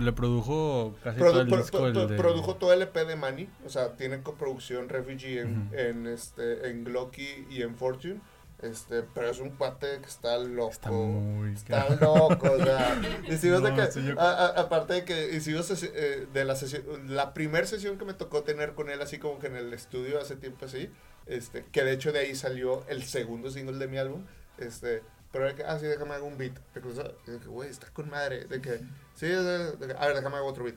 [0.00, 1.78] le produjo casi todo el disco
[2.16, 6.84] Produjo todo el EP de Money, o sea, tiene coproducción Refugee en, en, este, en
[6.84, 8.20] Glocky y en Fortune.
[8.62, 10.70] Este, pero es un cuate que está loco.
[10.70, 12.96] Está muy Está loco, o sea.
[13.28, 17.98] Y si de que, aparte de que hicimos eh, de la sesión, la primera sesión
[17.98, 20.88] que me tocó tener con él, así como que en el estudio hace tiempo así,
[21.26, 24.26] este, que de hecho de ahí salió el segundo single de mi álbum,
[24.58, 25.02] este,
[25.32, 26.52] pero era que, ah, sí, déjame hacer un beat.
[26.74, 28.44] De que, güey, está con madre.
[28.44, 28.80] De que,
[29.14, 30.76] sí, de, que, a ver, déjame hacer otro beat.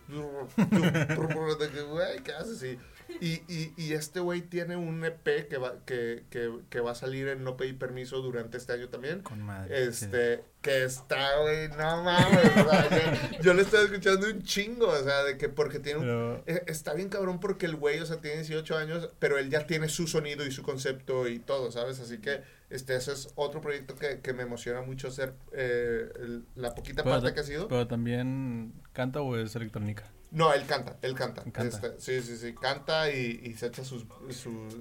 [1.59, 2.63] De que, güey, ¿qué haces?
[2.63, 2.79] Y,
[3.19, 6.95] y, y, y este güey tiene un EP que va, que, que, que va a
[6.95, 9.21] salir en No Pedí Permiso durante este año también.
[9.21, 9.83] Con madre.
[9.83, 12.45] Este, que está, güey, no mames.
[12.65, 16.43] o sea, yo, le estoy escuchando un chingo, o sea, de que porque tiene un,
[16.45, 19.67] e, Está bien cabrón porque el güey, o sea, tiene 18 años, pero él ya
[19.67, 21.99] tiene su sonido y su concepto y todo, ¿sabes?
[21.99, 26.09] Así que este, ese es otro proyecto que, que me emociona mucho hacer eh,
[26.55, 27.67] la poquita parte que ha sido.
[27.67, 30.11] Pero también canta o es electrónica.
[30.31, 31.43] No, él canta, él canta.
[31.63, 34.05] Este, sí, sí, sí, canta y, y se echa sus,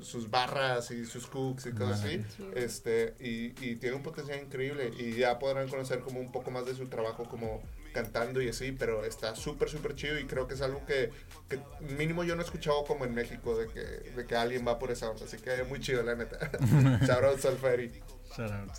[0.02, 2.24] sus, barras y sus cooks y cosas así.
[2.55, 6.66] Este, y, y, tiene un potencial increíble y ya podrán conocer como un poco más
[6.66, 7.62] de su trabajo como
[7.94, 11.10] cantando y así, pero está súper, súper chido y creo que es algo que,
[11.48, 11.58] que,
[11.96, 14.90] mínimo yo no he escuchado como en México de que, de que alguien va por
[14.90, 16.38] esa onda, así que es muy chido la neta.
[17.06, 18.02] Shout al Ferry.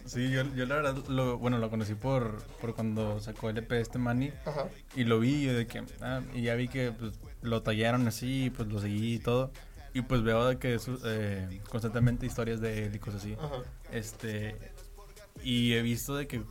[0.06, 3.72] Sí, yo, yo la verdad, lo, bueno, lo conocí por, por cuando sacó el EP
[3.74, 4.34] este Manny.
[4.96, 8.68] Y lo vi de que, ah, y ya vi que pues, lo tallaron así, pues
[8.68, 9.52] lo seguí y todo.
[9.94, 13.38] Y pues veo de que eh, constantemente historias de él y cosas así.
[13.94, 14.58] Este,
[15.42, 16.42] y he visto de que,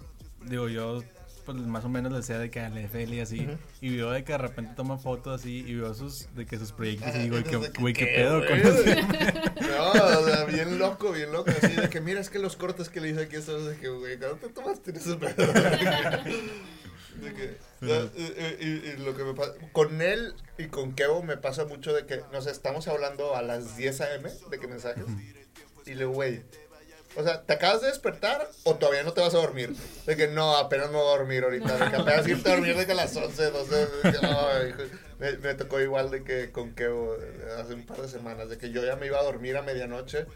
[0.46, 1.02] digo, yo
[1.44, 3.46] pues más o menos le sea de que al FL y así.
[3.80, 6.72] Y veo de que de repente toma fotos así y veo sus, de que sus
[6.72, 7.36] proyectos y digo,
[7.78, 8.58] güey, ¿qué, pedo con
[9.68, 11.50] No, o sea, bien loco, bien loco.
[11.50, 13.88] Así de que mira, es que los cortes que le hice aquí, eso de que,
[13.88, 15.54] güey, ¿cuándo te tomaste esos pedos?
[17.14, 17.56] De que,
[18.60, 22.20] y, lo que me pasa, con él y con Kevo me pasa mucho de que,
[22.32, 24.30] no sé, estamos hablando a las 10 a.m.
[24.50, 25.04] de que mensajes.
[25.86, 26.42] Y le, güey,
[27.16, 29.74] o sea, ¿te acabas de despertar o todavía no te vas a dormir?
[30.06, 31.76] De que no, apenas me voy a dormir ahorita.
[31.76, 33.88] De que apenas irte a dormir de que a las 11, 12.
[35.18, 36.84] me, me, tocó igual de que con que
[37.58, 40.26] hace un par de semanas, de que yo ya me iba a dormir a medianoche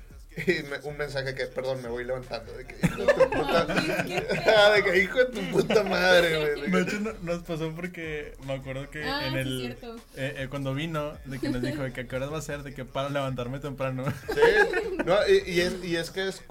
[0.47, 2.52] y un mensaje que, perdón, me voy levantando.
[2.52, 3.65] De que hijo de tu puta,
[4.74, 6.70] de que, hijo de tu puta madre, güey.
[6.70, 9.77] De hecho, nos pasó porque me acuerdo que ah, en el.
[10.16, 12.43] Eh, eh, cuando vino, de que nos dijo de que a qué horas va a
[12.43, 14.05] ser, de que para levantarme temprano.
[14.28, 14.40] Sí,
[15.05, 16.43] no, y, y, es, y es que es,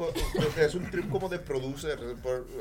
[0.58, 2.00] es un trip como de producer.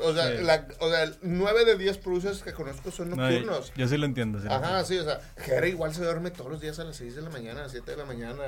[0.01, 3.73] o, sea, la, o sea, 9 de 10 producers que conozco son nocturnos.
[3.75, 4.39] yo, sí lo entiendo.
[4.39, 7.15] Sí Ajá, sí, o sea, Jere igual se duerme todos los días a las 6
[7.15, 8.43] de la mañana, a las 7 de la mañana.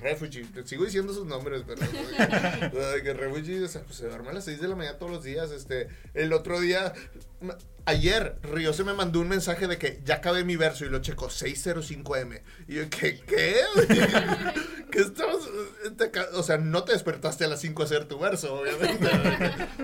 [0.00, 1.80] Refugee, sigo diciendo sus nombres, pero
[3.02, 5.24] que Refugee, o sea, pues, se duerme a las 6 de la mañana todos los
[5.24, 5.50] días.
[5.50, 6.92] Este, el otro día,
[7.84, 11.00] ayer, Río se me mandó un mensaje de que ya acabé mi verso y lo
[11.00, 12.42] checo 605M.
[12.68, 13.20] Y yo, ¿qué?
[13.20, 13.56] ¿Qué?
[14.90, 15.48] ¿Qué estamos?
[16.34, 19.08] o sea, no te despertaste a las 5 a hacer tu verso, obviamente.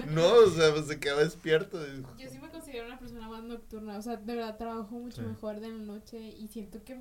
[0.10, 1.78] no, o sea, pues, se quedó despierto.
[2.18, 3.98] Yo sí me considero una persona más nocturna.
[3.98, 6.98] O sea, de verdad trabajo mucho mejor de la noche y siento que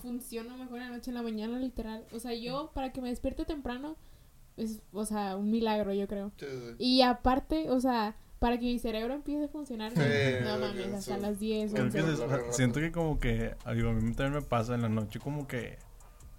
[0.00, 2.06] funciona mejor en la noche en la mañana, literal.
[2.12, 3.96] O sea, yo para que me despierte temprano
[4.56, 6.32] es, o sea, un milagro, yo creo.
[6.78, 11.38] Y aparte, o sea, para que mi cerebro empiece a funcionar, no mames, hasta las
[11.38, 11.72] 10.
[12.50, 15.78] siento que como que, digo, a mí también me pasa en la noche como que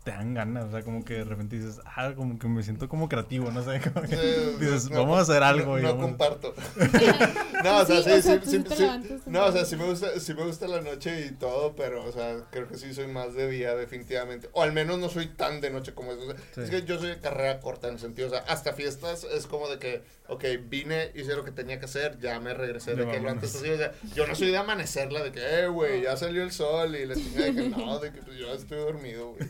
[0.08, 2.88] te dan ganas, o sea, como que de repente dices, ah, como que me siento
[2.88, 5.74] como creativo, no sé, como que Sí, dices, no, vamos a hacer algo.
[5.74, 6.54] No, y no vamos- comparto.
[7.64, 10.34] no, o sea, Sí, sí, o sea, sí, No, o sea, sí me gusta, sí
[10.34, 13.50] me gusta la noche y todo, pero, o sea, creo que sí soy más de
[13.50, 14.50] día definitivamente.
[14.54, 16.22] O al menos no soy tan de noche como eso.
[16.22, 16.62] O sea, Sí.
[16.62, 19.46] Es que yo soy de carrera corta en el sentido, o sea, hasta fiestas es
[19.46, 23.08] como de que, ok, vine, hice lo que tenía que hacer, ya me regresé de
[23.08, 23.76] que lo antes posible.
[23.76, 26.96] O sea, yo no soy de amanecerla, de que, eh, güey, ya salió el sol
[26.96, 29.50] y la chingada de que no, de que pues yo estoy dormido, güey.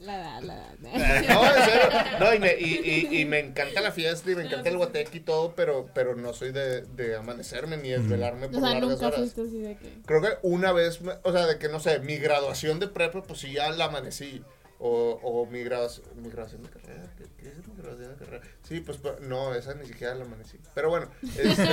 [0.00, 0.74] La edad, la edad.
[0.80, 2.18] No, en serio.
[2.20, 5.18] No, y me, y, y, y me encanta la fiesta y me encanta el guateque
[5.18, 8.90] y todo, pero, pero no soy de, de amanecerme ni desvelarme por O sea, largas
[8.90, 9.18] nunca horas.
[9.20, 9.92] fuiste así de que.
[10.06, 13.22] Creo que una vez, me- o sea, de que no sé, mi graduación de prepa,
[13.22, 14.42] pues sí ya la amanecí.
[14.82, 17.02] O, o mi, graduación, mi graduación de carrera.
[17.18, 18.44] ¿Qué, qué es mi graduación de carrera?
[18.70, 20.56] Sí, pues no, esa ni siquiera la amanecí.
[20.74, 21.66] Pero bueno, este,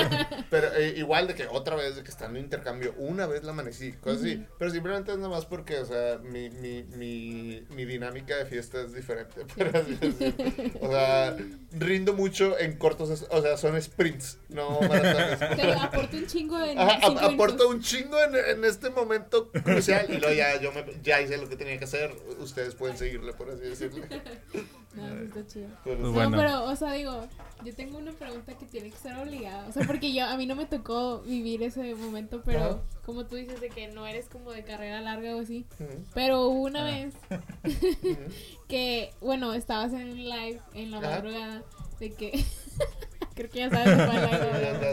[0.50, 3.52] pero eh, igual de que otra vez, de que estando en intercambio, una vez la
[3.52, 4.44] amanecí, cosas así.
[4.58, 8.82] Pero simplemente es nada más porque, o sea, mi, mi, mi, mi dinámica de fiesta
[8.82, 9.46] es diferente.
[9.56, 10.74] por así decir.
[10.82, 11.38] O sea,
[11.72, 15.40] rindo mucho en cortos, o sea, son sprints, no maratones.
[15.56, 16.80] Te aporta un chingo en.
[16.80, 17.68] Ajá, cinco ap- minutos.
[17.68, 21.48] un chingo en, en este momento crucial y luego ya yo me, ya hice lo
[21.48, 22.12] que tenía que hacer.
[22.40, 24.04] Ustedes pueden seguirle, por así decirlo.
[24.96, 25.68] No, sí está chido.
[25.84, 26.38] Pero- Pues No, bueno.
[26.38, 27.28] pero, o sea, digo,
[27.64, 29.68] yo tengo una pregunta que tiene que ser obligada.
[29.68, 32.80] O sea, porque yo, a mí no me tocó vivir ese momento, pero Ajá.
[33.06, 35.66] como tú dices de que no eres como de carrera larga o así.
[36.14, 37.14] Pero hubo una vez
[38.68, 41.64] que, bueno, estabas en un live en la madrugada
[42.00, 42.44] de que.
[43.36, 44.84] Creo que ya sabes cuál.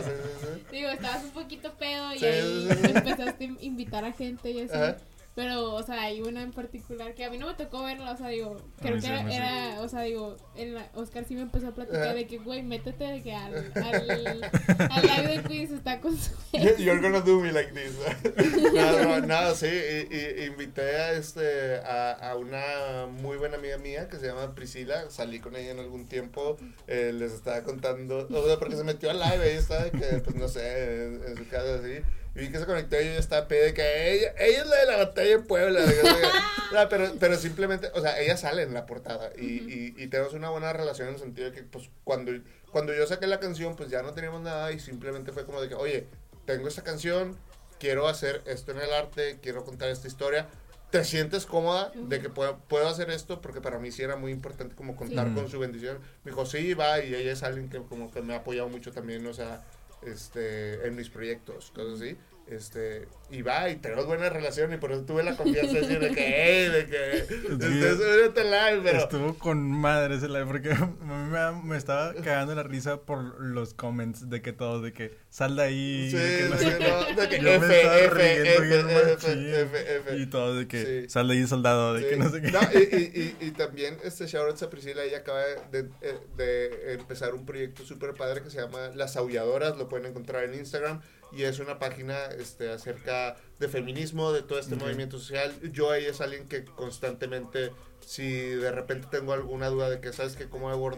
[0.70, 5.02] Digo, estabas un poquito pedo y ahí empezaste a invitar a gente y así.
[5.34, 8.16] Pero, o sea, hay una en particular que a mí no me tocó verla, o
[8.16, 11.68] sea, digo, creo que era, era, o sea, digo, en la- Oscar sí me empezó
[11.68, 12.14] a platicar Ajá.
[12.14, 14.44] de que, güey, métete de que al, al,
[14.90, 16.30] al live de quiz está con su
[16.78, 17.98] You're gonna do me like this.
[18.74, 23.76] no, no, no, sí, y, y- invité a, este, a, a una muy buena amiga
[23.78, 25.10] mía que se llama Priscila.
[25.10, 26.56] Salí con ella en algún tiempo.
[26.86, 29.50] eh, les estaba contando, o sea, porque se metió al live.
[29.50, 31.98] Ella estaba, de que, pues no sé, en, en su casa así.
[32.34, 34.66] Y vi que se conectó y yo ya estaba pedo de que ella, ella es
[34.66, 35.80] la de la batalla en Puebla.
[36.72, 40.32] no, pero, pero simplemente, o sea, ella sale en la portada y, y, y tenemos
[40.32, 42.32] una buena relación en el sentido de que, pues, cuando,
[42.72, 45.68] cuando yo saqué la canción, pues ya no teníamos nada y simplemente fue como de
[45.68, 46.08] que, oye,
[46.44, 47.38] tengo esta canción,
[47.78, 50.48] quiero hacer esto en el arte, quiero contar esta historia.
[50.90, 53.40] ¿Te sientes cómoda de que puedo, puedo hacer esto?
[53.40, 55.98] Porque para mí sí era muy importante como contar con su bendición.
[56.22, 58.92] Me dijo, sí, va, y ella es alguien que como que me ha apoyado mucho
[58.92, 59.64] también, o sea,
[60.06, 62.16] este, en mis proyectos, cosas así.
[62.46, 65.98] Este, y va, y tenemos buena relación, y por eso tuve la confianza de decir
[65.98, 68.98] de que, hey, de que, este, súbete live, pero...
[68.98, 74.28] Estuvo con madre ese live porque me, me estaba cagando la risa por los comments
[74.28, 76.08] de que todos, de que sal de ahí.
[76.10, 76.88] Sí, de que no sí, sé qué.
[76.88, 79.54] no, de que Yo me F, estaba F, riendo F, bien F, machín.
[79.54, 80.16] F, F.
[80.18, 81.08] Y todo de que Sí.
[81.08, 82.06] sal de ahí soldado, de Sí.
[82.10, 82.52] que no sé qué.
[82.52, 85.40] No, y, y, y, y también este shout a Priscila, ella acaba
[85.72, 85.88] de, de,
[86.36, 90.54] de empezar un proyecto súper padre que se llama Las Aulladoras, lo pueden encontrar en
[90.54, 91.00] Instagram
[91.32, 94.82] y es una página este, acerca de feminismo, de todo este Ok.
[94.82, 95.52] movimiento social.
[95.72, 100.36] Yo ahí es alguien que constantemente, si de repente tengo alguna duda de que sabes
[100.36, 100.90] que cómo debo,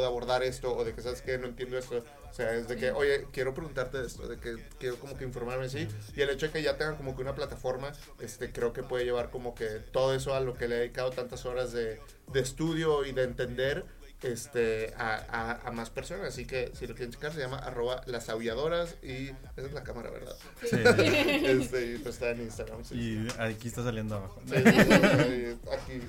[0.00, 2.76] de abordar esto o de que sabes que no entiendo esto, o sea, es de
[2.76, 5.86] que, oye, quiero preguntarte de esto, de que quiero como que informarme así.
[6.16, 9.04] Y el hecho de que ya tengan como que una plataforma, este, creo que puede
[9.04, 12.00] llevar como que todo eso a lo que le he dedicado tantas horas de,
[12.32, 13.84] de estudio y de entender
[14.22, 16.28] este, a, a, a más personas.
[16.28, 19.82] Así que si lo quieren checar, se llama arroba las aulladoras y esa es la
[19.82, 20.36] cámara, ¿verdad?
[20.68, 20.76] Sí.
[21.44, 22.84] Este, y pues está en Instagram.
[22.84, 24.40] Sí, Y aquí está saliendo abajo.
[24.46, 26.00] Sí, sí, sí, sí, aquí.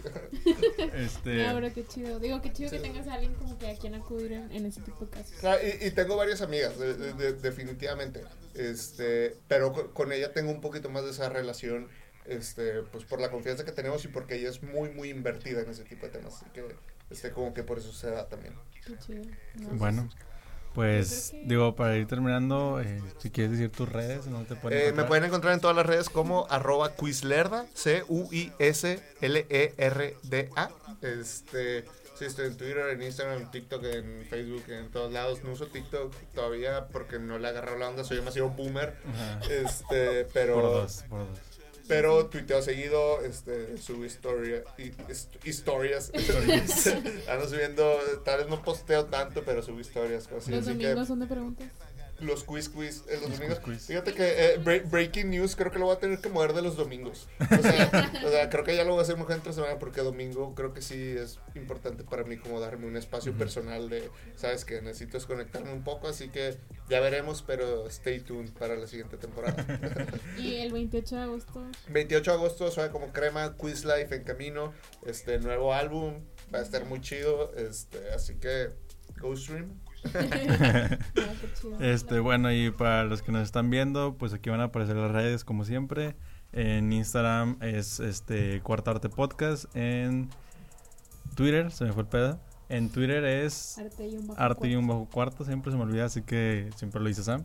[0.96, 1.48] Este.
[1.48, 2.20] No, qué chido.
[2.20, 2.78] Digo, qué chido Sí.
[2.78, 5.44] que tengas a alguien como que a quien acudir en, en ese tipo de casos.
[5.44, 8.24] Ah, y, y tengo varias amigas, de- de- de- definitivamente.
[8.56, 11.88] Este, pero con, con ella tengo un poquito más de esa relación,
[12.26, 15.70] este, pues por la confianza que tenemos y porque ella es muy, muy invertida en
[15.70, 16.36] ese tipo de temas.
[16.36, 16.64] Así que,
[17.14, 18.54] este, como que por eso se da también.
[18.86, 19.24] Qué chido.
[19.56, 20.10] No, Bueno,
[20.74, 24.80] pues que- digo, para ir terminando, eh, si quieres decir tus redes, ¿no te pueden
[24.90, 27.66] Eh, me pueden encontrar en todas las redes como arroba quizlerda,
[29.44, 30.70] C-U-I-S-L-E-R-D-A.
[31.02, 31.84] Este,
[32.18, 35.44] sí, estoy en Twitter, en Instagram, en TikTok, en Facebook, en todos lados.
[35.44, 38.96] No uso TikTok todavía porque no le agarro la onda, soy demasiado boomer.
[39.14, 39.40] Ajá.
[39.52, 40.56] Este, pero...
[40.56, 41.40] Por dos, por dos.
[41.88, 46.12] Pero tuiteo seguido, este, subo historia, y, hist- historias.
[47.30, 50.28] Ando subiendo, tal vez no posteo tanto, pero subo historias.
[50.28, 51.68] Cosas así, Los así que- domingos son de preguntas.
[52.24, 53.60] Los quiz quiz en los, domingos.
[53.60, 53.88] quiz quiz.
[53.88, 54.24] Fíjate que
[54.54, 57.28] eh, bre- Breaking News creo que lo voy a tener que mover de los domingos.
[57.40, 60.02] O sea, o sea, creo que ya lo voy a hacer mejor entre semana porque
[60.02, 64.66] domingo creo que sí es importante para mí como darme un espacio personal de, sabes
[64.66, 66.58] que necesito desconectarme un poco, así que
[66.90, 69.66] ya veremos, pero stay tuned para la siguiente temporada.
[70.38, 71.64] Y el 28 de agosto.
[71.90, 74.74] 28 de agosto suena como crema, Quiz Life en camino,
[75.06, 76.22] este nuevo álbum,
[76.54, 78.70] va a estar muy chido, este, así que
[79.20, 79.80] go stream.
[81.66, 81.78] Ah.
[81.80, 85.12] Este, bueno, y para los que nos están viendo, pues aquí van a aparecer las
[85.12, 86.16] redes como siempre.
[86.52, 89.66] En Instagram es este Cuarta Arte Podcast.
[89.76, 90.30] En
[91.36, 92.40] Twitter, se me fue el pedo.
[92.70, 94.42] En Twitter es Arte y un bajo.
[94.42, 95.00] Arte y un cuarto.
[95.00, 97.44] bajo cuarto, siempre se me olvida, así que siempre lo dice Sam.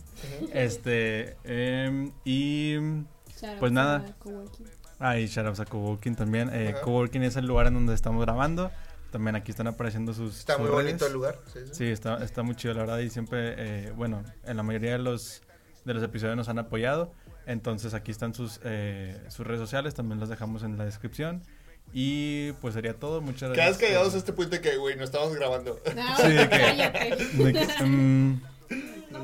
[0.53, 2.75] Este, em, y.
[3.41, 3.99] Shout pues nada.
[3.99, 4.67] a Coworking.
[4.99, 6.51] Ah, y shoutouts a Coworking también.
[6.53, 6.75] Eh.
[6.83, 8.71] Coworking es el lugar en donde estamos grabando.
[9.11, 10.39] También aquí están apareciendo sus.
[10.41, 11.07] Está sus muy bonito redes.
[11.07, 11.39] el lugar.
[11.53, 11.71] Sí, sí.
[11.73, 12.99] Sí, está, está muy chido, la verdad.
[12.99, 15.43] Y siempre, eh, bueno, en la mayoría de los,
[15.85, 17.13] de los episodios nos han apoyado.
[17.47, 21.43] Entonces aquí están sus, eh, sus redes sociales, también las dejamos en la descripción.
[21.95, 23.23] Y pues sería todo.
[23.23, 23.57] Muchas gracias.
[23.57, 25.81] Cada vez que llegamos a este punto de que, güey, no estamos grabando.
[25.97, 27.43] No, Sí, de que-.
[27.45, 28.43] De que, mm,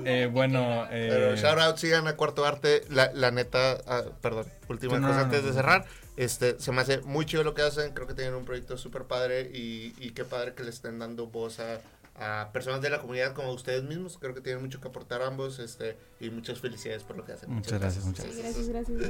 [0.07, 2.83] eh, bueno, eh, Pero shout out, sigan a Cuarto Arte.
[2.89, 5.57] La, la neta, ah, perdón, última no, cosa no, antes no, de no.
[5.57, 5.85] cerrar.
[6.17, 7.93] Este, se me hace muy chido lo que hacen.
[7.93, 9.51] Creo que tienen un proyecto súper padre.
[9.53, 11.81] Y, y qué padre que le estén dando voz a,
[12.17, 14.19] a personas de la comunidad como ustedes mismos.
[14.21, 15.59] Creo que tienen mucho que aportar ambos.
[15.59, 17.51] Este, y muchas felicidades por lo que hacen.
[17.51, 19.01] Muchas gracias, muchas Sí, gracias, gracias.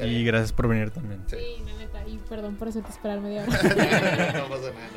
[0.00, 1.22] y gracias por venir también.
[1.26, 1.36] Sí.
[1.38, 2.06] Sí, neta.
[2.08, 3.52] Y perdón por hacerte esperar media hora.
[3.62, 4.88] no pasa nada, no pasa nada.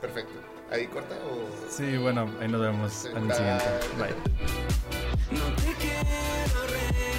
[0.00, 0.32] Perfecto.
[0.70, 1.70] ¿Ahí corta o...?
[1.70, 3.64] Sí, bueno, ahí nos vemos Sí, en el siguiente.
[3.98, 5.38] Bye.
[5.38, 7.15] No te quiero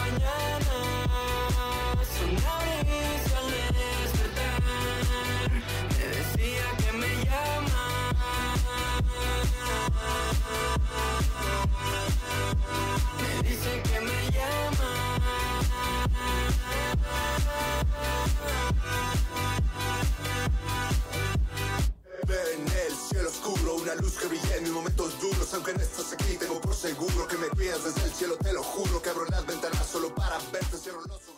[0.00, 0.20] todas
[1.98, 3.29] las
[23.92, 27.26] una luz que brilla en mis momentos duros Aunque no estás aquí tengo por seguro
[27.26, 30.38] que me cuidas desde el cielo Te lo juro que abro las ventanas solo para
[30.52, 31.29] verte Cierro los